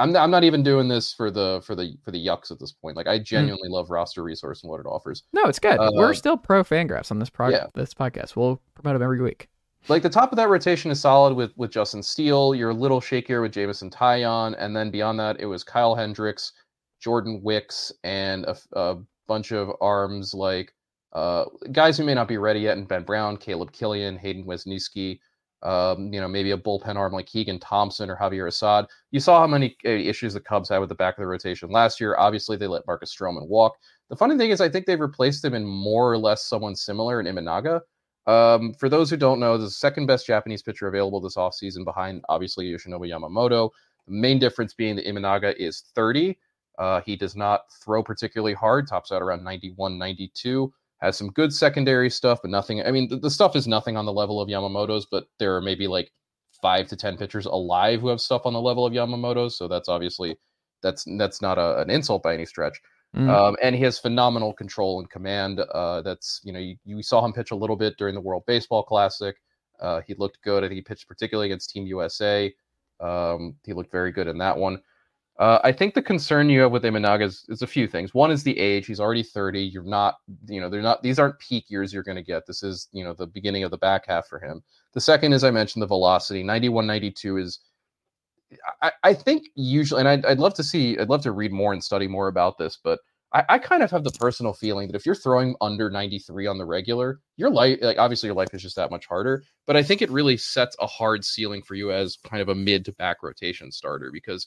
[0.00, 2.58] I'm not, I'm not even doing this for the for the for the yucks at
[2.58, 2.96] this point.
[2.96, 3.72] Like I genuinely mm.
[3.72, 5.22] love roster resource and what it offers.
[5.32, 5.78] No, it's good.
[5.78, 7.70] Uh, We're still pro Fangraphs on this project.
[7.76, 7.80] Yeah.
[7.80, 8.34] This podcast.
[8.34, 9.48] We'll promote them every week.
[9.86, 12.52] Like the top of that rotation is solid with with Justin Steele.
[12.54, 16.52] You're a little shakier with Jameson Taillon, and then beyond that, it was Kyle Hendricks,
[17.00, 18.96] Jordan Wicks, and a, a
[19.32, 20.74] bunch of arms like
[21.12, 25.18] uh, guys who may not be ready yet, and Ben Brown, Caleb Killian, Hayden Wesneski
[25.62, 28.86] um, you know, maybe a bullpen arm like Keegan Thompson or Javier Assad.
[29.10, 31.70] You saw how many uh, issues the Cubs had with the back of the rotation
[31.70, 32.16] last year.
[32.18, 33.76] Obviously, they let Marcus Stroman walk.
[34.10, 37.20] The funny thing is, I think they've replaced him in more or less someone similar
[37.20, 37.80] in Imanaga.
[38.26, 42.22] Um, for those who don't know, the second best Japanese pitcher available this offseason behind
[42.28, 43.70] obviously Yoshinobu Yamamoto.
[44.06, 46.36] The main difference being that Imanaga is 30.
[46.78, 50.72] Uh, he does not throw particularly hard, tops out around 91, 92
[51.02, 52.80] has some good secondary stuff, but nothing.
[52.80, 55.60] I mean, the, the, stuff is nothing on the level of Yamamoto's, but there are
[55.60, 56.12] maybe like
[56.62, 59.58] five to ten pitchers alive who have stuff on the level of Yamamoto's.
[59.58, 60.36] So that's obviously
[60.80, 62.80] that's that's not a, an insult by any stretch.
[63.16, 63.28] Mm.
[63.28, 65.60] Um, and he has phenomenal control and command.
[65.60, 68.44] Uh, that's you know you, you, saw him pitch a little bit during the World
[68.46, 69.34] Baseball Classic.
[69.80, 70.62] Uh, he looked good.
[70.62, 72.54] I think he pitched particularly against Team USA.
[73.00, 74.80] Um, he looked very good in that one.
[75.42, 78.14] Uh, I think the concern you have with Imanaga is, is, a few things.
[78.14, 78.86] One is the age.
[78.86, 79.60] He's already 30.
[79.60, 82.46] You're not, you know, they're not, these aren't peak years you're going to get.
[82.46, 84.62] This is, you know, the beginning of the back half for him.
[84.92, 87.58] The second, as I mentioned, the velocity 91, 92 is,
[88.82, 91.72] I, I think usually, and I'd, I'd love to see, I'd love to read more
[91.72, 93.00] and study more about this, but
[93.32, 96.56] I, I kind of have the personal feeling that if you're throwing under 93 on
[96.56, 99.42] the regular, your life, like obviously your life is just that much harder.
[99.66, 102.54] But I think it really sets a hard ceiling for you as kind of a
[102.54, 104.46] mid to back rotation starter because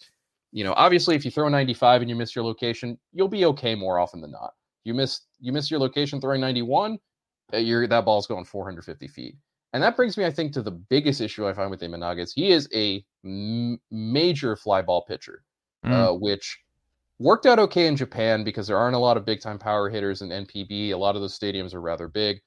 [0.55, 3.75] you know, obviously, if you throw 95 and you miss your location, you'll be okay
[3.75, 4.53] more often than not.
[4.85, 6.97] You miss you miss your location throwing 91,
[7.53, 9.35] uh, you're that ball's going 450 feet.
[9.73, 12.51] And that brings me, I think, to the biggest issue I find with Imanaga he
[12.51, 15.43] is a m- major fly ball pitcher,
[15.85, 15.91] mm.
[15.91, 16.57] uh, which
[17.19, 20.21] worked out okay in Japan because there aren't a lot of big time power hitters
[20.21, 20.91] in NPB.
[20.91, 22.39] A lot of those stadiums are rather big.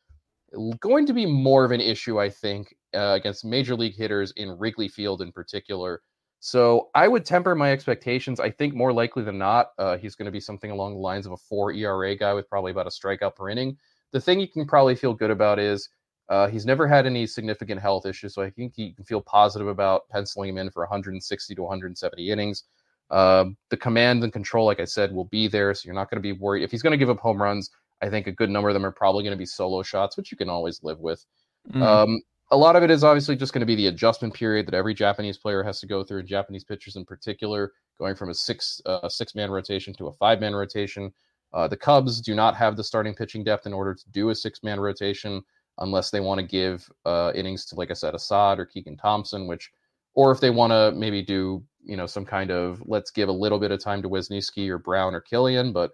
[0.80, 4.50] Going to be more of an issue, I think, uh, against major league hitters in
[4.52, 6.00] Wrigley Field in particular.
[6.40, 8.38] So I would temper my expectations.
[8.38, 11.26] I think more likely than not, uh, he's going to be something along the lines
[11.26, 13.76] of a four ERA guy with probably about a strikeout per inning.
[14.12, 15.88] The thing you can probably feel good about is
[16.28, 19.66] uh, he's never had any significant health issues, so I think you can feel positive
[19.66, 22.64] about penciling him in for 160 to 170 innings.
[23.10, 26.22] Uh, the command and control, like I said, will be there, so you're not going
[26.22, 26.62] to be worried.
[26.62, 27.70] If he's going to give up home runs,
[28.02, 30.30] I think a good number of them are probably going to be solo shots, which
[30.30, 31.24] you can always live with.
[31.72, 31.82] Mm.
[31.82, 34.74] Um, a lot of it is obviously just going to be the adjustment period that
[34.74, 38.34] every Japanese player has to go through, and Japanese pitchers in particular, going from a
[38.34, 41.12] six uh, six man rotation to a five man rotation.
[41.52, 44.34] Uh, the Cubs do not have the starting pitching depth in order to do a
[44.34, 45.42] six man rotation
[45.78, 49.46] unless they want to give uh, innings to, like I said, Assad or Keegan Thompson,
[49.46, 49.70] which,
[50.14, 53.32] or if they want to maybe do you know some kind of let's give a
[53.32, 55.90] little bit of time to Wesneski or Brown or Killian, but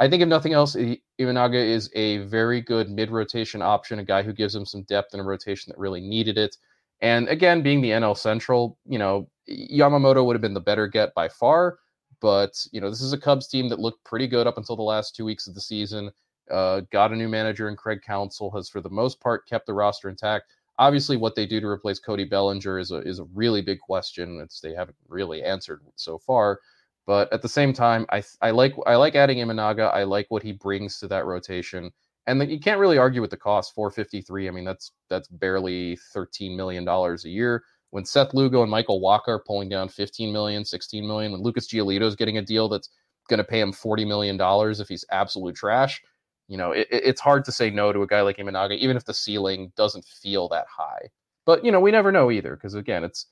[0.00, 4.22] I think if nothing else, Imanaga is a very good mid rotation option, a guy
[4.22, 6.56] who gives him some depth in a rotation that really needed it.
[7.00, 11.14] And again, being the NL Central, you know, Yamamoto would have been the better get
[11.14, 11.78] by far.
[12.20, 14.82] But, you know, this is a Cubs team that looked pretty good up until the
[14.82, 16.10] last two weeks of the season.
[16.50, 19.74] Uh, got a new manager in Craig Counsell, has for the most part kept the
[19.74, 20.46] roster intact.
[20.78, 24.40] Obviously, what they do to replace Cody Bellinger is a, is a really big question.
[24.42, 26.60] It's, they haven't really answered so far.
[27.08, 29.90] But at the same time, I I like I like adding Imanaga.
[29.94, 31.90] I like what he brings to that rotation,
[32.26, 33.74] and the, you can't really argue with the cost.
[33.74, 34.46] 453.
[34.46, 37.64] I mean, that's that's barely 13 million dollars a year.
[37.92, 41.66] When Seth Lugo and Michael Wacha are pulling down 15 million, 16 million, when Lucas
[41.72, 42.90] Giolito is getting a deal that's
[43.30, 46.02] going to pay him 40 million dollars if he's absolute trash,
[46.46, 49.06] you know, it, it's hard to say no to a guy like Imanaga, even if
[49.06, 51.08] the ceiling doesn't feel that high.
[51.46, 53.28] But you know, we never know either, because again, it's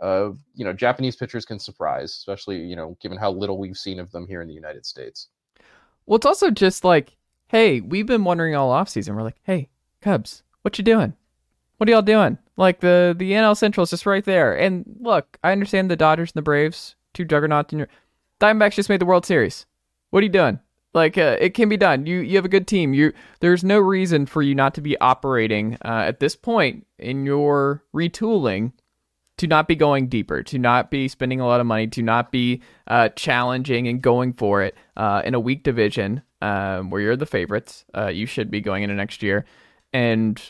[0.00, 3.98] uh, you know, Japanese pitchers can surprise, especially, you know, given how little we've seen
[3.98, 5.28] of them here in the United States.
[6.06, 7.16] Well, it's also just like,
[7.48, 9.14] hey, we've been wondering all offseason.
[9.14, 11.14] We're like, hey, Cubs, what you doing?
[11.76, 12.38] What are y'all doing?
[12.56, 14.56] Like the the NL Central is just right there.
[14.56, 17.88] And look, I understand the Dodgers and the Braves, two juggernauts in your
[18.40, 19.66] Diamondbacks just made the World Series.
[20.10, 20.60] What are you doing?
[20.94, 22.06] Like uh, it can be done.
[22.06, 22.94] You you have a good team.
[22.94, 27.26] You there's no reason for you not to be operating uh, at this point in
[27.26, 28.72] your retooling
[29.38, 32.32] to not be going deeper, to not be spending a lot of money, to not
[32.32, 37.16] be uh, challenging and going for it uh, in a weak division um, where you're
[37.16, 37.84] the favorites.
[37.96, 39.44] Uh, you should be going into next year.
[39.92, 40.40] And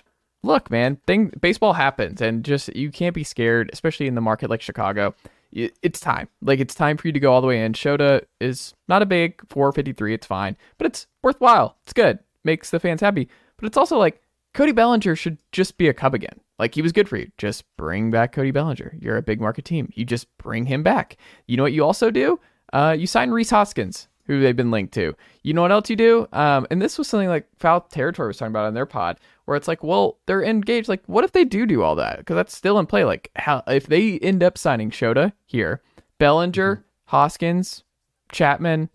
[0.43, 4.51] look, man, thing baseball happens, and just you can't be scared, especially in the market
[4.51, 5.15] like Chicago.
[5.53, 6.29] It's time.
[6.43, 7.73] Like it's time for you to go all the way in.
[7.73, 10.13] Shota is not a big 453.
[10.13, 11.77] It's fine, but it's worthwhile.
[11.85, 12.19] It's good.
[12.45, 13.29] Makes the fans happy.
[13.57, 14.21] But it's also like
[14.53, 16.41] Cody Bellinger should just be a Cub again.
[16.59, 17.31] Like he was good for you.
[17.39, 18.97] Just bring back Cody Bellinger.
[19.01, 19.91] You're a big market team.
[19.95, 21.17] You just bring him back.
[21.47, 22.41] You know what you also do?
[22.73, 25.15] Uh, you sign Rhys Hoskins, who they've been linked to.
[25.43, 26.27] You know what else you do?
[26.33, 29.57] Um, and this was something like Foul Territory was talking about on their pod, where
[29.57, 30.89] it's like, well, they're engaged.
[30.89, 32.19] Like, what if they do do all that?
[32.19, 33.05] Because that's still in play.
[33.05, 35.83] Like, how if they end up signing Shota here,
[36.19, 36.83] Bellinger, mm-hmm.
[37.05, 37.85] Hoskins,
[38.33, 38.91] Chapman,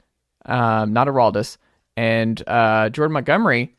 [0.46, 1.58] um, not Aroldis,
[1.96, 3.76] and uh, Jordan Montgomery.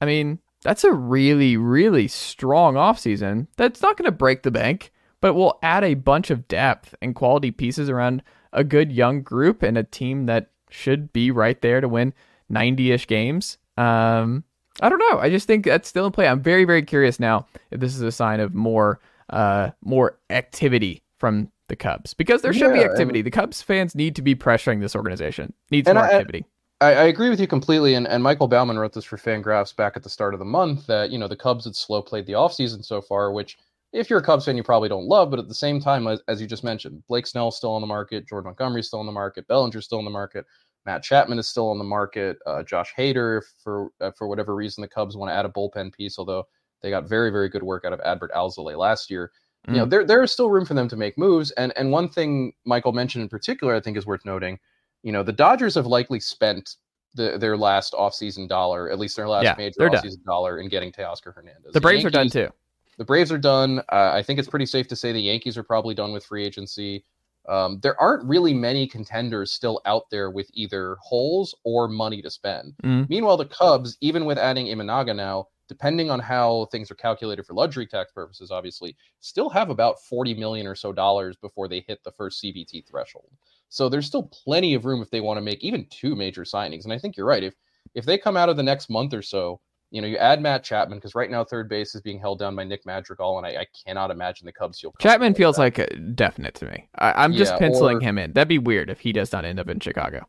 [0.00, 3.46] I mean, that's a really, really strong offseason.
[3.56, 7.14] That's not going to break the bank, but will add a bunch of depth and
[7.14, 8.22] quality pieces around
[8.52, 12.14] a good young group and a team that should be right there to win
[12.48, 13.58] 90 ish games.
[13.76, 14.42] Um,
[14.80, 15.18] I don't know.
[15.20, 16.26] I just think that's still in play.
[16.26, 21.02] I'm very, very curious now if this is a sign of more, uh, more activity
[21.18, 23.20] from the Cubs because there should yeah, be activity.
[23.20, 25.52] And, the Cubs fans need to be pressuring this organization.
[25.70, 26.44] Needs more I, activity.
[26.84, 27.94] I, I, agree with you completely.
[27.94, 30.86] And, and Michael Bauman wrote this for Fangraphs back at the start of the month
[30.86, 33.56] that, you know, the Cubs had slow played the offseason so far, which
[33.92, 35.30] if you're a Cubs fan, you probably don't love.
[35.30, 37.86] But at the same time, as, as you just mentioned, Blake Snell's still on the
[37.86, 40.44] market, Jordan Montgomery's still on the market, Bellinger's still on the market,
[40.84, 44.82] Matt Chapman is still on the market, uh, Josh Hader, for uh, for whatever reason,
[44.82, 46.46] the Cubs want to add a bullpen piece, although
[46.82, 49.32] they got very, very good work out of Adbert Alzolay last year.
[49.66, 49.72] Mm.
[49.72, 49.90] You know, mm.
[49.90, 51.50] there there is still room for them to make moves.
[51.52, 54.58] And and one thing Michael mentioned in particular, I think is worth noting.
[55.04, 56.76] You know, the Dodgers have likely spent
[57.14, 60.24] the, their last offseason dollar, at least their last yeah, major offseason done.
[60.26, 61.72] dollar, in getting Teoscar Hernandez.
[61.72, 62.54] The Braves the Yankees, are done too.
[62.98, 63.80] The Braves are done.
[63.92, 66.44] Uh, I think it's pretty safe to say the Yankees are probably done with free
[66.44, 67.04] agency.
[67.46, 72.30] Um, there aren't really many contenders still out there with either holes or money to
[72.30, 72.74] spend.
[72.82, 73.08] Mm.
[73.10, 77.52] Meanwhile, the Cubs, even with adding Imanaga now, depending on how things are calculated for
[77.52, 82.02] luxury tax purposes, obviously, still have about 40 million or so dollars before they hit
[82.02, 83.28] the first CBT threshold.
[83.74, 86.84] So there's still plenty of room if they want to make even two major signings.
[86.84, 87.42] And I think you're right.
[87.42, 87.54] If
[87.94, 89.60] if they come out of the next month or so,
[89.90, 92.54] you know, you add Matt Chapman because right now third base is being held down
[92.54, 94.94] by Nick Madrigal, and I, I cannot imagine the Cubs feel.
[95.00, 96.88] Chapman feels like a definite to me.
[96.94, 98.32] I, am just yeah, penciling or, him in.
[98.32, 100.24] That'd be weird if he does not end up in Chicago.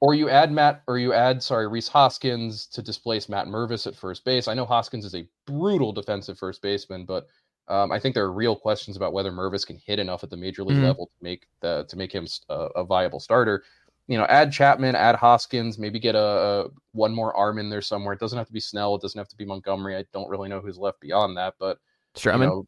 [0.00, 3.96] Or you add Matt, or you add sorry Rhys Hoskins to displace Matt Mervis at
[3.96, 4.46] first base.
[4.46, 7.28] I know Hoskins is a brutal defensive first baseman, but
[7.68, 10.36] um, I think there are real questions about whether Mervis can hit enough at the
[10.36, 10.86] major league mm-hmm.
[10.86, 13.64] level to make the to make him a, a viable starter
[14.06, 17.80] you know, add Chapman, add Hoskins, maybe get a, a, one more arm in there
[17.80, 18.12] somewhere.
[18.12, 18.94] It doesn't have to be Snell.
[18.94, 19.96] It doesn't have to be Montgomery.
[19.96, 21.78] I don't really know who's left beyond that, but
[22.14, 22.40] Stroman.
[22.40, 22.66] You know,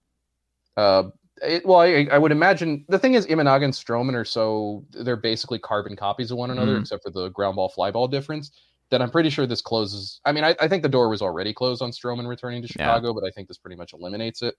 [0.77, 1.11] uh,
[1.43, 5.17] it, well, I, I, would imagine the thing is Imanaga and Stroman are so they're
[5.17, 6.81] basically carbon copies of one another, mm.
[6.81, 8.53] except for the ground ball fly ball difference.
[8.91, 10.21] That I'm pretty sure this closes.
[10.25, 13.09] I mean, I, I think the door was already closed on Stroman returning to Chicago,
[13.09, 13.15] yeah.
[13.15, 14.55] but I think this pretty much eliminates it.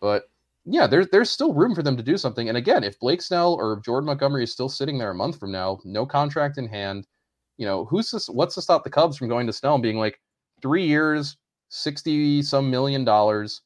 [0.00, 0.24] But
[0.64, 2.48] yeah, there's there's still room for them to do something.
[2.48, 5.52] And again, if Blake Snell or Jordan Montgomery is still sitting there a month from
[5.52, 7.06] now, no contract in hand,
[7.56, 9.98] you know, who's this, what's to stop the Cubs from going to Snell and being
[9.98, 10.20] like
[10.62, 11.36] three years,
[11.68, 13.62] sixty some million dollars,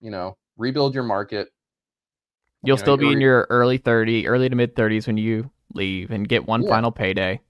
[0.00, 1.48] you know, rebuild your market.
[2.62, 5.50] You'll you know, still be in your early thirty, early to mid thirties when you
[5.74, 6.68] leave and get one yeah.
[6.68, 7.40] final payday.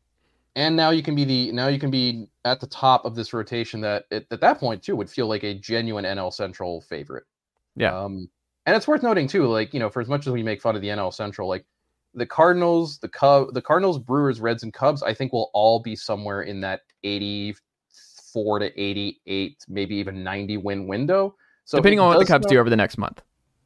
[0.55, 3.33] And now you can be the now you can be at the top of this
[3.33, 7.25] rotation that at, at that point too would feel like a genuine NL Central favorite.
[7.77, 7.97] Yeah.
[7.97, 8.29] Um,
[8.67, 10.77] and it's worth noting too, like you know, for as much as we make fun
[10.77, 11.65] of the NL Central, like
[12.15, 15.97] the Cardinals, the Cub, the Cardinals, Brewers, Reds, and Cubs, I think will all be
[15.97, 21.35] somewhere in that eighty-four to eighty-eight, maybe even ninety win window.
[21.65, 23.23] So depending on what the Cubs not, do over the next month.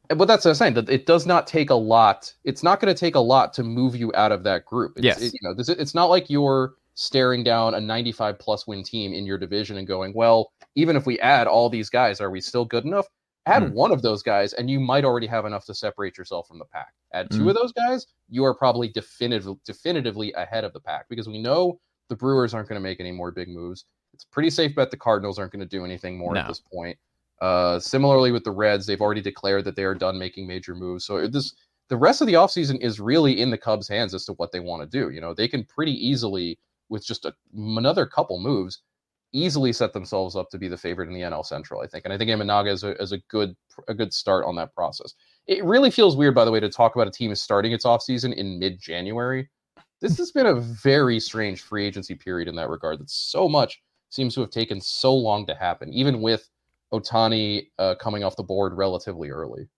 [0.08, 0.74] But that's what I'm saying.
[0.74, 2.32] That it does not take a lot.
[2.44, 4.92] It's not going to take a lot to move you out of that group.
[4.96, 5.20] It's, yes.
[5.20, 9.12] It, you know, this, it's not like you're staring down a 95 plus win team
[9.12, 12.40] in your division and going, well, even if we add all these guys, are we
[12.40, 13.06] still good enough?
[13.46, 13.72] Add mm.
[13.72, 16.64] one of those guys, and you might already have enough to separate yourself from the
[16.64, 16.92] pack.
[17.14, 17.50] Add two mm.
[17.50, 21.80] of those guys, you are probably definitive, definitively ahead of the pack because we know
[22.08, 23.84] the Brewers aren't going to make any more big moves.
[24.12, 26.40] It's a pretty safe bet the Cardinals aren't going to do anything more no.
[26.40, 26.98] at this point.
[27.40, 31.04] Uh, similarly with the Reds, they've already declared that they are done making major moves.
[31.04, 31.54] So this
[31.88, 34.60] the rest of the offseason is really in the Cubs' hands as to what they
[34.60, 35.10] want to do.
[35.10, 36.58] You know, they can pretty easily,
[36.88, 38.80] with just a, another couple moves,
[39.32, 42.04] easily set themselves up to be the favorite in the NL Central, I think.
[42.04, 43.54] And I think Imanaga is a, is a good
[43.88, 45.14] a good start on that process.
[45.46, 48.34] It really feels weird, by the way, to talk about a team starting its offseason
[48.34, 49.48] in mid January.
[50.00, 52.98] This has been a very strange free agency period in that regard.
[53.00, 53.80] That so much
[54.10, 56.48] seems to have taken so long to happen, even with
[56.92, 59.68] Ohtani uh, coming off the board relatively early.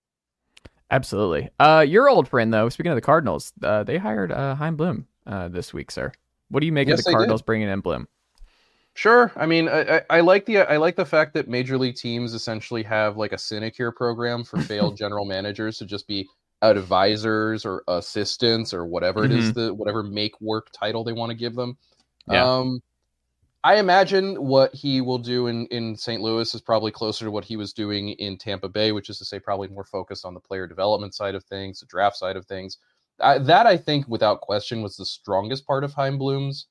[0.91, 1.51] Absolutely.
[1.61, 5.07] Uh, your old friend, though, speaking of the Cardinals, uh, they hired uh, Chaim Bloom
[5.27, 6.12] uh, this week, sir.
[6.49, 8.09] What do you make yes, of the Cardinals bringing in Bloom?
[8.99, 9.31] Sure.
[9.37, 12.83] I mean, I, I, like the I like the fact that major league teams essentially
[12.83, 16.29] have like a sinecure program for failed general managers to just be
[16.62, 19.35] advisors or assistants or whatever mm-hmm.
[19.35, 19.66] it is mm-hmm.
[19.66, 21.79] the whatever make work title they want to give them.
[22.29, 22.43] Yeah.
[22.43, 22.83] Um,
[23.62, 26.20] I imagine what he will do in, in St.
[26.20, 29.25] Louis is probably closer to what he was doing in Tampa Bay, which is to
[29.25, 32.47] say, probably more focused on the player development side of things, the draft side of
[32.47, 32.79] things.
[33.20, 36.66] I, that I think, without question, was the strongest part of Chaim Bloom's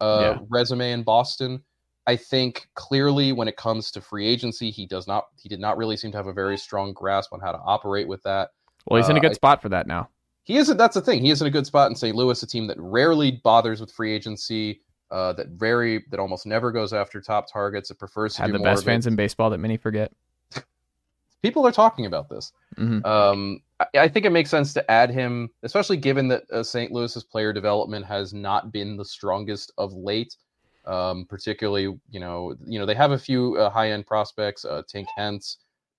[0.00, 0.44] uh, Yeah.
[0.50, 1.62] resume in Boston.
[2.08, 5.26] I think clearly, when it comes to free agency, he does not.
[5.36, 8.08] He did not really seem to have a very strong grasp on how to operate
[8.08, 8.50] with that.
[8.86, 10.08] Well, he's in a Uh, good I- spot for that now.
[10.42, 10.78] He isn't.
[10.78, 11.20] That's the thing.
[11.22, 12.16] He is in a good spot in St.
[12.16, 14.80] Louis, a team that rarely bothers with free agency.
[15.10, 17.90] Uh, that very that almost never goes after top targets.
[17.90, 20.10] It prefers to Had the best fans in baseball that many forget.
[21.42, 22.52] People are talking about this.
[22.76, 23.04] Mhm.
[23.06, 26.90] Um, I, I think it makes sense to add him, especially given that uh, St.
[26.90, 30.34] Louis's player development has not been the strongest of late.
[30.84, 34.64] Um, particularly, you know, you know they have a few uh, high-end prospects.
[34.64, 35.58] Uh, Tink Hence,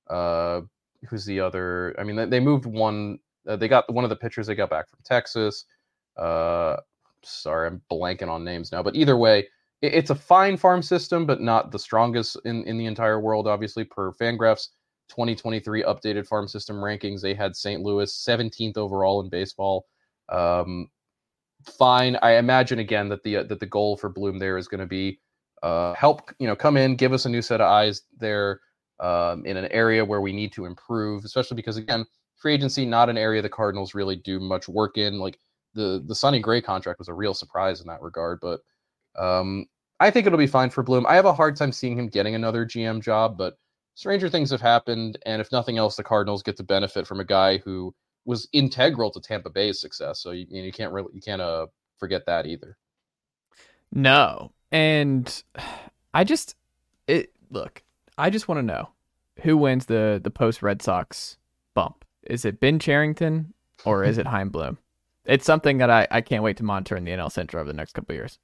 [0.10, 0.62] uh,
[1.08, 1.96] who's the other?
[2.00, 3.20] I mean, they, they moved one.
[3.48, 5.66] Uh, they got one of the pitchers they got back from Texas.
[6.18, 6.78] Uh,
[7.24, 9.48] sorry, I'm blanking on names now, but either way,
[9.82, 13.48] it, it's a fine farm system, but not the strongest in in the entire world.
[13.48, 14.70] Obviously, per Fangraphs
[15.10, 17.82] 2023 updated farm system rankings, they had St.
[17.82, 19.86] Louis 17th overall in baseball.
[20.30, 20.90] Um,
[21.66, 22.18] fine.
[22.22, 24.86] I imagine again that the uh, that the goal for Bloom there is going to
[24.86, 25.20] be
[25.64, 26.32] uh, help.
[26.40, 28.62] You know, come in, give us a new set of eyes there
[29.00, 32.06] um, in an area where we need to improve, especially because again,
[32.38, 35.20] free agency not an area the Cardinals really do much work in.
[35.20, 35.40] Like
[35.74, 38.62] the the Sonny Gray contract was a real surprise in that regard, but
[39.18, 39.66] um,
[40.00, 41.06] I think it'll be fine for Bloom.
[41.08, 43.58] I have a hard time seeing him getting another GM job, but
[43.96, 47.26] stranger things have happened, and if nothing else, the Cardinals get to benefit from a
[47.26, 47.94] guy who
[48.30, 50.20] was integral to Tampa Bay's success.
[50.20, 51.66] So you, you, can't really you can't uh,
[51.98, 52.78] forget that either.
[53.92, 54.52] No.
[54.72, 55.44] And
[56.14, 56.56] I just
[57.08, 57.82] it look,
[58.20, 58.90] I just want to know
[59.42, 61.40] who wins the the post Red Sox
[61.74, 62.06] bump.
[62.22, 63.52] Is it Ben Cherington
[63.84, 64.78] or is it Chaim Bloom?
[65.26, 67.76] It's something that I, I can't wait to monitor in the NL Central over the
[67.76, 68.38] next couple of years.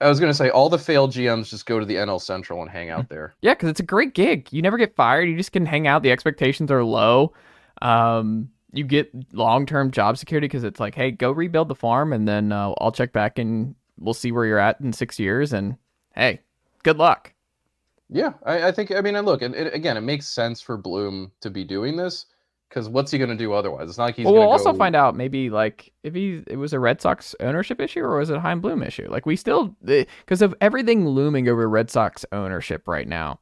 [0.00, 2.62] I was going to say all the failed GMs just go to the NL Central
[2.62, 3.34] and hang out there.
[3.42, 4.52] Yeah, because it's a great gig.
[4.52, 5.28] You never get fired.
[5.28, 6.04] You just can hang out.
[6.04, 7.34] The expectations are low.
[7.82, 12.12] Um, you get long term job security because it's like, hey, go rebuild the farm,
[12.12, 15.52] and then uh, I'll check back and we'll see where you're at in six years.
[15.52, 15.76] And
[16.14, 16.40] hey,
[16.82, 17.34] good luck.
[18.08, 18.90] Yeah, I, I think.
[18.90, 21.96] I mean, and look, and it, again, it makes sense for Bloom to be doing
[21.96, 22.26] this
[22.68, 23.88] because what's he going to do otherwise?
[23.88, 24.24] It's not like he's.
[24.24, 27.00] well, we'll gonna also go- find out maybe like if he it was a Red
[27.00, 29.08] Sox ownership issue or was it a Chaim Bloom issue.
[29.08, 33.40] Like we still because of everything looming over Red Sox ownership right now.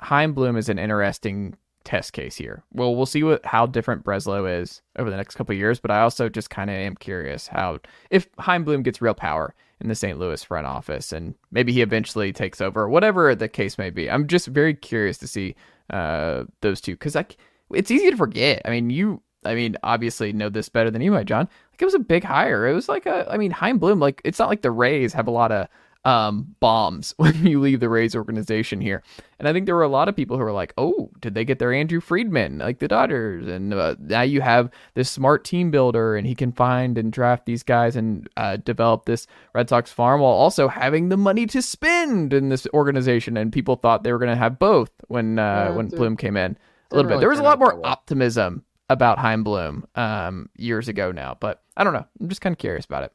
[0.00, 2.62] Chaim Bloom is an interesting test case here.
[2.72, 6.00] Well, we'll see what how different Breslow is over the next couple years, but I
[6.00, 7.78] also just kind of am curious how
[8.10, 10.18] if Chaim Bloom gets real power in the St.
[10.18, 14.10] Louis front office and maybe he eventually takes over, whatever the case may be.
[14.10, 15.54] I'm just very curious to see
[15.88, 17.36] uh, those two because c-
[17.72, 18.60] it's easy to forget.
[18.64, 21.48] I mean, you, I mean, obviously know this better than you might, Jon.
[21.72, 22.66] Like it was a big hire.
[22.66, 24.00] It was like a, I mean, Chaim Bloom.
[24.00, 25.66] Like it's not like the Rays have a lot of
[26.04, 29.02] um bombs when you leave the Rays organization here.
[29.38, 31.44] And I think there were a lot of people who were like, "Oh, did they
[31.44, 35.70] get their Andrew Friedman like the Dodgers?" And uh, now you have this smart team
[35.70, 39.90] builder, and he can find and draft these guys and uh, develop this Red Sox
[39.90, 43.36] farm while also having the money to spend in this organization.
[43.36, 46.16] And people thought they were going to have both when uh, Yeah, when it Bloom
[46.16, 46.56] came in
[46.90, 47.20] a little bit.
[47.20, 47.90] There was a lot more well.
[47.90, 52.06] optimism about Chaim Bloom um, years ago now, but I don't know.
[52.20, 53.12] I'm just kind of curious about it.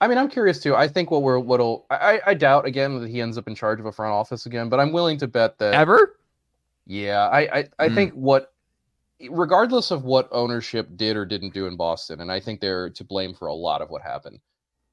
[0.00, 0.76] I mean, I'm curious too.
[0.76, 3.80] I think what we're what'll I, I doubt again that he ends up in charge
[3.80, 6.16] of a front office again, but I'm willing to bet that Ever?
[6.86, 7.94] Yeah, I I, I Mm.
[7.94, 8.52] think what
[9.28, 13.04] regardless of what ownership did or didn't do in Boston, and I think they're to
[13.04, 14.38] blame for a lot of what happened.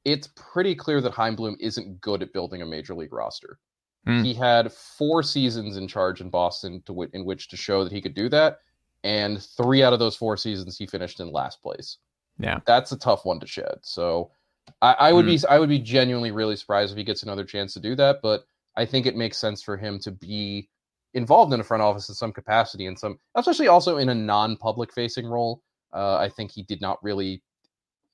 [0.03, 3.59] It's pretty clear that Chaim Bloom isn't good at building a major league roster.
[4.05, 4.23] Hmm.
[4.23, 7.93] He had four seasons in charge in Boston to w- in which to show that
[7.93, 8.59] he could do that,
[9.03, 11.97] and three out of those four seasons he finished in last place.
[12.39, 12.59] Yeah.
[12.65, 13.77] That's a tough one to shed.
[13.81, 14.31] So
[14.81, 17.73] I, I would be I would be genuinely really surprised if he gets another chance
[17.73, 20.69] to do that, but I think it makes sense for him to be
[21.13, 24.93] involved in a front office in some capacity and some especially also in a non-public
[24.93, 25.61] facing role.
[25.93, 27.41] Uh, I think he did not really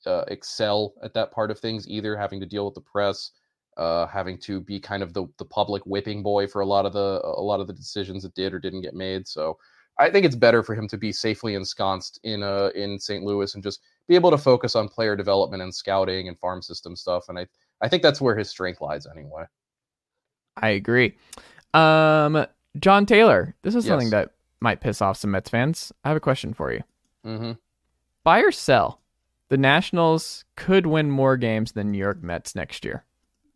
[0.06, 3.32] uh, excel at that part of things either, having to deal with the press,
[3.78, 6.94] uh, having to be kind of the the public whipping boy for a lot of
[6.94, 9.28] the a lot of the decisions that did or didn't get made.
[9.28, 9.58] So
[9.98, 13.24] I think it's better for him to be safely ensconced in uh in St.
[13.24, 13.82] Louis and just
[14.12, 17.30] be able to focus on player development and scouting and farm system stuff.
[17.30, 17.48] And I
[17.80, 19.46] I think that's where his strength lies anyway.
[20.58, 21.16] I agree.
[21.74, 22.46] Um,
[22.78, 25.94] Jon Tayler, this is something that might piss off some Mets fans.
[26.04, 26.82] I have a question for you.
[27.26, 27.54] Mm-hmm.
[28.26, 29.00] Buy or sell?
[29.48, 33.06] The Nationals could win more games than New York Mets next year.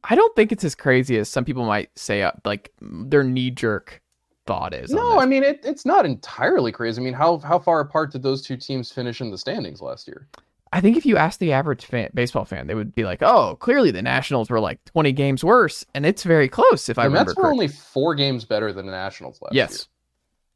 [0.06, 2.24] I don't think it's as crazy as some people might say.
[2.24, 4.02] Uh, like their knee jerk
[4.48, 4.94] thought is.
[4.94, 5.20] No.
[5.20, 7.02] I mean it, it's not entirely crazy.
[7.02, 10.08] I mean, how how far apart did those two teams finish in the standings last
[10.08, 10.28] year?
[10.74, 13.56] I think if you ask the average fan, baseball fan, they would be like, "Oh,
[13.58, 16.90] clearly the Nationals were like 20 games worse," and it's very close.
[16.90, 17.66] If the I remember, Mets were correctly.
[17.66, 19.80] only four games better than the Nationals last year.
[19.80, 19.88] yes,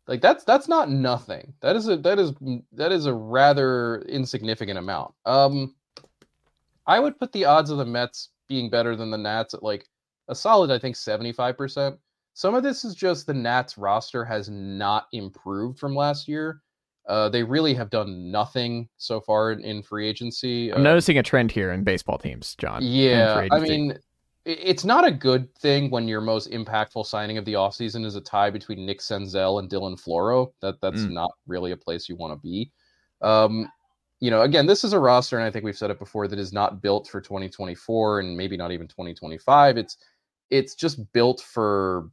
[0.08, 1.54] Like that's that's not nothing.
[1.62, 2.34] That is a that is
[2.74, 5.14] that is a rather insignificant amount.
[5.26, 5.76] Um,
[6.88, 9.88] I would put the odds of the Mets being better than the Nats at like
[10.28, 11.98] a solid, I think, seventy five percent.
[12.40, 16.62] Some of this is just the Nats roster has not improved from last year.
[17.06, 20.72] Uh, they really have done nothing so far in, in free agency.
[20.72, 22.82] I'm Uh, noticing a trend here in baseball teams, Jon.
[22.82, 24.00] yeah, I mean,
[24.46, 28.22] it's not a good thing when your most impactful signing of the offseason is a
[28.22, 30.54] tie between Nick Senzel and Dylan Floro.
[30.62, 31.12] That that's Mm.
[31.12, 32.72] not really a place you want to be.
[33.22, 33.70] Um,
[34.22, 36.40] you know, again, this is a roster, and I think we've said it before, that
[36.40, 39.78] is not built for 2024 and maybe not even 2025.
[39.78, 39.98] It's
[40.50, 42.10] it's just built for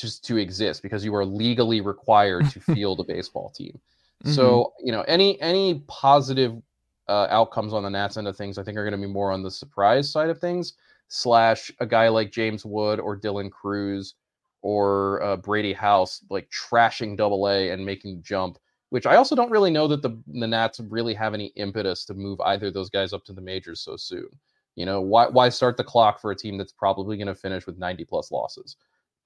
[0.00, 3.78] just to exist because you are legally required to field a baseball team.
[4.24, 6.60] So you know, any any positive
[7.08, 9.30] uh, outcomes on the Nats end of things, I think are going to be more
[9.30, 10.74] on the surprise side of things.
[11.08, 14.14] Slash a guy like James Wood or Dylan Crews
[14.62, 18.58] or uh, Brady House like trashing Double A and making jump.
[18.90, 22.14] Which I also don't really know that the the Nats really have any impetus to
[22.14, 24.28] move either of those guys up to the majors so soon.
[24.74, 27.66] You know, why why start the clock for a team that's probably going to finish
[27.66, 28.76] with 90 plus losses?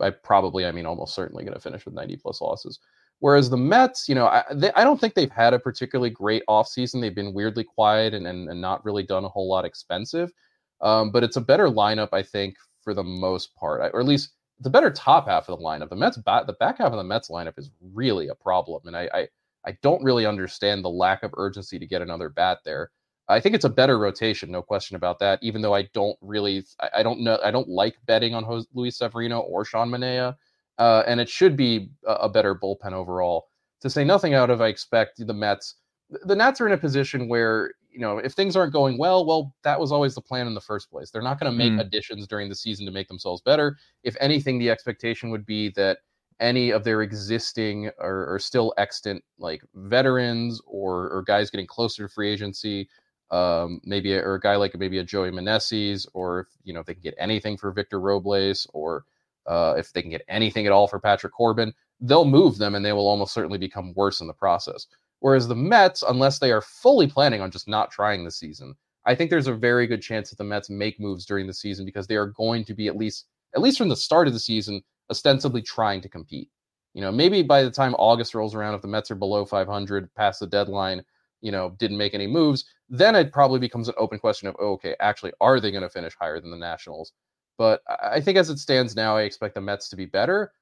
[0.01, 2.81] By probably, I mean almost certainly going to finish with 90 plus losses.
[3.21, 6.43] Whereas the Mets, you know, I, they, I don't think they've had a particularly great
[6.49, 7.01] offseason.
[7.01, 10.33] They've been weirdly quiet and, and, and not really done a whole lot expensive.
[10.81, 14.33] Um, but it's a better lineup, I think, for the most part, or at least
[14.61, 15.91] the better top half of the lineup.
[15.91, 18.97] The Mets, back, the back half of the Mets lineup is really a problem, and
[18.97, 19.29] I, I,
[19.67, 22.91] I don't really understand the lack of urgency to get another bat there.
[23.31, 25.39] I think it's a better rotation, no question about that.
[25.43, 28.67] Even though I don't really, I, I don't know, I don't like betting on Jose,
[28.75, 30.37] Luis Severino or Sean Manaea
[30.81, 33.49] uh, and it should be a, a better bullpen overall.
[33.83, 35.77] To say nothing out of, I expect the Mets.
[36.25, 39.55] The Nats are in a position where you know if things aren't going well, well,
[39.63, 41.11] that was always the plan in the first place.
[41.11, 41.81] They're not going to make Mm.
[41.81, 43.77] additions during the season to make themselves better.
[44.03, 45.99] If anything, the expectation would be that
[46.41, 52.09] any of their existing or, or still extant like veterans or or guys getting closer
[52.09, 52.89] to free agency,
[53.31, 56.81] um, maybe a, or a guy like maybe a Joey Meneses, or if you know
[56.81, 59.05] if they can get anything for Victor Robles, or
[59.47, 62.85] uh, if they can get anything at all for Patrick Corbin, they'll move them and
[62.85, 64.87] they will almost certainly become worse in the process.
[65.21, 68.75] Whereas the Mets, unless they are fully planning on just not trying the season,
[69.05, 71.85] I think there's a very good chance that the Mets make moves during the season
[71.85, 74.41] because they are going to be at least at least from the start of the
[74.41, 76.49] season ostensibly trying to compete.
[76.95, 80.13] You know, maybe by the time August rolls around, if the Mets are below 500
[80.15, 81.03] past the deadline,
[81.41, 84.73] you know, didn't make any moves, then it probably becomes an open question of, oh,
[84.73, 87.13] okay, actually, are they going to finish higher than the Nationals?
[87.59, 90.53] But I think as it stands now, I expect the Mets to be better.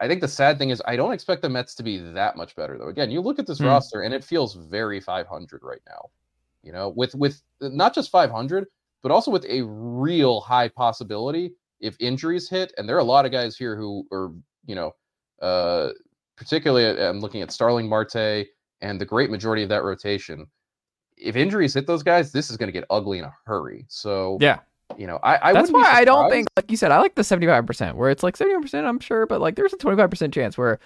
[0.00, 2.54] I think the sad thing is I don't expect the Mets to be that much
[2.56, 2.88] better though.
[2.88, 3.66] Again, you look at this Hmm.
[3.66, 6.10] roster and it feels very 500 right now.
[6.62, 8.66] You know, with with not just 500,
[9.02, 12.72] but also with a real high possibility if injuries hit.
[12.76, 14.32] And there are a lot of guys here who are,
[14.66, 14.92] you know,
[15.40, 15.90] uh,
[16.36, 18.46] particularly uh, I'm looking at Starling Marte
[18.80, 20.46] and the great majority of that rotation.
[21.16, 23.86] If injuries hit those guys, this is going to get ugly in a hurry.
[23.88, 24.60] So yeah,
[24.96, 27.22] you know, I, I that's why I don't think, like you said, I like the
[27.22, 30.78] 75% where it's like 75%, I'm sure, but like there's a 25% chance where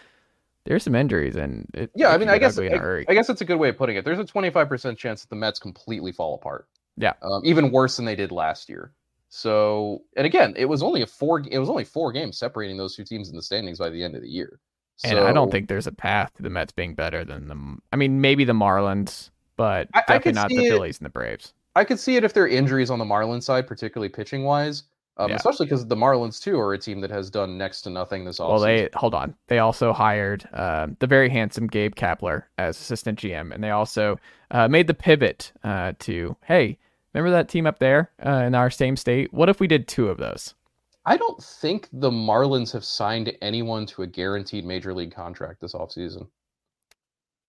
[0.65, 3.05] there's some injuries and it, Yeah, I mean, I guess in a hurry.
[3.09, 4.05] I, I guess that's a good way of putting it.
[4.05, 6.69] There's a 25% chance that the Mets completely fall apart.
[6.97, 7.13] Yeah.
[7.23, 8.93] Um, even worse than they did last year.
[9.29, 11.43] So, and again, it was only a four.
[11.51, 14.15] It was only four games separating those two teams in the standings by the end
[14.15, 14.61] of the year.
[15.05, 17.77] And I don't think there's a path to the Mets being better than the.
[17.93, 21.07] I mean, maybe the Marlins, but I- I definitely could not the it- Phillies and
[21.07, 21.55] the Braves.
[21.75, 24.85] I could see it if there are injuries on the Marlins side, particularly pitching wise.
[25.19, 25.37] Um, Yeah.
[25.37, 28.39] Especially because the Marlins too are a team that has done next to nothing this
[28.39, 28.49] offseason.
[28.49, 29.35] Well, they hold on.
[29.49, 34.19] They also hired uh, the very handsome Gabe Kapler as assistant GM, and they also
[34.51, 36.79] uh, made the pivot uh, to hey,
[37.13, 39.33] remember that team up there uh, in our same state?
[39.35, 40.55] What if we did two of those?
[41.05, 45.75] I don't think the Marlins have signed anyone to a guaranteed major league contract this
[45.75, 46.29] offseason.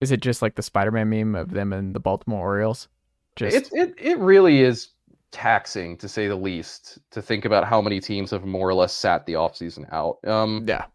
[0.01, 2.88] Is it just like the Spider-Man meme of them and the Baltimore Orioles?
[3.35, 4.89] Just It, it it really is
[5.31, 8.93] taxing to say the least to think about how many teams have more or less
[8.93, 10.17] sat the offseason out.
[10.27, 10.85] Um, yeah,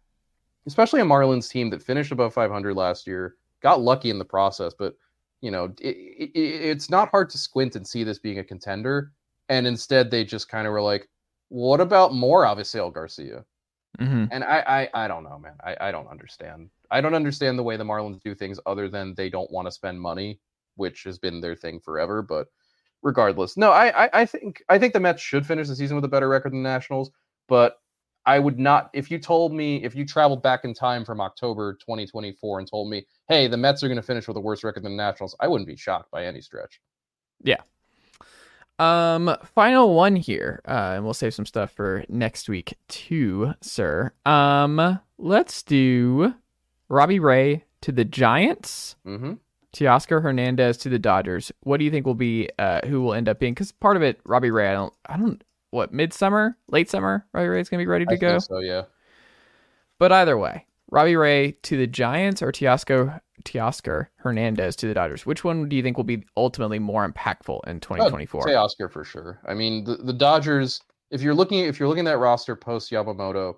[0.67, 4.73] especially a Marlins team that finished above 500 last year, got lucky in the process,
[4.77, 4.95] but
[5.41, 9.11] you know, it, it, it's not hard to squint and see this being a contender.
[9.47, 11.09] And instead, they just kind of were like,
[11.49, 13.45] "What about more Avisail Garcia?"
[13.99, 15.55] hmm And I, I, I don't know, man.
[15.63, 16.69] I, I don't understand.
[16.91, 19.71] I don't understand the way the Marlins do things, other than they don't want to
[19.71, 20.39] spend money,
[20.75, 22.21] which has been their thing forever.
[22.21, 22.47] But
[23.01, 26.05] regardless, no, I, I, I think I think the Mets should finish the season with
[26.05, 27.11] a better record than the Nationals.
[27.47, 27.77] But
[28.25, 31.73] I would not, if you told me, if you traveled back in time from October
[31.73, 34.83] 2024 and told me, hey, the Mets are going to finish with a worse record
[34.83, 36.79] than the Nationals, I wouldn't be shocked by any stretch.
[38.79, 44.13] Um, final one here, uh, and we'll save some stuff for next week too, sir.
[44.25, 46.33] Um, let's do
[46.87, 49.33] Robbie Ray to the Giants, Mm-hmm.
[49.71, 51.51] Teoscar Hernandez to the Dodgers.
[51.61, 53.53] What do you think will be uh who will end up being?
[53.53, 57.49] Because part of it, Robbie Ray, I don't, I don't, what midsummer, late summer, Robbie
[57.49, 58.39] Ray's gonna be ready to I go.
[58.39, 58.83] so yeah.
[59.99, 65.25] But either way, Robbie Ray to the Giants or Teoscar Teoscar Hernandez to the Dodgers.
[65.25, 68.43] Which one do you think will be ultimately more impactful in 2024?
[68.43, 69.39] Say Oscar for sure.
[69.45, 70.81] I mean, the, the Dodgers.
[71.11, 73.55] If you're looking, if you're looking at that roster post Yamamoto,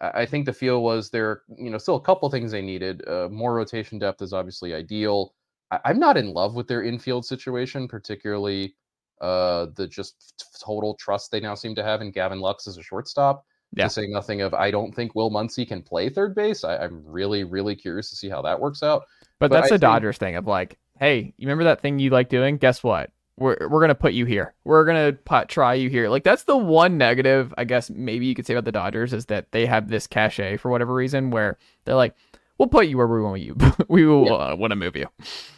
[0.00, 1.42] I think the feel was there.
[1.56, 3.06] You know, still a couple things they needed.
[3.06, 5.34] Uh, more rotation depth is obviously ideal.
[5.70, 8.74] I, I'm not in love with their infield situation, particularly
[9.20, 12.82] uh, the just total trust they now seem to have in Gavin Lux as a
[12.82, 13.44] shortstop.
[13.74, 13.84] Yeah.
[13.84, 16.64] To say nothing of, I don't think Will Muncy can play third base.
[16.64, 19.02] I, I'm really, really curious to see how that works out.
[19.38, 21.98] But, But that's I the think- Dodgers thing of like, hey, you remember that thing
[21.98, 22.56] you like doing?
[22.58, 23.10] Guess what?
[23.36, 24.52] We're we're gonna put you here.
[24.64, 25.12] We're gonna
[25.46, 26.08] try you here.
[26.08, 29.26] Like that's the one negative, I guess maybe you could say about the Dodgers is
[29.26, 32.16] that they have this cachet for whatever reason where they're like,
[32.58, 33.56] we'll put you where we want you.
[33.88, 35.06] we will uh, want to move you.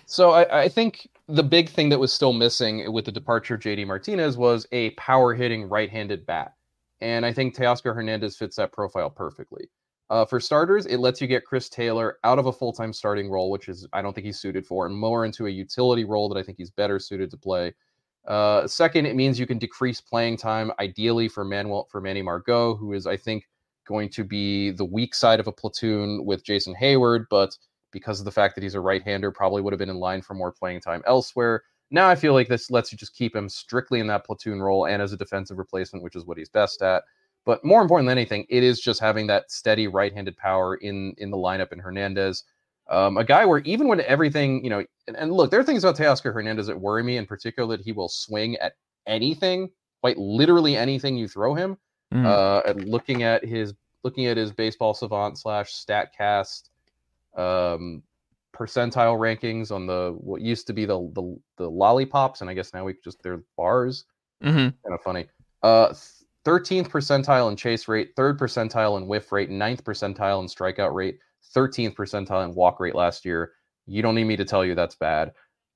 [0.05, 3.61] So I, I think the big thing that was still missing with the departure of
[3.63, 6.53] JD Martinez was a power hitting right handed bat.
[7.01, 9.71] And I think Teoscar Hernandez fits that profile perfectly.
[10.11, 13.31] Uh, for starters, it lets you get Chris Taylor out of a full time starting
[13.31, 16.29] role, which is I don't think he's suited for, and more into a utility role
[16.29, 17.73] that I think he's better suited to play.
[18.27, 22.75] Uh, second, it means you can decrease playing time, ideally for Manuel for Manny Margot,
[22.75, 23.49] who is I think
[23.87, 27.57] going to be the weak side of a platoon with Jason Heyward, but
[27.93, 30.35] because of the fact that he's a right-hander, probably would have been in line for
[30.35, 31.63] more playing time elsewhere.
[31.91, 34.87] Now I feel like this lets you just keep him strictly in that platoon role
[34.87, 37.03] and as a defensive replacement, which is what he's best at.
[37.45, 41.31] But more important than anything, it is just having that steady right-handed power in in
[41.31, 42.45] the lineup in Hernandez.
[42.89, 45.85] Um, a guy where even when everything, you know, and, and look, there are things
[45.85, 48.75] about Teoscar Hernandez that worry me, in particular that he will swing at
[49.07, 51.77] anything, quite literally anything you throw him.
[52.13, 52.27] Mm.
[52.27, 53.73] Uh, and looking at his
[54.03, 56.71] looking at his baseball savant slash statcast
[57.37, 58.03] um,
[58.53, 62.75] percentile rankings on the what used to be the, the the lollipops, and I guess
[62.75, 64.05] now we just they're bars.
[64.43, 65.27] hmm Kind of funny.
[65.63, 65.95] Uh,
[66.45, 71.19] thirteenth percentile in chase rate, third percentile in whiff rate, ninth percentile in strikeout rate,
[71.53, 73.53] thirteenth percentile in walk rate last year.
[73.87, 75.33] You don't need me to tell you that's bad.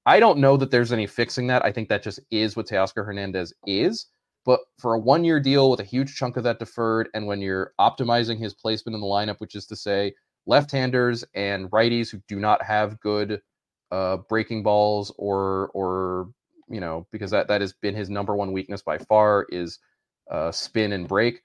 [0.06, 1.64] I don't know that there's any fixing that.
[1.64, 4.06] I think that just is what Teoscar Hernandez is.
[4.44, 7.40] But for a one year deal with a huge chunk of that deferred, and when
[7.40, 10.14] you're optimizing his placement in the lineup, which is to say
[10.46, 13.40] left handers and righties who do not have good
[13.90, 16.28] uh, breaking balls or, or,
[16.68, 19.78] you know, because that, that has been his number one weakness by far is
[20.30, 21.42] uh, spin and break,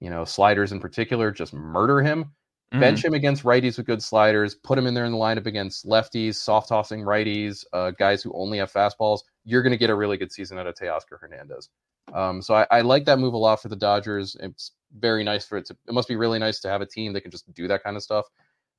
[0.00, 2.32] you know, sliders in particular, just murder him.
[2.72, 2.80] Mm.
[2.80, 4.54] Bench him against righties with good sliders.
[4.54, 8.32] Put him in there in the lineup against lefties, soft tossing righties, uh, guys who
[8.34, 9.20] only have fastballs.
[9.44, 11.68] You're going to get a really good season out of Teoscar Hernandez.
[12.14, 14.36] Um, so I, I like that move a lot for the Dodgers.
[14.40, 15.76] It's very nice for it to.
[15.86, 17.96] It must be really nice to have a team that can just do that kind
[17.96, 18.26] of stuff.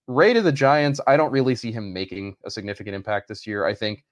[0.08, 3.66] Ray to the Giants, I don't really see him making a significant impact this year.
[3.66, 4.04] I think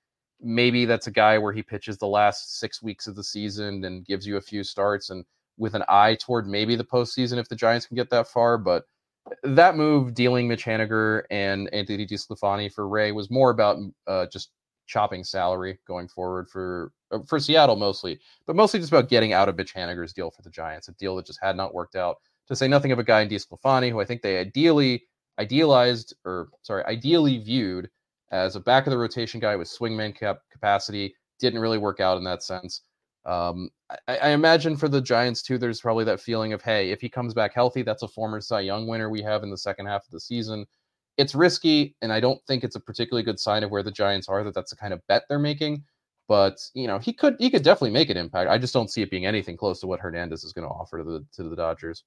[0.42, 4.06] maybe that's a guy where he pitches the last six weeks of the season and
[4.06, 5.26] gives you a few starts and
[5.58, 8.58] with an eye toward maybe the postseason if the Giants can get that far.
[8.58, 8.86] But
[9.44, 13.78] that move, dealing Mitch Haniger and Anthony DiSclafani for Ray, was more about
[14.08, 14.50] uh, just
[14.88, 19.48] chopping salary going forward for uh, for Seattle mostly, but mostly just about getting out
[19.48, 22.18] of Mitch Haniger's deal for the Giants, a deal that just had not worked out.
[22.48, 25.04] To say nothing of a guy in DiSclafani, who I think they ideally
[25.40, 27.90] idealized or sorry, ideally viewed
[28.32, 32.18] as a back of the rotation guy with swingman cap capacity, didn't really work out
[32.18, 32.82] in that sense.
[33.26, 33.70] Um,
[34.08, 37.10] I, I imagine for the Giants too, there's probably that feeling of, hey, if he
[37.10, 40.06] comes back healthy, that's a former Cy Young winner we have in the second half
[40.06, 40.66] of the season.
[41.18, 44.28] It's risky, and I don't think it's a particularly good sign of where the Giants
[44.28, 45.84] are that that's the kind of bet they're making.
[46.28, 48.50] But you know, he could he could definitely make an impact.
[48.50, 51.00] I just don't see it being anything close to what Hernandez is going to offer
[51.00, 52.06] to the to the Dodgers.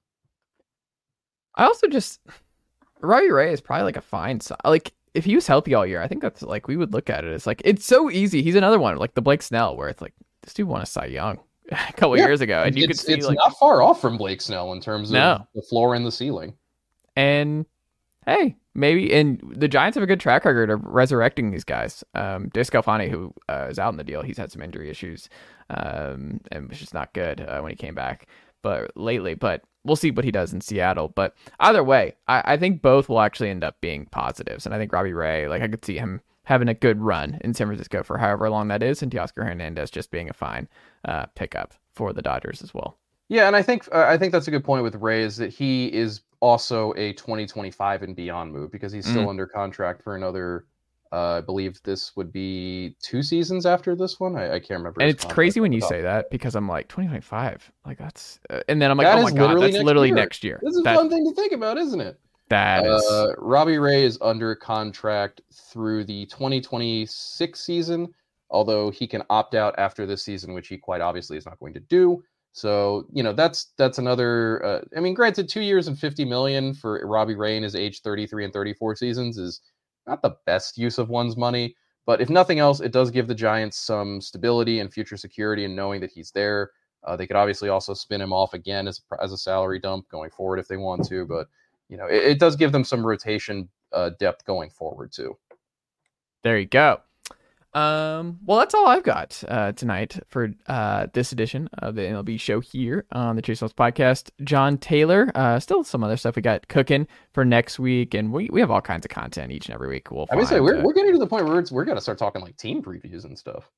[1.57, 2.21] I also just
[3.01, 6.03] Robbie Ray is probably like a fine si- like if he was healthy all year,
[6.03, 8.43] I think that's like we would look at it as like it's so easy.
[8.43, 11.07] He's another one like the Blake Snell where it's like this dude won a Cy
[11.07, 11.39] Young
[11.73, 14.01] a couple Yeah, years ago, and you could it's see it's like not far off
[14.01, 15.47] from Blake Snell in terms of No.
[15.55, 16.55] the floor and the ceiling.
[17.17, 17.65] and
[18.27, 22.03] hey, maybe and the Giants have a good track record of resurrecting these guys.
[22.15, 25.29] Um, DiSclafani, who uh, is out in the deal, he's had some injury issues,
[25.71, 28.27] um, and was just not good uh, when he came back.
[28.63, 31.09] But lately, but we'll see what he does in Seattle.
[31.09, 34.79] But either way, I, I think both will actually end up being positives, and I
[34.79, 38.03] think Robbie Ray, like I could see him having a good run in San Francisco
[38.03, 40.69] for however long that is, and Teoscar Hernandez just being a fine
[41.05, 42.99] uh, pickup for the Dodgers as well.
[43.29, 45.53] Yeah, and I think uh, I think that's a good point with Ray is that
[45.53, 50.67] he is also a 2025 and beyond move because he's still under contract for another
[51.15, 54.35] Uh, I believe this would be two seasons after this one.
[54.35, 55.01] I, I can't remember.
[55.01, 57.71] And it's crazy when you say that because I'm like 2025.
[57.87, 60.09] Like that's, uh, and then I'm like, That oh my god, literally that's next literally
[60.09, 60.17] year.
[60.17, 60.61] next year.
[60.61, 62.19] This is a fun thing to think about, isn't it?
[62.49, 68.09] that is Uh, Robbie Ray is under contract through the 2026 season,
[68.51, 71.75] although he can opt out after this season, which he quite obviously is not going
[71.75, 72.25] to do.
[72.51, 74.65] So you know that's that's another.
[74.65, 78.03] Uh, I mean, granted, two years and 50 million for Robbie Ray in his age
[78.03, 79.61] 33 and 34 seasons is
[80.07, 81.77] not the best use of one's money.
[82.07, 85.75] But if nothing else, it does give the Giants some stability and future security and
[85.75, 86.71] knowing that he's there.
[87.03, 90.31] Uh, they could obviously also spin him off again as, as a salary dump going
[90.31, 91.49] forward if they want to, but
[91.89, 95.37] you know, it, it does give them some rotation uh, depth going forward too.
[96.43, 97.01] There you go.
[97.75, 102.39] Um, well, that's all I've got uh, tonight for uh, this edition of the MLB
[102.39, 104.31] show here on the Chase Notes podcast.
[104.45, 108.49] Jon Tayler, uh, still some other stuff we got cooking for next week, and we,
[108.53, 110.11] we have all kinds of content each and every week.
[110.13, 111.97] We'll I would say we're, uh, we're getting to the point where it's, we're going
[111.97, 113.69] to start talking like team previews and stuff.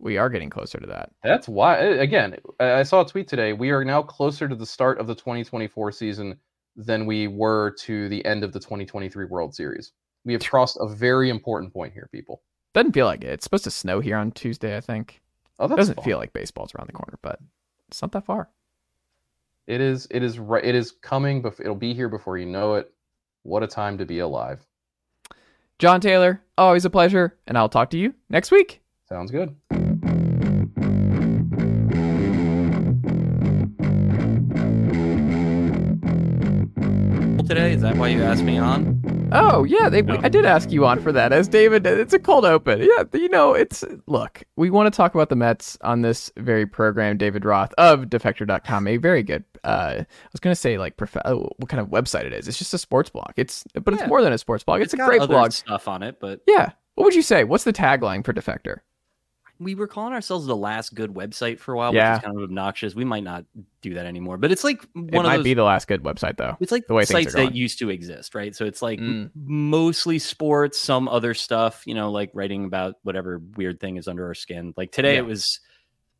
[0.00, 1.10] we are getting closer to that.
[1.22, 3.52] That's why, again, I saw a tweet today.
[3.52, 6.36] We are now closer to the start of the 2024 season
[6.74, 9.92] than we were to the end of the 2023 World Series.
[10.24, 12.42] We have crossed a very important point here, people.
[12.74, 13.30] Doesn't feel like it.
[13.30, 15.22] It's supposed to snow here on Tuesday, I think.
[15.58, 16.04] Oh, that's Doesn't fun.
[16.04, 17.38] feel like baseball's around the corner, but
[17.88, 18.50] it's not that far.
[19.66, 20.06] It is.
[20.10, 20.64] It is right.
[20.64, 22.92] It is coming, but it'll be here before you know it.
[23.44, 24.66] What a time to be alive.
[25.78, 28.82] Jon Tayler, always a pleasure, and I'll talk to you next week.
[29.08, 29.54] Sounds good.
[37.94, 39.30] That why you asked me on?
[39.32, 40.18] Oh yeah, they, No.
[40.22, 41.32] I did ask you on for that.
[41.32, 42.80] As David, it's a cold open.
[42.82, 44.42] Yeah, you know, it's look.
[44.56, 47.16] We want to talk about the Mets on this very program.
[47.16, 49.44] David Roth of Defector.com, a very good.
[49.62, 52.48] Uh, I was gonna say like prof- uh, what kind of website it is.
[52.48, 53.32] It's just a sports blog.
[53.36, 54.80] It's but it's more than a sports blog.
[54.82, 55.52] It's, a got great blog.
[55.52, 56.72] stuff on it, but Yeah.
[56.96, 57.42] What would you say?
[57.44, 58.78] What's the tagline for Defector?
[59.60, 62.14] We were calling ourselves the last good website for a while, Yeah.
[62.14, 62.94] which is kind of obnoxious.
[62.94, 63.44] We might not
[63.82, 65.44] do that anymore, but it's like one It of might those.
[65.44, 66.56] be the last good website though.
[66.60, 68.54] it's like the way sites are that used to exist, right?
[68.54, 69.30] So it's like Mm.
[69.34, 74.26] mostly sports, some other stuff, you know, like writing about whatever weird thing is under
[74.26, 74.74] our skin.
[74.76, 75.20] Like today, Yeah.
[75.20, 75.60] it was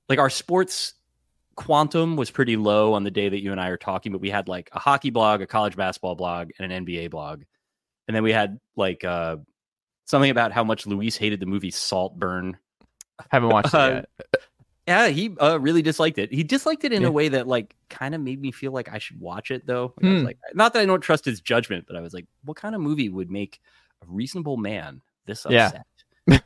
[0.08, 0.94] like our sports
[1.56, 4.30] quantum was pretty low on the day that you and I are talking, but we
[4.30, 7.42] had like a hockey blog, a college basketball blog, and an NBA blog,
[8.08, 9.36] and then we had like uh,
[10.04, 12.58] something about how much Luis hated the movie Saltburn.
[13.30, 14.42] Haven't watched it Uh, yet.
[14.86, 16.30] Yeah, he uh, really disliked it.
[16.32, 17.08] He disliked it in Yeah.
[17.08, 19.94] a way that like kind of made me feel like I should watch it though.
[19.96, 20.26] Like, I was Hmm.
[20.26, 22.80] like, not that I don't trust his judgment, but I was like, what kind of
[22.82, 23.60] movie would make
[24.02, 25.66] a reasonable man this Yeah.
[25.66, 25.86] upset?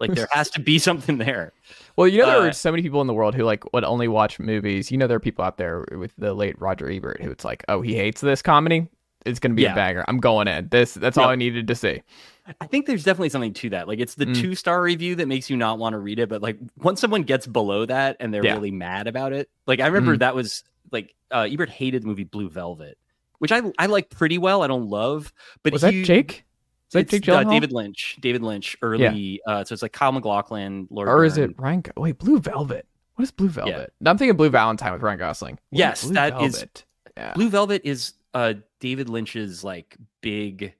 [0.01, 1.53] like there has to be something there.
[1.97, 3.83] Well, you know there uh, are so many people in the world who like would
[3.85, 4.91] only watch movies.
[4.93, 7.65] You know there are people out there with the late Roger Ebert who it's like,
[7.69, 8.87] oh, he hates this comedy.
[9.27, 9.73] It's gonna be Yeah.
[9.73, 10.05] a banger.
[10.07, 10.69] I'm going in.
[10.69, 12.03] This that's all I needed to see.
[12.61, 13.89] I think there's definitely something to that.
[13.89, 14.41] Like it's the Mm.
[14.41, 17.23] two star review that makes you not want to read it, but like once someone
[17.23, 18.55] gets below that and they're Yeah.
[18.55, 20.21] really mad about it, like I remember Mm.
[20.21, 22.97] that was like uh, Ebert hated the movie Blue Velvet,
[23.39, 24.63] which I I like pretty well.
[24.63, 26.45] I don't love, but Was that Jake?
[26.89, 27.45] Is that Jake uh?
[27.45, 28.17] David Lynch.
[28.21, 29.41] David Lynch early.
[29.47, 31.83] Uh, so it's like Kyle MacLachlan, Laura or is it Ryan?
[31.83, 32.87] Go- Wait, Blue Velvet.
[33.17, 33.93] What is Blue Velvet?
[34.01, 35.59] No, I'm thinking Blue Valentine with Ryan Gosling.
[35.71, 36.85] What is Yes, that is- Velvet?
[37.17, 37.33] Yeah.
[37.35, 40.73] Blue Velvet is uh David Lynch's like big.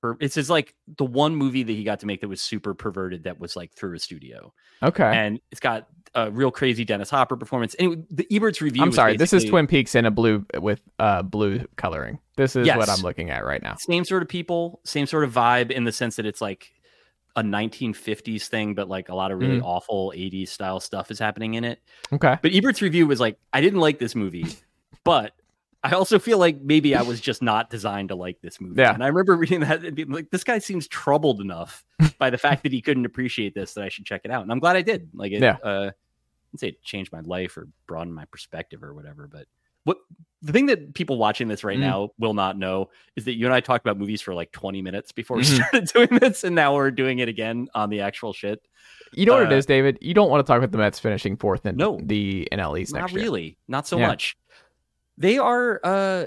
[0.00, 2.74] Per- it's his like the one movie that he got to make that was super
[2.74, 4.52] perverted that was like through a studio,
[4.82, 5.04] Okay.
[5.04, 7.76] and it's got a real crazy Dennis Hopper performance.
[7.78, 8.82] Anyway, the Ebert's review.
[8.82, 9.16] I'm sorry.
[9.16, 12.18] This is Twin Peaks in a blue with uh blue coloring.
[12.36, 13.76] This is what I'm looking at right now.
[13.78, 16.72] Same sort of people, same sort of vibe in the sense that it's like
[17.36, 19.64] a 1950s thing, but like a lot of really Mm.
[19.64, 21.80] awful 80s style stuff is happening in it.
[22.12, 22.36] Okay.
[22.42, 24.46] But Ebert's review was like, I didn't like this movie,
[25.04, 25.32] but
[25.82, 28.80] I also feel like maybe I was just not designed to like this movie.
[28.82, 28.92] Yeah.
[28.92, 31.84] And I remember reading that and being like, this guy seems troubled enough
[32.18, 34.42] by the fact that he couldn't appreciate this that I should check it out.
[34.42, 35.08] And I'm glad I did.
[35.14, 35.56] Like it, Yeah.
[35.64, 35.92] uh, I
[36.52, 39.26] would say it changed my life or broadened my perspective or whatever.
[39.26, 39.46] But
[39.84, 39.96] what
[40.42, 41.82] the thing that people watching this right Mm.
[41.82, 44.82] now will not know is that you and I talked about movies for like 20
[44.82, 45.56] minutes before we Mhm.
[45.56, 48.60] started doing this, and now we're doing it again on the actual shit.
[49.12, 49.96] You know what it Uh, David?
[50.02, 51.98] You don't want to talk about the Mets finishing fourth in No.
[52.02, 53.22] the NL East not next year.
[53.22, 54.08] really not so Yeah.
[54.08, 54.36] much
[55.20, 56.26] they are uh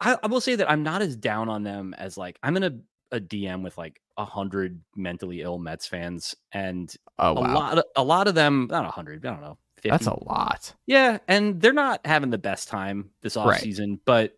[0.00, 2.64] I, I will say that i'm not as down on them as like i'm in
[2.64, 2.72] a,
[3.16, 7.54] a dm with like a hundred mentally ill mets fans and Oh a wow.
[7.54, 9.88] lot of, a lot of them not a hundred i don't know 50.
[9.88, 10.74] That's a lot.
[10.86, 13.60] yeah and they're not having the best time this off Right.
[13.60, 14.34] season but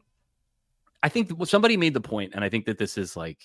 [1.02, 3.38] i think somebody made the point and i think that this is like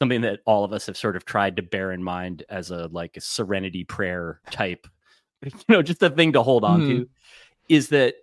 [0.00, 2.88] something that all of us have sort of tried to bear in mind as a
[2.88, 4.86] like a serenity prayer type
[5.42, 6.86] you know just a thing to hold on Mhm.
[6.86, 7.08] to
[7.68, 8.14] is that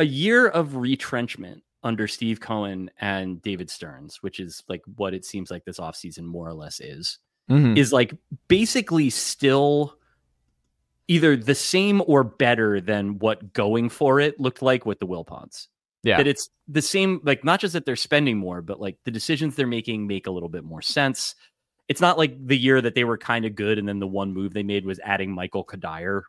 [0.00, 5.24] a year of retrenchment under Steve Cohen and David Stearns, which is like what it
[5.24, 7.18] seems like this offseason more or less is,
[7.48, 7.76] Mhm.
[7.76, 8.14] is like
[8.48, 9.96] basically still
[11.08, 15.68] either the same or better than what going for it looked like with the Wilpons.
[16.02, 16.16] Yeah.
[16.18, 19.54] That it's the same, like not just that they're spending more, but like the decisions
[19.56, 21.34] they're making make a little bit more sense.
[21.88, 24.32] It's not like the year that they were kind of good and then the one
[24.32, 26.22] move they made was adding Michael Cuddyer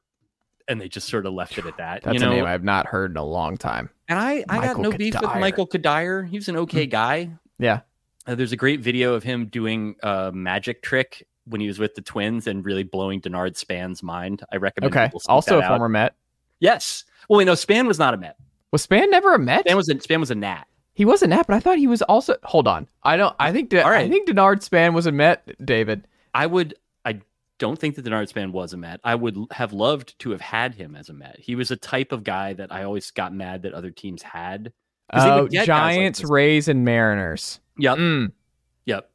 [0.68, 2.04] and they just sort of left it at that.
[2.04, 3.90] That's you know, a name I've not heard in a long time.
[4.08, 6.28] and I, I got Michael no beef with Michael Cuddyer.
[6.28, 7.30] He was an okay guy.
[7.60, 7.82] Yeah.
[8.28, 11.96] Uh, there's a great video of him doing a magic trick when he was with
[11.96, 14.44] the Twins and really blowing Denard Span's mind.
[14.52, 14.94] I recommend.
[14.94, 15.08] Okay.
[15.08, 15.70] people seek Also a out.
[15.70, 16.14] former Met.
[16.60, 17.04] Yes.
[17.28, 18.36] Well, wait, know Span was not a Met.
[18.72, 19.62] Was Span never a Met?
[19.62, 20.66] Span was a Span was a Nat.
[20.94, 22.36] He was a Nat, but I thought he was also.
[22.44, 22.88] Hold on.
[23.04, 23.36] I don't.
[23.40, 23.70] I think.
[23.70, 24.06] De- All right.
[24.06, 25.50] I think Denard Span was a Met.
[25.66, 26.08] David.
[26.34, 26.76] I would.
[27.62, 29.00] Don't think that Denard Span was a Met.
[29.04, 31.38] I would have loved to have had him as a Met.
[31.38, 34.74] He was a type of guy that I always got mad that other teams had.
[35.14, 36.24] Oh, guys like Giants.
[36.24, 37.60] Rays, and Mariners.
[37.78, 37.98] Yep.
[38.00, 38.32] Mm,
[38.86, 39.12] Yep.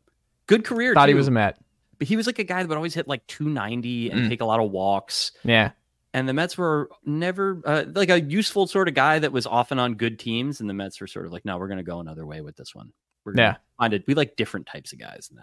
[0.47, 0.95] Good career.
[0.95, 1.59] thought he was a Met.
[1.99, 4.29] But he was like a guy that would always hit like 290 and Mm.
[4.29, 5.33] take a lot of walks.
[5.43, 5.73] Yeah.
[6.15, 9.81] And the Mets were never uh, like a useful sort of guy that was often
[9.81, 10.61] on good teams.
[10.61, 12.55] And the Mets were sort of like, no, we're going to go another way with
[12.57, 12.93] this one.
[13.25, 13.57] We're gonna Yeah.
[13.77, 14.05] find it.
[14.07, 15.43] We like different types of guys than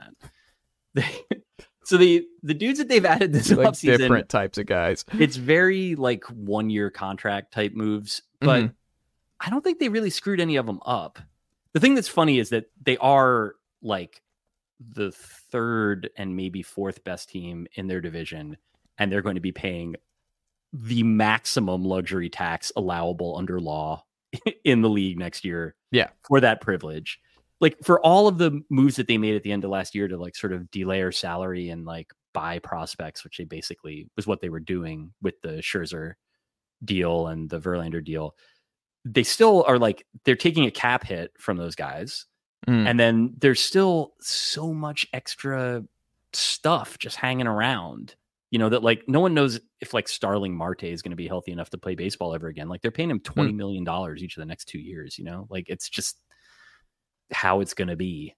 [0.96, 1.04] that.
[1.86, 5.06] so the the dudes that they've added this Like offseason, different types of guys.
[5.20, 8.74] it's very like one year contract type moves, but Mhm.
[9.40, 11.20] I don't think they really screwed any of them up.
[11.74, 14.22] The thing that's funny is that they are like
[14.80, 18.58] the third and maybe fourth best team in their division,
[18.98, 19.96] and they're going to be paying
[20.72, 24.04] the maximum luxury tax allowable under law
[24.64, 25.76] in the league next year.
[25.92, 26.10] Yeah.
[26.28, 27.20] For that privilege.
[27.62, 30.08] Like for all of the moves that they made at the end of last year
[30.08, 34.42] to like sort of delayer salary and like buy prospects, which they basically was what
[34.42, 36.14] they were doing with the Scherzer
[36.84, 38.36] deal and the Verlander deal.
[39.06, 42.26] They still are like they're taking a cap hit from those guys.
[42.68, 42.88] Mm.
[42.88, 45.84] And then there's still so much extra
[46.32, 48.16] stuff just hanging around.
[48.52, 51.28] You know, that like no one knows if like Starling Marte is going to be
[51.28, 52.70] healthy enough to play baseball ever again.
[52.70, 55.48] Like they're paying him twenty million dollars each of the next two years, you know?
[55.50, 56.18] Like it's just
[57.32, 58.36] how it's gonna be.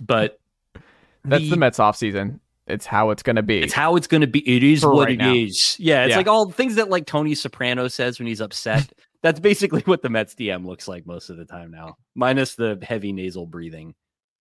[0.00, 0.38] But
[1.24, 2.40] That's the, Mets offseason.
[2.66, 3.60] It's how it's going to be.
[3.60, 4.40] it's how it's going to be.
[4.48, 5.32] It is For what right it now.
[5.32, 5.76] is.
[5.80, 6.16] Yeah, it's Yeah.
[6.18, 8.92] like all things that like Tony Soprano says when he's upset.
[9.22, 12.78] That's basically what the Mets DM looks like most of the time now, minus the
[12.82, 13.94] heavy nasal breathing.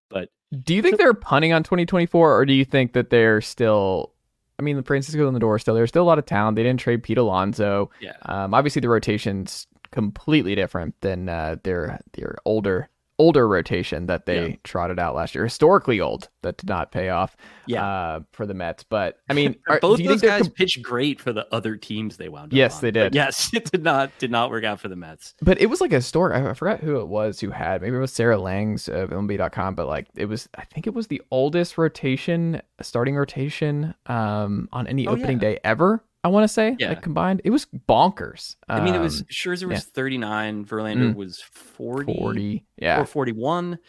[0.10, 0.30] But
[0.64, 4.14] Do you think they're punting on 2024, or do you think that they're still?
[4.60, 6.58] I mean, the Francisco Lindor is still there's still a lot of talent.
[6.58, 7.90] They didn't trade Pete Alonso.
[8.02, 12.90] yeah, Um, obviously, the rotation's completely different than uh, their their older
[13.20, 14.56] older rotation that they Yeah.
[14.64, 15.44] trotted out last year.
[15.44, 17.36] Historically old that did not pay off.
[17.66, 17.86] Yeah.
[17.86, 18.84] uh, for the Mets.
[18.84, 22.30] But I mean, are- both those guys com- pitched great for the other teams they
[22.30, 22.56] wound up.
[22.56, 22.82] Yes, on.
[22.82, 23.16] they But did.
[23.16, 25.34] yes, it did not did not work out for the Mets.
[25.42, 26.34] But it was like a story.
[26.36, 27.82] I I forgot who it was who had.
[27.82, 29.76] Maybe it was Sarah Langs of MLB.com.
[29.76, 34.88] But like it was, I think it was the oldest rotation, starting rotation, um, on
[34.88, 35.50] any Oh, opening yeah.
[35.56, 36.04] day ever.
[36.24, 36.90] I want to say, Yeah.
[36.90, 38.56] like combined, it was bonkers.
[38.68, 41.16] I mean, it was Um, Scherzer was 39, Verlander Mm.
[41.16, 42.66] was 40, 40.
[42.78, 43.80] Yeah, or 41.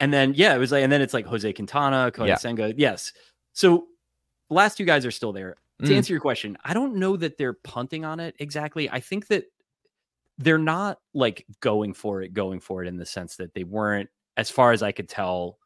[0.00, 2.34] And then yeah, it was like and then it's like Jose Quintana, Kodai Yeah.
[2.36, 2.74] Senga.
[2.76, 3.12] Yes.
[3.52, 3.86] So
[4.50, 5.56] last two guys are still there.
[5.82, 5.96] To Mm.
[5.96, 8.88] answer your question, I don't know that they're punting on it exactly.
[8.90, 9.44] I think that
[10.38, 14.10] they're not like going for it, going for it in the sense that they weren't,
[14.36, 15.58] as far as I could tell.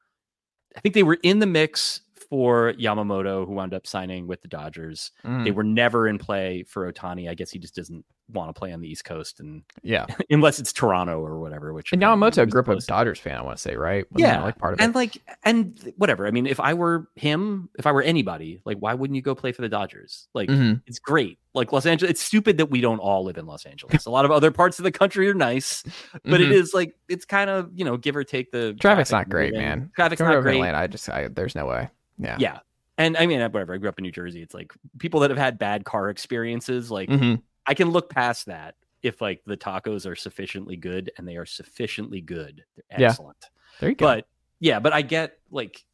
[0.76, 4.48] I think they were in the mix for Yamamoto, who wound up signing with the
[4.48, 5.10] Dodgers.
[5.24, 5.44] Mm.
[5.44, 7.28] They were never in play for Ohtani.
[7.28, 10.06] I guess he just doesn't want to play on the East Coast, and yeah.
[10.30, 11.72] unless it's Toronto or whatever.
[11.74, 12.76] Which And Yamamoto grew up a.
[12.80, 13.36] Dodgers fan.
[13.36, 14.04] I want to say, right?
[14.12, 14.94] Wasn't Yeah, like part of and it.
[14.94, 16.26] like and whatever.
[16.28, 19.34] I mean, if I were him, if I were anybody, like why wouldn't you go
[19.34, 20.28] play for the Dodgers?
[20.32, 20.82] Like Mhm.
[20.86, 21.38] it's great.
[21.52, 24.06] Like Los Angeles, it's stupid that we don't all live in Los Angeles.
[24.06, 25.82] a lot of other parts of the country are nice,
[26.24, 26.52] but it Mhm.
[26.52, 29.52] is like it's kind of you know give or take the Traffic's traffic not great,
[29.54, 29.90] man.
[29.96, 30.54] Traffic's Coming not great.
[30.54, 31.88] Atlanta, I just, I, there's no way.
[32.20, 32.36] Yeah.
[32.38, 32.58] Yeah,
[32.98, 33.74] and I mean whatever.
[33.74, 34.42] I grew up in New Jersey.
[34.42, 36.90] It's like people that have had bad car experiences.
[36.90, 37.36] Like hmm
[37.66, 41.46] I can look past that if like the tacos are sufficiently good and they are
[41.46, 42.64] sufficiently good.
[42.76, 43.08] They're Yeah.
[43.08, 43.38] excellent.
[43.80, 44.06] There you go.
[44.06, 44.26] But
[44.58, 45.84] yeah, but I get like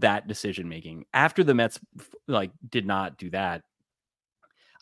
[0.00, 1.78] that decision making after the Mets
[2.26, 3.62] like did not do that.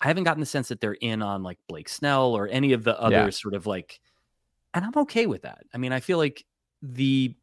[0.03, 2.85] I haven't gotten the sense that they're in on like Blake Snell or any of
[2.85, 3.31] the other Yeah.
[3.31, 4.01] sort of like,
[4.73, 5.65] and I'm okay with that.
[5.73, 6.45] I mean, I feel like
[6.83, 7.35] the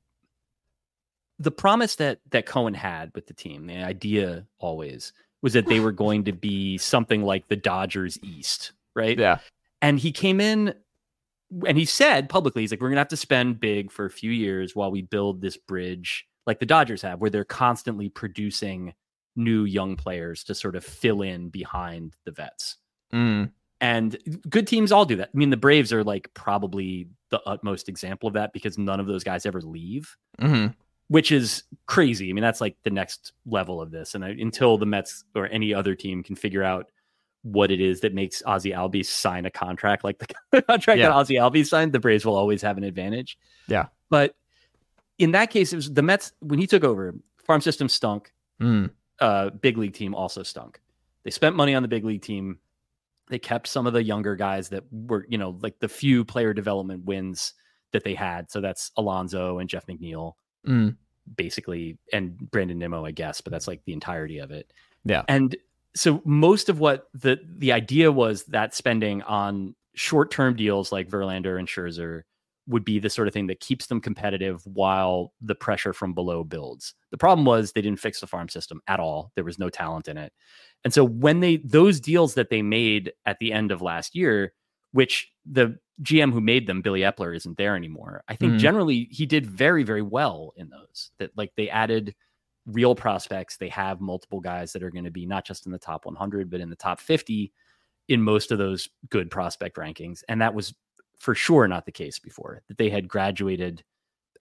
[1.41, 5.79] the promise that that Cohen had with the team, the idea always was that they
[5.79, 9.17] were going to be something like the Dodgers East, right?
[9.17, 9.39] yeah.
[9.81, 10.75] And he came in
[11.65, 14.11] and he said publicly, he's like, we're going to have to spend big for a
[14.11, 18.93] few years while we build this bridge like the Dodgers have, where they're constantly producing
[19.35, 22.77] new young players to sort of fill in behind the vets.
[23.13, 23.51] Mm.
[23.79, 25.29] And good teams all do that.
[25.33, 29.07] I mean, the Braves are like probably the utmost example of that because none of
[29.07, 30.15] those guys ever leave.
[30.39, 30.67] hmm
[31.11, 32.29] which is crazy.
[32.29, 34.15] I mean, that's like the next level of this.
[34.15, 36.89] And I, until the Mets or any other team can figure out
[37.41, 40.19] what it is that makes Ozzy Albies sign a contract like
[40.51, 41.09] the contract Yeah.
[41.09, 43.37] that Ozzy Albies signed, the Braves will always have an advantage.
[43.67, 43.87] Yeah.
[44.09, 44.35] But
[45.19, 47.13] in that case, it was the Mets when he took over.
[47.43, 48.31] Farm system stunk.
[48.61, 48.91] Mm.
[49.19, 50.79] Uh, big league team also stunk.
[51.25, 52.59] They spent money on the big league team.
[53.27, 56.53] They kept some of the younger guys that were, you know, like the few player
[56.53, 57.53] development wins
[57.91, 58.49] that they had.
[58.49, 60.35] So that's Alonso and Jeff McNeil,
[60.67, 60.95] Mm.
[61.35, 64.71] basically, and Brandon Nimmo, I guess, but that's like the entirety of it.
[65.05, 65.23] Yeah.
[65.27, 65.55] And
[65.95, 71.09] so most of what the the idea was that spending on short term deals like
[71.09, 72.21] Verlander and Scherzer
[72.67, 76.43] would be the sort of thing that keeps them competitive while the pressure from below
[76.43, 76.93] builds.
[77.09, 79.31] The problem was they didn't fix the farm system at all.
[79.35, 80.31] There was no talent in it.
[80.83, 84.53] And so when they those deals that they made at the end of last year,
[84.91, 88.23] which the GM who made them, Billy Eppler, isn't there anymore.
[88.27, 88.59] I think Mhm.
[88.59, 91.11] generally he did very, very well in those.
[91.19, 92.15] That like they added
[92.65, 93.57] real prospects.
[93.57, 96.49] They have multiple guys that are going to be not just in the top 100,
[96.49, 97.51] but in the top 50
[98.07, 100.23] in most of those good prospect rankings.
[100.27, 100.73] And that was
[101.19, 102.61] for sure not the case before.
[102.67, 103.83] That they had graduated.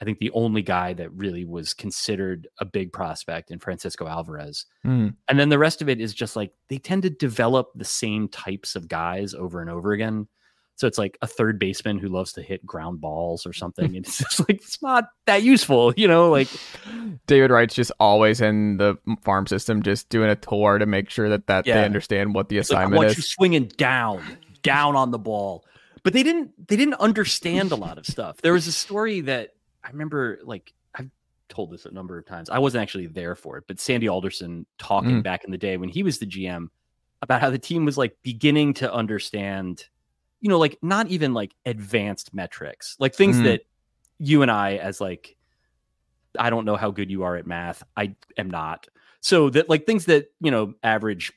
[0.00, 4.64] I think the only guy that really was considered a big prospect in Francisco Alvarez.
[4.84, 5.14] Mm.
[5.28, 8.28] And then the rest of it is just like they tend to develop the same
[8.28, 10.26] types of guys over and over again.
[10.80, 13.84] So it's like a third baseman who loves to hit ground balls or something.
[13.96, 16.30] And it's just like, it's not that useful, you know?
[16.30, 16.48] Like,
[17.26, 21.28] David Wright's just always in the farm system, just doing a tour to make sure
[21.28, 21.74] that that Yeah.
[21.80, 23.30] they understand what the It's like, I assignment want you is.
[23.30, 24.22] swinging down,
[24.62, 25.64] down on the ball.
[26.02, 26.52] But they didn't.
[26.66, 28.40] They didn't understand a lot of stuff.
[28.40, 29.50] There was a story that
[29.84, 30.38] I remember.
[30.42, 31.10] Like I've
[31.50, 32.48] told this a number of times.
[32.48, 35.22] I wasn't actually there for it, but Sandy Alderson talking Mm.
[35.22, 36.68] back in the day when he was the GM
[37.20, 39.84] about how the team was like beginning to understand.
[40.40, 43.44] You know, like not even like advanced metrics, like things Mhm.
[43.44, 43.62] that
[44.18, 45.36] you and I, as like,
[46.38, 47.82] I don't know how good you are at math.
[47.96, 48.86] I am not.
[49.20, 51.32] So that like things that you know average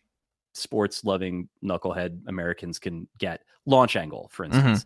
[0.54, 3.44] sports loving knucklehead Americans can get.
[3.66, 4.86] Launch angle, for instance.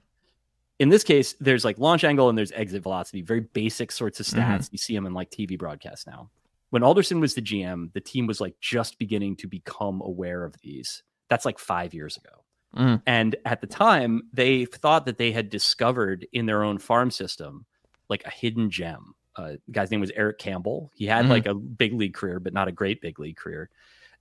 [0.79, 4.25] In this case, there's like launch angle and there's exit velocity, very basic sorts of
[4.27, 4.69] stats.
[4.71, 6.29] You see them in like TV broadcasts now.
[6.69, 10.55] When Alderson was the GM, the team was like just beginning to become aware of
[10.61, 11.01] these.
[11.29, 12.43] That's like five years ago.
[12.77, 13.01] Mm.
[13.05, 17.65] And at the time, they thought that they had discovered in their own farm system
[18.09, 19.15] like a hidden gem.
[19.35, 20.91] Uh, guy's name was Eric Campbell.
[20.95, 21.29] He had Mhm.
[21.29, 23.69] like a big league career, but not a great big league career.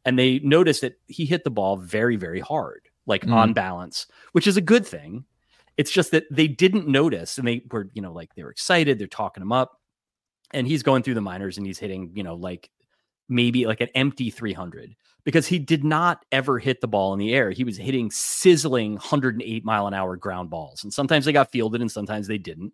[0.04, 3.32] And they noticed that he hit the ball very, very hard, like Mm.
[3.32, 5.24] on balance, which is a good thing.
[5.76, 8.98] It's just that they didn't notice and they were, you know, like they were excited.
[8.98, 9.80] They're talking him up.
[10.52, 12.70] And he's going through the minors and he's hitting, you know, like
[13.28, 14.94] maybe like an empty 300
[15.26, 17.50] because he did not ever hit the ball in the air.
[17.50, 20.84] He was hitting sizzling 108 mile an hour ground balls.
[20.84, 22.72] And sometimes they got fielded and sometimes they didn't.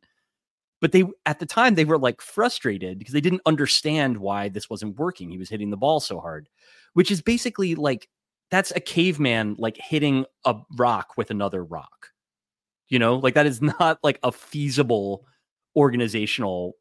[0.82, 4.68] But they at the time they were like frustrated because they didn't understand why this
[4.68, 5.30] wasn't working.
[5.30, 6.46] He was hitting the ball so hard,
[6.92, 8.06] which is basically like
[8.50, 12.10] that's a caveman like hitting a rock with another rock.
[12.88, 15.24] You know, like that is not like a feasible
[15.74, 16.76] organizational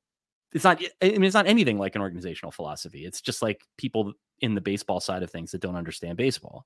[0.53, 4.11] it's not i mean it's not anything like an organizational philosophy it's just like people
[4.41, 6.65] in the baseball side of things that don't understand baseball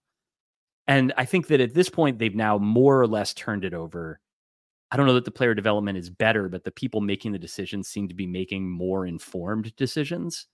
[0.88, 4.20] and i think that at this point they've now more or less turned it over
[4.92, 7.88] i don't know that the player development is better but the people making the decisions
[7.88, 10.48] seem to be making more informed decisions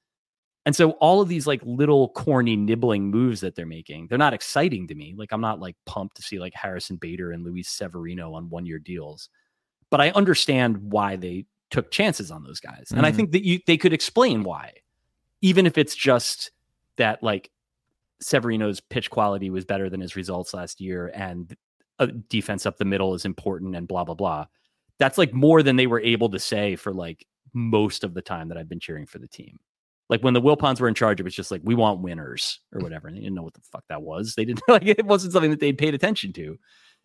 [0.66, 4.34] and so all of these like little corny nibbling moves that they're making they're not
[4.34, 7.70] exciting to me like i'm not like pumped to see like harrison bader and luis
[7.70, 9.30] severino on one year deals
[9.90, 12.92] but i understand why they took chances on those guys.
[12.92, 13.16] And I Mhm.
[13.16, 14.74] think that you they could explain why.
[15.42, 16.52] Even if it's just
[16.98, 17.52] that like
[18.22, 21.56] Severino's pitch quality was better than his results last year and
[22.00, 24.46] a defense up the middle is important and blah blah blah.
[25.00, 28.50] That's like more than they were able to say for like most of the time
[28.50, 29.60] that I've been cheering for the team.
[30.10, 32.82] Like when the Wilpons were in charge, it was just like we want winners or
[32.82, 33.08] whatever.
[33.08, 34.36] And they didn't know what the fuck that was.
[34.36, 36.58] They didn't like it wasn't something that they paid attention to.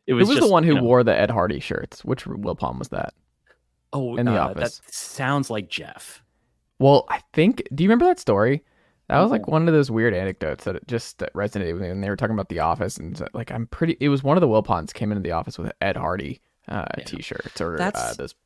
[0.06, 2.04] It Who was, was just, the one who you know, wore the Ed Hardy shirts?
[2.04, 3.14] Which Wilpon was that?
[3.92, 4.78] oh in The uh, Office?
[4.78, 6.22] That sounds like Jeff.
[6.78, 7.62] Well, I think.
[7.74, 8.62] Do you remember that story?
[9.08, 11.88] That was like one of those weird anecdotes that it just resonated with me.
[11.90, 13.96] And they were talking about the office, and like I'm pretty.
[14.00, 17.04] It was one of the Wilpons came into the office with Ed Hardy uh, Yeah.
[17.04, 18.34] t-shirts or uh, those.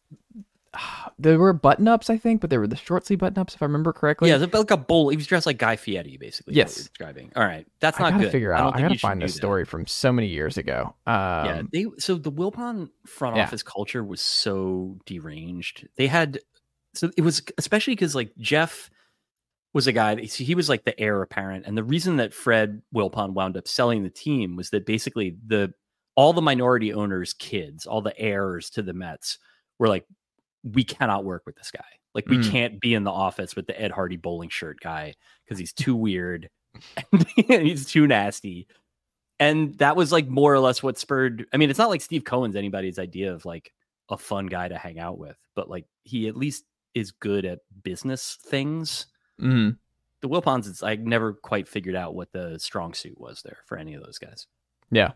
[1.19, 3.61] There were button ups, I think, but they were the short sleeve button ups, if
[3.63, 4.31] I remember correctly.
[4.31, 5.09] yeah, like a bull.
[5.11, 6.55] He was dressed like Guy Fieri, basically.
[6.55, 6.75] Yes.
[6.77, 7.33] describing.
[7.37, 8.33] All right, that's I not gotta good.
[8.33, 8.75] figure out.
[8.75, 10.95] I, think gotta find this story from so many years ago.
[11.07, 11.15] Um,
[11.47, 13.43] yeah, they so the Wilpon front Yeah.
[13.45, 15.89] office culture was so deranged.
[15.97, 16.39] They had
[16.95, 18.91] so it was especially because like Jeff
[19.73, 20.15] was a guy.
[20.15, 23.57] That, see, he was like the heir apparent, and the reason that Fred Wilpon wound
[23.57, 25.73] up selling the team was that basically the
[26.17, 29.39] all the minority owners' kids, all the heirs to the Mets,
[29.79, 30.05] were like,
[30.65, 31.85] we cannot work with this guy.
[32.15, 32.51] Like we Mm.
[32.51, 35.15] can't be in the office with the Ed Hardy bowling shirt guy
[35.45, 36.51] because he's too weird
[37.13, 38.67] and he's too nasty.
[39.39, 41.47] And that was like more or less what spurred.
[41.53, 43.73] I mean, it's not like Steve Cohen's anybody's idea of like
[44.11, 46.65] a fun guy to hang out with, but like he at least
[46.95, 49.07] is good at business things.
[49.41, 49.77] Mhm.
[50.21, 53.79] The Wilpons, it's I never quite figured out what the strong suit was there for
[53.79, 54.47] any of those guys.
[54.91, 55.13] Yeah.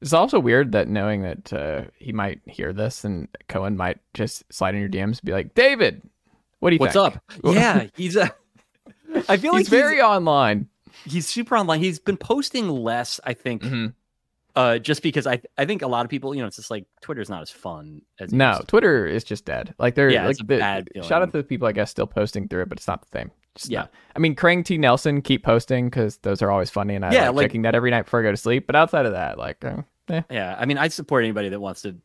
[0.00, 4.50] It's also weird that knowing that uh, he might hear this and Cohen might just
[4.50, 6.00] slide in your DMs and be like, David,
[6.60, 7.16] what do you What's think?
[7.16, 7.22] up?
[7.44, 8.34] Yeah, he's a.
[9.28, 10.68] I feel like He's very online.
[11.04, 11.80] he's super online.
[11.80, 13.92] He's been posting less, I think, Mhm.
[14.56, 16.86] uh, just because I I think a lot of people, you know, it's just like
[17.02, 19.74] Twitter's not as fun as No, Twitter is just dead.
[19.78, 22.48] Like they're Yeah, like the, bad shout out to the people I guess still posting
[22.48, 23.30] through it, but it's not the same.
[23.56, 23.80] Just Yeah.
[23.80, 23.92] not.
[24.16, 27.26] I mean, Krang T Nelson keep posting because those are always funny, and I Yeah,
[27.28, 28.66] like, like- checking that every night before I go to sleep.
[28.66, 30.22] But outside of that, like, uh, eh.
[30.30, 31.96] Yeah, I mean, I support anybody that wants to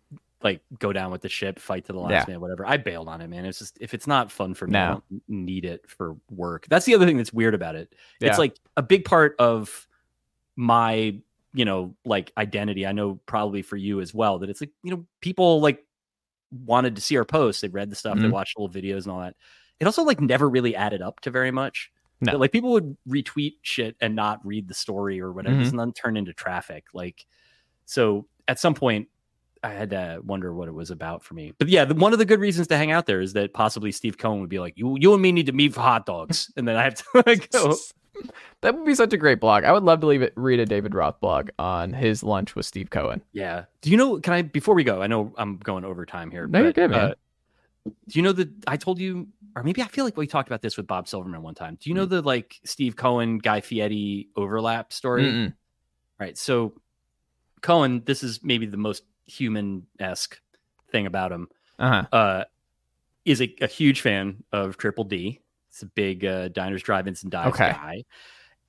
[0.44, 2.34] like go down with the ship, fight to the last Yeah.
[2.34, 2.66] man, whatever.
[2.68, 3.46] I bailed on it, man.
[3.46, 6.68] It's just if it's not fun for me, I don't need it for work.
[6.70, 7.94] That's the other thing that's weird about it.
[8.20, 8.30] Yeah.
[8.30, 9.88] It's like a big part of
[10.56, 11.20] my,
[11.54, 12.86] you know, like identity.
[12.86, 15.84] I know probably for you as well that it's like you know people like
[16.52, 17.62] wanted to see our posts.
[17.62, 18.32] They read the stuff, they Mhm.
[18.32, 19.36] watched little videos and all that.
[19.80, 21.92] It also like never really added up to very much.
[22.22, 22.32] No.
[22.34, 25.70] But, like people would retweet shit and not read the story or whatever, Mhm.
[25.72, 26.86] and then turn into traffic.
[26.94, 27.26] Like,
[27.86, 29.10] so at some point,
[29.64, 31.54] I had to wonder what it was about for me.
[31.58, 33.92] But yeah, the, one of the good reasons to hang out there is that possibly
[33.92, 36.52] Steve Cohen would be like, "You, you and me need to meet for hot dogs,"
[36.58, 37.76] and then I have to like, go.
[38.62, 39.64] that would be such a great blog.
[39.66, 42.66] I would love to leave it, read a David Roth blog on his lunch with
[42.66, 43.22] Steve Cohen.
[43.34, 43.66] Yeah.
[43.82, 44.20] Do you know?
[44.22, 45.02] Can I before we go?
[45.02, 46.48] I know I'm going over time here.
[46.48, 47.00] No, you're good, man.
[47.12, 47.14] uh,
[47.86, 50.62] do you know that I told you, or maybe I feel like we talked about
[50.62, 51.78] this with Bob Silverman one time.
[51.80, 52.00] Do you Mm.
[52.00, 55.26] know the like Steve Cohen Guy Fieri overlap story?
[55.26, 55.54] Mm-mm.
[56.20, 56.38] Right.
[56.38, 56.74] So
[57.62, 60.40] Cohen, this is maybe the most human esque
[60.92, 61.48] thing about him.
[61.80, 62.06] Uh-huh.
[62.12, 62.44] Uh,
[63.26, 65.42] is a, a huge fan of Triple D.
[65.70, 67.70] It's a big uh, diners, drive-ins, and dives Okay.
[67.72, 68.04] guy.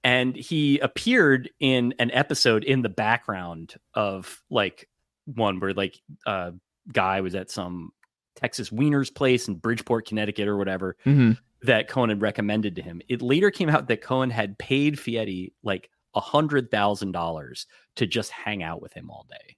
[0.02, 4.88] And he appeared in an episode in the background of like
[5.26, 6.52] one where like uh
[6.92, 7.90] guy was at some
[8.36, 11.32] Texas Wiener's place in Bridgeport, Connecticut, or whatever hmm
[11.62, 13.00] that Cohen had recommended to him.
[13.08, 18.06] It later came out that Cohen had paid Fieri like a hundred thousand dollars to
[18.06, 19.56] just hang out with him all day,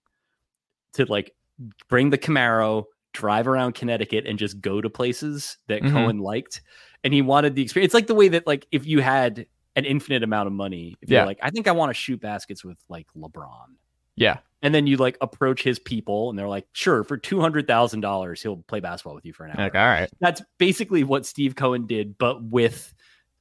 [0.94, 1.34] to like
[1.88, 5.90] bring the Camaro, drive around Connecticut, and just go to places that Mhm.
[5.92, 6.62] Cohen liked.
[7.05, 7.88] And he wanted the experience.
[7.88, 9.44] It's like the way that like if you had
[9.76, 11.18] an infinite amount of money, if Yeah.
[11.18, 13.74] you're like, I think I want to shoot baskets with like LeBron.
[14.20, 14.39] Yeah.
[14.61, 18.01] And then you like approach his people, and they're like, "Sure, for two hundred thousand
[18.01, 20.11] dollars, he'll play basketball with you for an hour." Like, all right.
[20.20, 22.93] That's basically what Steve Cohen did, but with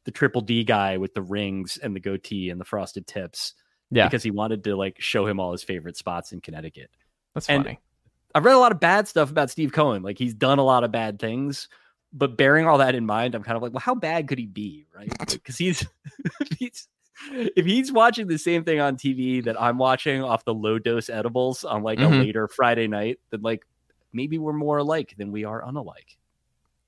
[0.07, 3.53] the triple D guy with the rings and the goatee and the frosted tips.
[3.91, 4.07] Yeah.
[4.07, 6.89] Because he wanted to like show him all his favorite spots in Connecticut.
[7.33, 7.79] That's and- funny.
[8.35, 10.03] I've read a lot of bad stuff about Steve Cohen.
[10.03, 11.69] Like he's done a lot of bad things,
[12.13, 14.45] but bearing all that in mind, I'm kind of like, well, how bad could he
[14.45, 14.85] be?
[14.95, 15.11] Right.
[15.27, 15.85] Because he's,
[16.59, 16.87] he's
[17.31, 21.09] if he's watching the same thing on TV that I'm watching off the low dose
[21.09, 22.05] edibles on like Mhm.
[22.05, 23.65] a later Friday night, then like
[24.13, 26.17] maybe we're more alike than we are unalike.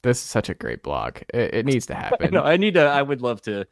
[0.01, 1.17] This is such a great blog.
[1.33, 2.31] It, it needs to happen.
[2.31, 2.81] no, I need to.
[2.81, 3.65] I would love to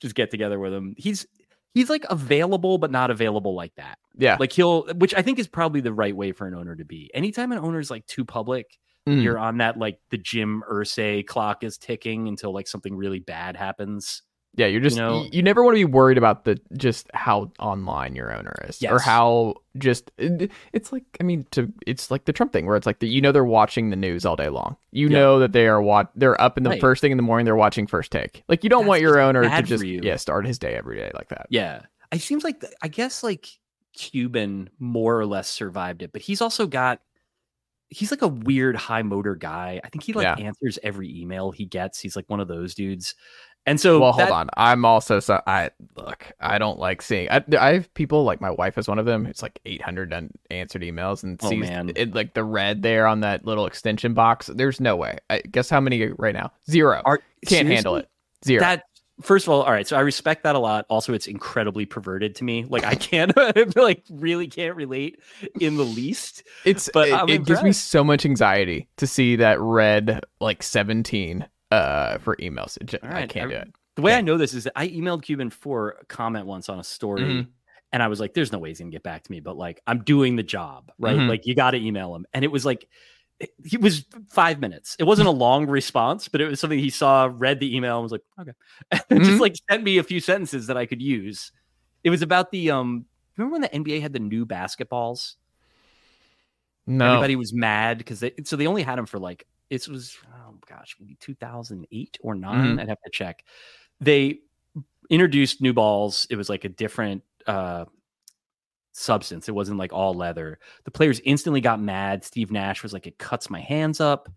[0.00, 0.94] just get together with him.
[0.96, 1.26] He's
[1.74, 3.98] he's like available, but not available like that.
[4.16, 4.36] yeah.
[4.38, 7.10] Like he'll, which I think is probably the right way for an owner to be.
[7.12, 8.78] Anytime an owner is like too public,
[9.08, 9.22] Mm.
[9.22, 13.54] you're on that like the Jim Irsay clock is ticking until like something really bad
[13.54, 14.22] happens.
[14.56, 17.50] Yeah, you're just you, know- you never want to be worried about the just how
[17.58, 22.24] online your owner is or how just it- it's like I mean to it's like
[22.26, 24.48] the Trump thing where it's like that you know they're watching the news all day
[24.48, 24.76] long.
[24.92, 25.18] You Yeah.
[25.18, 26.80] know that they are wat- they're up in the Right.
[26.80, 28.44] first thing in the morning they're watching first take.
[28.48, 31.10] Like you don't That's want your owner to just yeah start his day every day
[31.14, 31.46] like that.
[31.50, 31.82] Yeah,
[32.12, 33.48] it seems like I guess like
[33.96, 37.00] Cuban more or less survived it, but he's also got.
[37.90, 39.80] He's like a weird high motor guy.
[39.84, 40.46] I think he like Yeah.
[40.46, 42.00] answers every email he gets.
[42.00, 43.14] He's like one of those dudes.
[43.66, 44.48] And so well, that- hold on.
[44.56, 46.26] I'm also so I look.
[46.40, 47.30] I don't like seeing.
[47.30, 49.24] I, I have people like my wife is one of them.
[49.26, 51.90] It's like 800 unanswered emails and Oh, sees man.
[51.96, 54.48] it like the red there on that little extension box.
[54.54, 55.18] There's no way.
[55.30, 56.52] I guess how many right now?
[56.70, 57.00] Zero.
[57.06, 58.08] Are- Can't handle it.
[58.44, 58.60] Zero.
[58.60, 58.84] That
[59.22, 59.86] first of all, all right.
[59.86, 60.84] So I respect that a lot.
[60.90, 62.66] Also, it's incredibly perverted to me.
[62.68, 63.34] Like I can't,
[63.76, 65.20] like, really can't relate
[65.58, 66.42] in the least.
[66.66, 71.46] it's but it, it gives me so much anxiety to see that red like 17
[71.74, 72.76] uh for emails.
[72.80, 73.72] It ju- All I can't I- do it.
[73.96, 74.18] The way Yeah.
[74.18, 77.22] I know this is that I emailed Cuban for a comment once on a story,
[77.22, 77.46] Mhm.
[77.92, 79.80] and I was like, "There's no way he's gonna get back to me," but like,
[79.86, 81.16] I'm doing the job, right?
[81.16, 81.28] Mhm.
[81.28, 82.88] Like, you got to email him, and it was like.
[83.40, 84.94] it- He was five minutes.
[85.00, 88.02] It wasn't a long response, but it was something he saw, read the email, and
[88.04, 88.52] was like, "Okay,"
[89.10, 89.24] Mhm.
[89.24, 91.50] just like sent me a few sentences that I could use.
[92.04, 93.06] It was about the um.
[93.36, 95.34] Remember when the NBA had the new basketballs?
[96.86, 97.06] No.
[97.14, 100.16] Everybody was mad because they so they only had them for like it was
[100.76, 103.44] gosh, maybe 2008 or 9 I'd have to check.
[104.00, 104.40] They
[105.10, 106.26] introduced new balls.
[106.30, 107.84] It was like a different uh,
[108.92, 109.48] substance.
[109.48, 110.58] It wasn't like all leather.
[110.84, 112.24] The players instantly got mad.
[112.24, 114.28] Steve Nash was like, "It cuts my hands up,"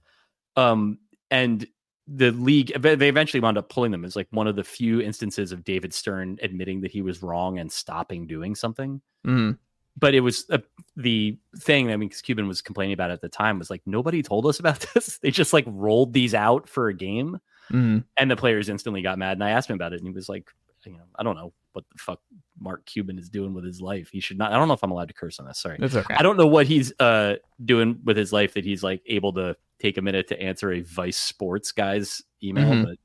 [0.56, 1.00] um,
[1.32, 1.66] and
[2.08, 4.06] the league they eventually wound up pulling them.
[4.06, 7.60] It's like one of the few instances of David Stern admitting that he was wrong
[7.60, 9.02] and stopping doing something.
[9.26, 9.58] Mhm.
[10.00, 10.60] But it was uh,
[10.96, 11.92] the thing.
[11.92, 13.58] I mean, Cuban was complaining about at the time.
[13.60, 15.18] Was like nobody told us about this.
[15.20, 17.40] They just like rolled these out for a game
[17.72, 18.06] Mhm.
[18.16, 19.34] and the players instantly got mad.
[19.34, 20.48] And I asked him about it, and he was like,
[20.86, 22.22] you know, I don't know what the fuck
[22.60, 24.08] Mark Cuban is doing with his life.
[24.10, 24.54] He should not.
[24.54, 25.60] I don't know if I'm allowed to curse on this.
[25.60, 26.14] Sorry, It's okay.
[26.16, 29.58] I don't know what he's uh doing with his life that he's like able to
[29.80, 32.72] take a minute to answer a Vice Sports guy's email.
[32.72, 32.84] Mhm.
[32.86, 32.98] But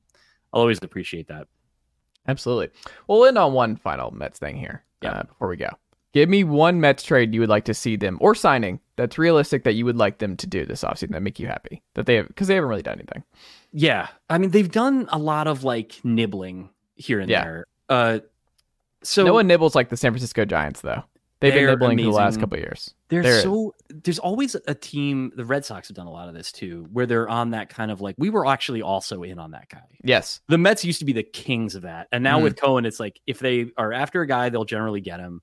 [0.53, 1.47] I'll always appreciate that.
[2.27, 2.69] Absolutely.
[3.07, 5.11] We'll end on one final Mets thing here Yeah.
[5.11, 5.69] uh, before we go.
[6.13, 9.63] Give me one Mets trade you would like to see them or signing that's realistic
[9.63, 12.15] that you would like them to do this offseason that make you happy that they
[12.15, 13.23] have because they haven't really done anything.
[13.71, 17.43] Yeah, I mean they've done a lot of like nibbling here and Yeah.
[17.43, 17.65] there.
[17.89, 18.19] Uh,
[19.01, 21.03] so no one nibbles like the San Francisco Giants though.
[21.39, 22.93] They've been nibbling for the last couple of years.
[23.09, 25.33] They're, They're- so there's always a team.
[25.35, 27.91] The Red Sox have done a lot of this too, where they're on that kind
[27.91, 29.81] of like we were actually also in on that guy.
[30.05, 30.39] Yes.
[30.47, 32.43] The Mets used to be the kings of that, and now Mhm.
[32.43, 35.41] with Cohen, it's like if they are after a guy, they'll generally get him,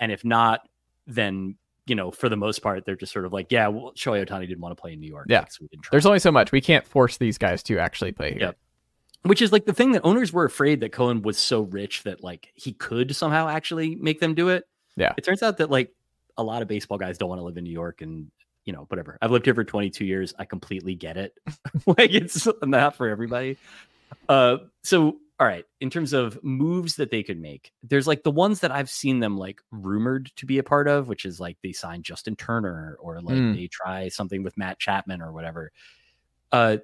[0.00, 0.60] and if not,
[1.06, 1.56] then
[1.86, 4.48] you know for the most part they're just sort of like, yeah, well, Shohei Ohtani
[4.48, 5.26] didn't want to play in New York.
[5.28, 5.44] Yeah.
[5.48, 5.90] so we didn't try.
[5.92, 6.52] There's only so much.
[6.52, 8.40] We can't force these guys to actually play here.
[8.40, 8.58] Yep.
[9.24, 12.22] which is like the thing that owners were afraid that Cohen was so rich that
[12.22, 14.64] like he could somehow actually make them do it.
[14.96, 15.12] Yeah.
[15.16, 15.92] It turns out that like
[16.36, 18.30] a lot of baseball guys don't want to live in New York and
[18.64, 19.18] you know, whatever.
[19.20, 20.32] I've lived here for 22 years.
[20.38, 21.34] I completely get it.
[21.86, 23.58] like it's not for everybody.
[24.28, 28.30] Uh so all right, in terms of moves that they could make, there's like the
[28.30, 31.56] ones that I've seen them like rumored to be a part of, which is like
[31.62, 33.54] they sign Justin Turner or like Mm.
[33.54, 35.72] they try something with Matt Chapman or whatever.
[36.52, 36.76] Uh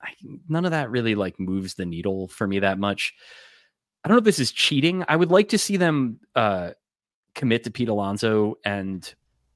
[0.00, 0.12] I,
[0.48, 3.14] none of that really like moves the needle for me that much.
[4.04, 5.04] I don't know if this is cheating.
[5.08, 6.72] I would like to see them uh
[7.34, 9.12] commit to Pete Alonso and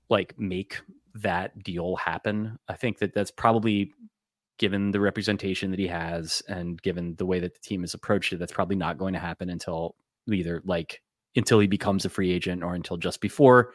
[0.09, 0.81] like make
[1.15, 2.59] that deal happen.
[2.69, 3.93] I think that that's probably
[4.61, 8.31] given the representation that he has and given the way that the team has approached
[8.35, 9.97] it, that's probably not going to happen until
[10.31, 11.01] either like
[11.35, 13.73] until he becomes a free agent or until just before.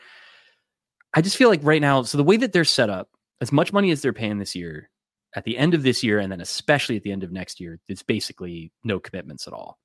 [1.16, 3.10] I just feel like right now, so the way that they're set up,
[3.41, 4.91] as much money as they're paying this year,
[5.36, 7.80] at the end of this year, and then especially at the end of next year,
[7.88, 9.80] it's basically no commitments at all.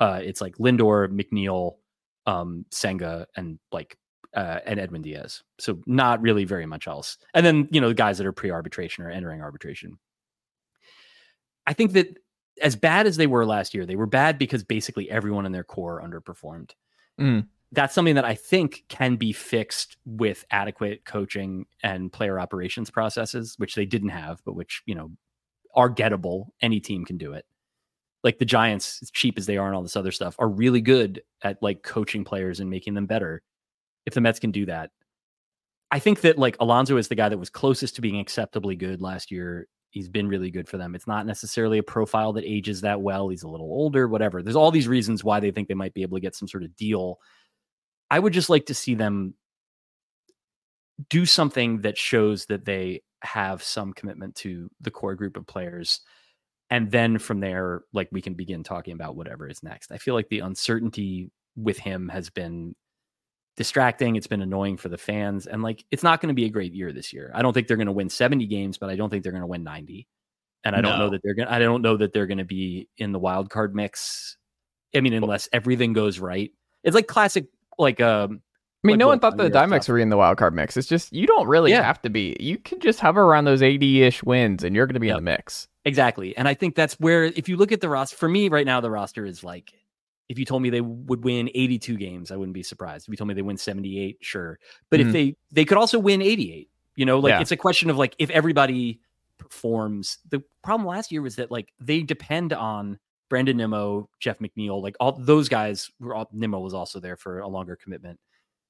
[0.00, 1.74] Uh, it's like Lindor, McNeil,
[2.26, 3.98] um, Senga, and like
[4.34, 5.42] uh, and Edwin Diaz.
[5.58, 7.18] So not really very much else.
[7.34, 9.98] And then you know the guys that are pre-arbitration or entering arbitration.
[11.68, 12.16] I think that
[12.62, 15.62] as bad as they were last year, they were bad because basically everyone in their
[15.62, 16.72] core underperformed.
[17.20, 17.46] Mm.
[17.72, 23.54] That's something that I think can be fixed with adequate coaching and player operations processes,
[23.58, 25.10] which they didn't have, but which, you know,
[25.74, 26.46] are gettable.
[26.62, 27.44] Any team can do it.
[28.24, 30.80] Like the Giants, as cheap as they are and all this other stuff, are really
[30.80, 33.42] good at like coaching players and making them better.
[34.06, 34.90] If the Mets can do that,
[35.90, 39.02] I think that like Alonso is the guy that was closest to being acceptably good
[39.02, 39.68] last year.
[39.90, 40.94] He's been really good for them.
[40.94, 43.28] It's not necessarily a profile that ages that well.
[43.28, 44.42] He's a little older, whatever.
[44.42, 46.62] There's all these reasons why they think they might be able to get some sort
[46.62, 47.18] of deal.
[48.10, 49.34] I would just like to see them
[51.08, 56.00] do something that shows that they have some commitment to the core group of players.
[56.70, 59.90] And then from there, like we can begin talking about whatever is next.
[59.90, 62.74] I feel like the uncertainty with him has been
[63.58, 64.16] distracting.
[64.16, 65.46] It's been annoying for the fans.
[65.46, 67.30] And like, it's not going to be a great year this year.
[67.34, 69.42] I don't think they're going to win 70 games, but I don't think they're going
[69.42, 70.06] to win 90.
[70.64, 72.44] And I don't know that they're going to, I don't know that they're going to
[72.44, 74.36] be in the wild card mix.
[74.96, 76.50] I mean, unless everything goes right.
[76.84, 77.46] It's like classic,
[77.78, 78.40] like, um,
[78.84, 80.76] I mean, like no one thought the Pioneer Diamondbacks were in the wild card mix.
[80.76, 81.82] It's just you don't really Yeah.
[81.82, 82.36] have to be.
[82.38, 85.18] You can just hover around those 80-ish wins and you're going to be Yep.
[85.18, 85.68] in the mix.
[85.84, 86.36] Exactly.
[86.36, 88.80] And I think that's where, if you look at the roster, for me right now,
[88.80, 89.72] the roster is like,
[90.28, 93.06] if you told me they would win 82 games, I wouldn't be surprised.
[93.06, 94.58] If you told me they win 78, sure.
[94.90, 95.06] But Mhm.
[95.06, 97.40] if they, they could also win 88, you know, like Yeah.
[97.40, 99.00] it's a question of like, if everybody
[99.38, 102.98] performs, the problem last year was that like they depend on
[103.30, 107.40] Brandon Nimmo, Jeff McNeil, like all those guys were all, Nimmo was also there for
[107.40, 108.18] a longer commitment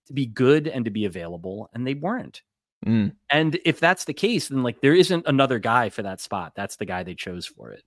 [0.06, 1.70] to be good and to be available.
[1.74, 2.42] And they weren't.
[2.86, 3.14] Mm.
[3.30, 6.52] And if that's the case, then like there isn't another guy for that spot.
[6.54, 7.82] That's the guy they chose for it.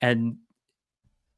[0.00, 0.36] And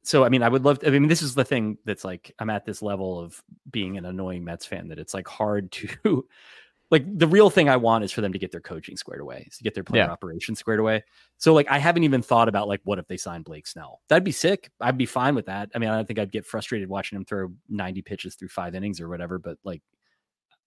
[0.03, 2.35] so, I mean, I would love to, I mean, this is the thing that's like,
[2.39, 6.27] I'm at this level of being an annoying Mets fan that it's like hard to,
[6.91, 9.47] like, the real thing I want is for them to get their coaching squared away,
[9.51, 10.11] is to get their player Yeah.
[10.11, 11.05] operations squared away.
[11.37, 14.01] So, like, I haven't even thought about, like, what if they sign Blake Snell?
[14.09, 14.71] That'd be sick.
[14.81, 15.71] I'd be fine with that.
[15.75, 18.75] I mean, I don't think I'd get frustrated watching him throw 90 pitches through five
[18.75, 19.83] innings or whatever, but like,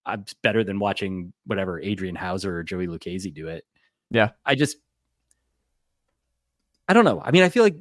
[0.06, 3.66] I'm better than watching whatever Adrian Houser or Joey Lucchesi do it.
[4.10, 4.32] Yeah.
[4.46, 4.78] I just
[6.88, 7.22] I don't know.
[7.24, 7.76] I mean, I feel like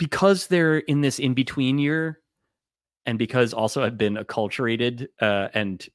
[0.00, 2.20] because they're in this in between year,
[3.04, 5.86] and because also I've been acculturated uh, and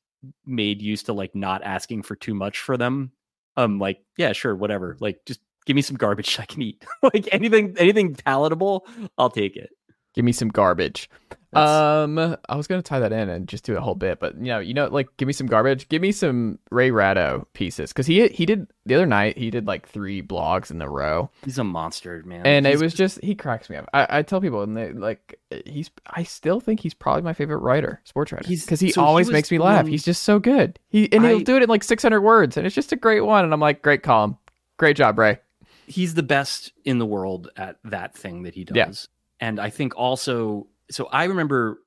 [0.45, 3.11] made used to like not asking for too much for them.
[3.57, 4.95] Um, like yeah, sure, whatever.
[4.99, 6.85] Like just give me some garbage I can eat.
[7.03, 8.87] like anything, anything palatable,
[9.17, 9.71] I'll take it.
[10.13, 11.09] Give me some garbage.
[11.55, 11.69] That's-
[12.05, 14.45] Um, I was gonna tie that in and just do a whole bit, but you
[14.45, 15.87] know, you know, like give me some garbage.
[15.89, 19.37] Give me some Ray Ratto pieces because he he did the other night.
[19.37, 22.45] He did like three blogs in a row, He's a monster, man.
[22.45, 23.89] and it was just he cracks me up.
[23.93, 25.89] I, I tell people, and they like he's.
[26.07, 29.27] I still think he's probably my favorite writer, sports writer, because he so he always
[29.27, 29.87] was makes me laugh.
[29.87, 30.77] He's just so good.
[30.89, 33.43] He and he'll do it in like 600 words, and it's just a great one.
[33.45, 34.37] And I'm like, great column,
[34.77, 35.39] great job, Ray.
[35.87, 38.75] he's the best in the world at that thing that he does.
[38.75, 38.91] Yeah.
[39.47, 41.79] And I think also, so I remember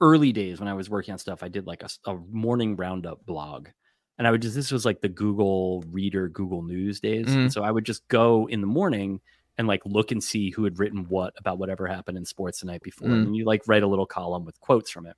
[0.00, 3.68] early days when I was working on stuff, I did like a morning roundup blog.
[4.16, 7.32] And I would just, this was like the Google Reader, Google News days.
[7.34, 9.20] And so I would just go in the morning
[9.58, 12.66] and like look and see who had written what about whatever happened in sports the
[12.66, 13.08] night before.
[13.08, 13.22] Mm.
[13.24, 15.16] And you like write a little column with quotes from it.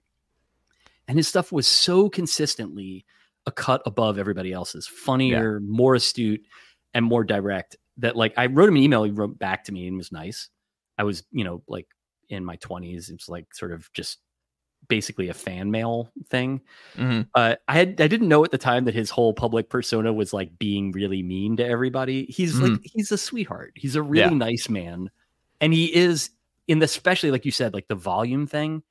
[1.09, 3.05] And his stuff was so consistently
[3.45, 6.43] a cut above everybody else's, funnier, more astute,
[6.95, 9.87] and more direct that like I wrote him an email, he wrote back to me
[9.87, 10.49] and was nice.
[10.99, 11.87] I was, you know, like
[12.29, 13.09] in my 20s.
[13.11, 14.19] It was like sort of just
[14.89, 16.61] basically a fan mail thing.
[16.97, 17.27] Mhm.
[17.35, 20.33] Uh, I had I didn't know at the time that his whole public persona was
[20.33, 22.27] like being really mean to everybody.
[22.27, 23.73] He's like he's a sweetheart.
[23.75, 24.39] He's a really Yeah.
[24.39, 25.11] nice man,
[25.61, 26.31] and he is
[26.69, 28.83] in the especially like you said like the volume thing.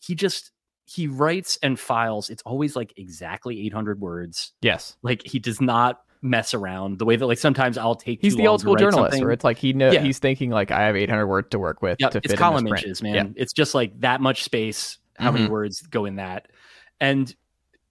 [0.00, 0.50] He just
[0.86, 2.28] he writes and files.
[2.30, 4.52] It's always like exactly 800 words.
[4.60, 8.20] Yes, Like he does not mess around the way that like sometimes I'll take.
[8.22, 9.22] he's the old school journalist, something.
[9.22, 10.02] where it's like he know Yeah.
[10.02, 12.38] he's thinking like I have 800 words to work with Yep, to it's fit in
[12.38, 12.82] column print.
[12.84, 13.34] inches, man.
[13.36, 14.98] It's just like that much space.
[15.18, 15.50] How many Mhm.
[15.50, 16.48] words go in that?
[16.98, 17.32] And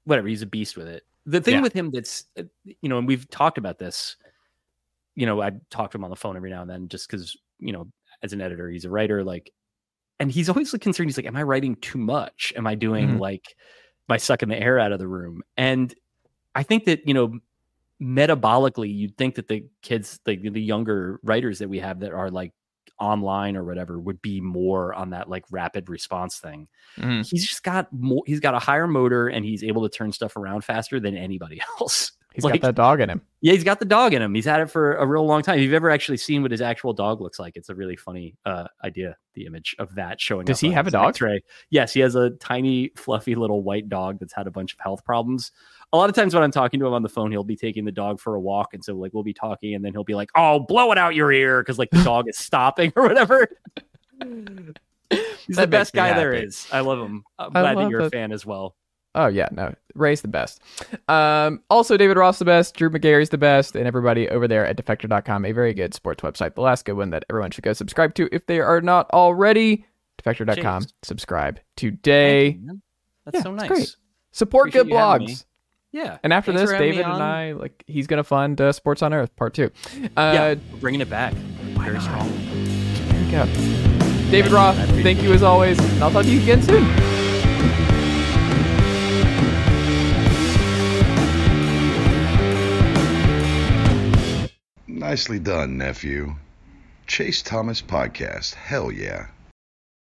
[0.05, 1.03] whatever, he's a beast with it.
[1.27, 1.61] The thing Yeah.
[1.61, 2.43] with him that's, uh,
[2.81, 4.17] you know, and we've talked about this.
[5.15, 7.37] You know, I talk to him on the phone every now and then, just because
[7.59, 7.87] you know,
[8.23, 9.23] as an editor, he's a writer.
[9.23, 9.53] Like,
[10.19, 11.07] and he's always like concerned.
[11.09, 12.51] He's like, "Am I writing too much?
[12.57, 13.19] Am I doing Mhm.
[13.19, 13.55] like,
[14.07, 15.93] by sucking the air out of the room?" And
[16.55, 17.39] I think that you know,
[18.01, 22.29] metabolically, you'd think that the kids, like the younger writers that we have that are
[22.29, 22.51] like
[22.99, 26.67] online or whatever would be more on that like rapid response thing.
[26.97, 27.27] Mhm.
[27.29, 30.37] He's just got more he's got a higher motor and he's able to turn stuff
[30.37, 32.11] around faster than anybody else.
[32.33, 33.21] He's Like, got that dog in him.
[33.41, 34.33] Yeah, he's got the dog in him.
[34.33, 35.57] He's had it for a real long time.
[35.59, 38.35] If you've ever actually seen what his actual dog looks like, it's a really funny
[38.43, 39.17] uh, idea.
[39.35, 40.45] The image of that showing.
[40.45, 41.09] Does he have a dog?
[41.09, 41.41] X-ray.
[41.69, 45.05] Yes, he has a tiny, fluffy little white dog that's had a bunch of health
[45.05, 45.51] problems.
[45.93, 47.85] A lot of times when I'm talking to him on the phone, he'll be taking
[47.85, 50.15] the dog for a walk, and so like we'll be talking, and then he'll be
[50.15, 53.47] like, "Oh, blow it out your ear," because like the dog is stopping or whatever.
[54.19, 56.47] He's That the best guy there happy.
[56.47, 56.67] is.
[56.71, 57.23] I love him.
[57.37, 58.75] I'm I glad that you're a fan as well.
[59.15, 60.59] Oh yeah, no, Ray's the best.
[61.07, 64.75] Um, also, David Roth's the best, Drew Magary's the best, and everybody over there at
[64.75, 66.55] Defector.com, a very good sports website.
[66.55, 69.85] The last good one that everyone should go subscribe to if they are not already.
[70.23, 70.81] Defector.com.
[70.81, 70.93] James.
[71.03, 72.53] Subscribe today.
[72.53, 72.81] Thank you, man.
[73.25, 73.97] That's Yeah, so nice.
[74.31, 75.45] Support Appreciate good you having blogs.
[75.93, 75.99] Me.
[75.99, 76.17] Yeah.
[76.23, 77.23] And after Thanks this, for having me David and.
[77.23, 79.71] I like he's gonna fund uh, Sports on Earth Part Two.
[80.17, 81.33] Uh, yeah, bringing it back.
[81.33, 82.29] Very strong.
[83.09, 83.45] There you go.
[84.31, 86.83] David Roth, thank you as always, and I'll talk to you again soon.
[94.87, 96.35] Nicely done, nephew.
[97.05, 98.55] Chase Thomas Podcast.
[98.55, 99.27] Hell yeah.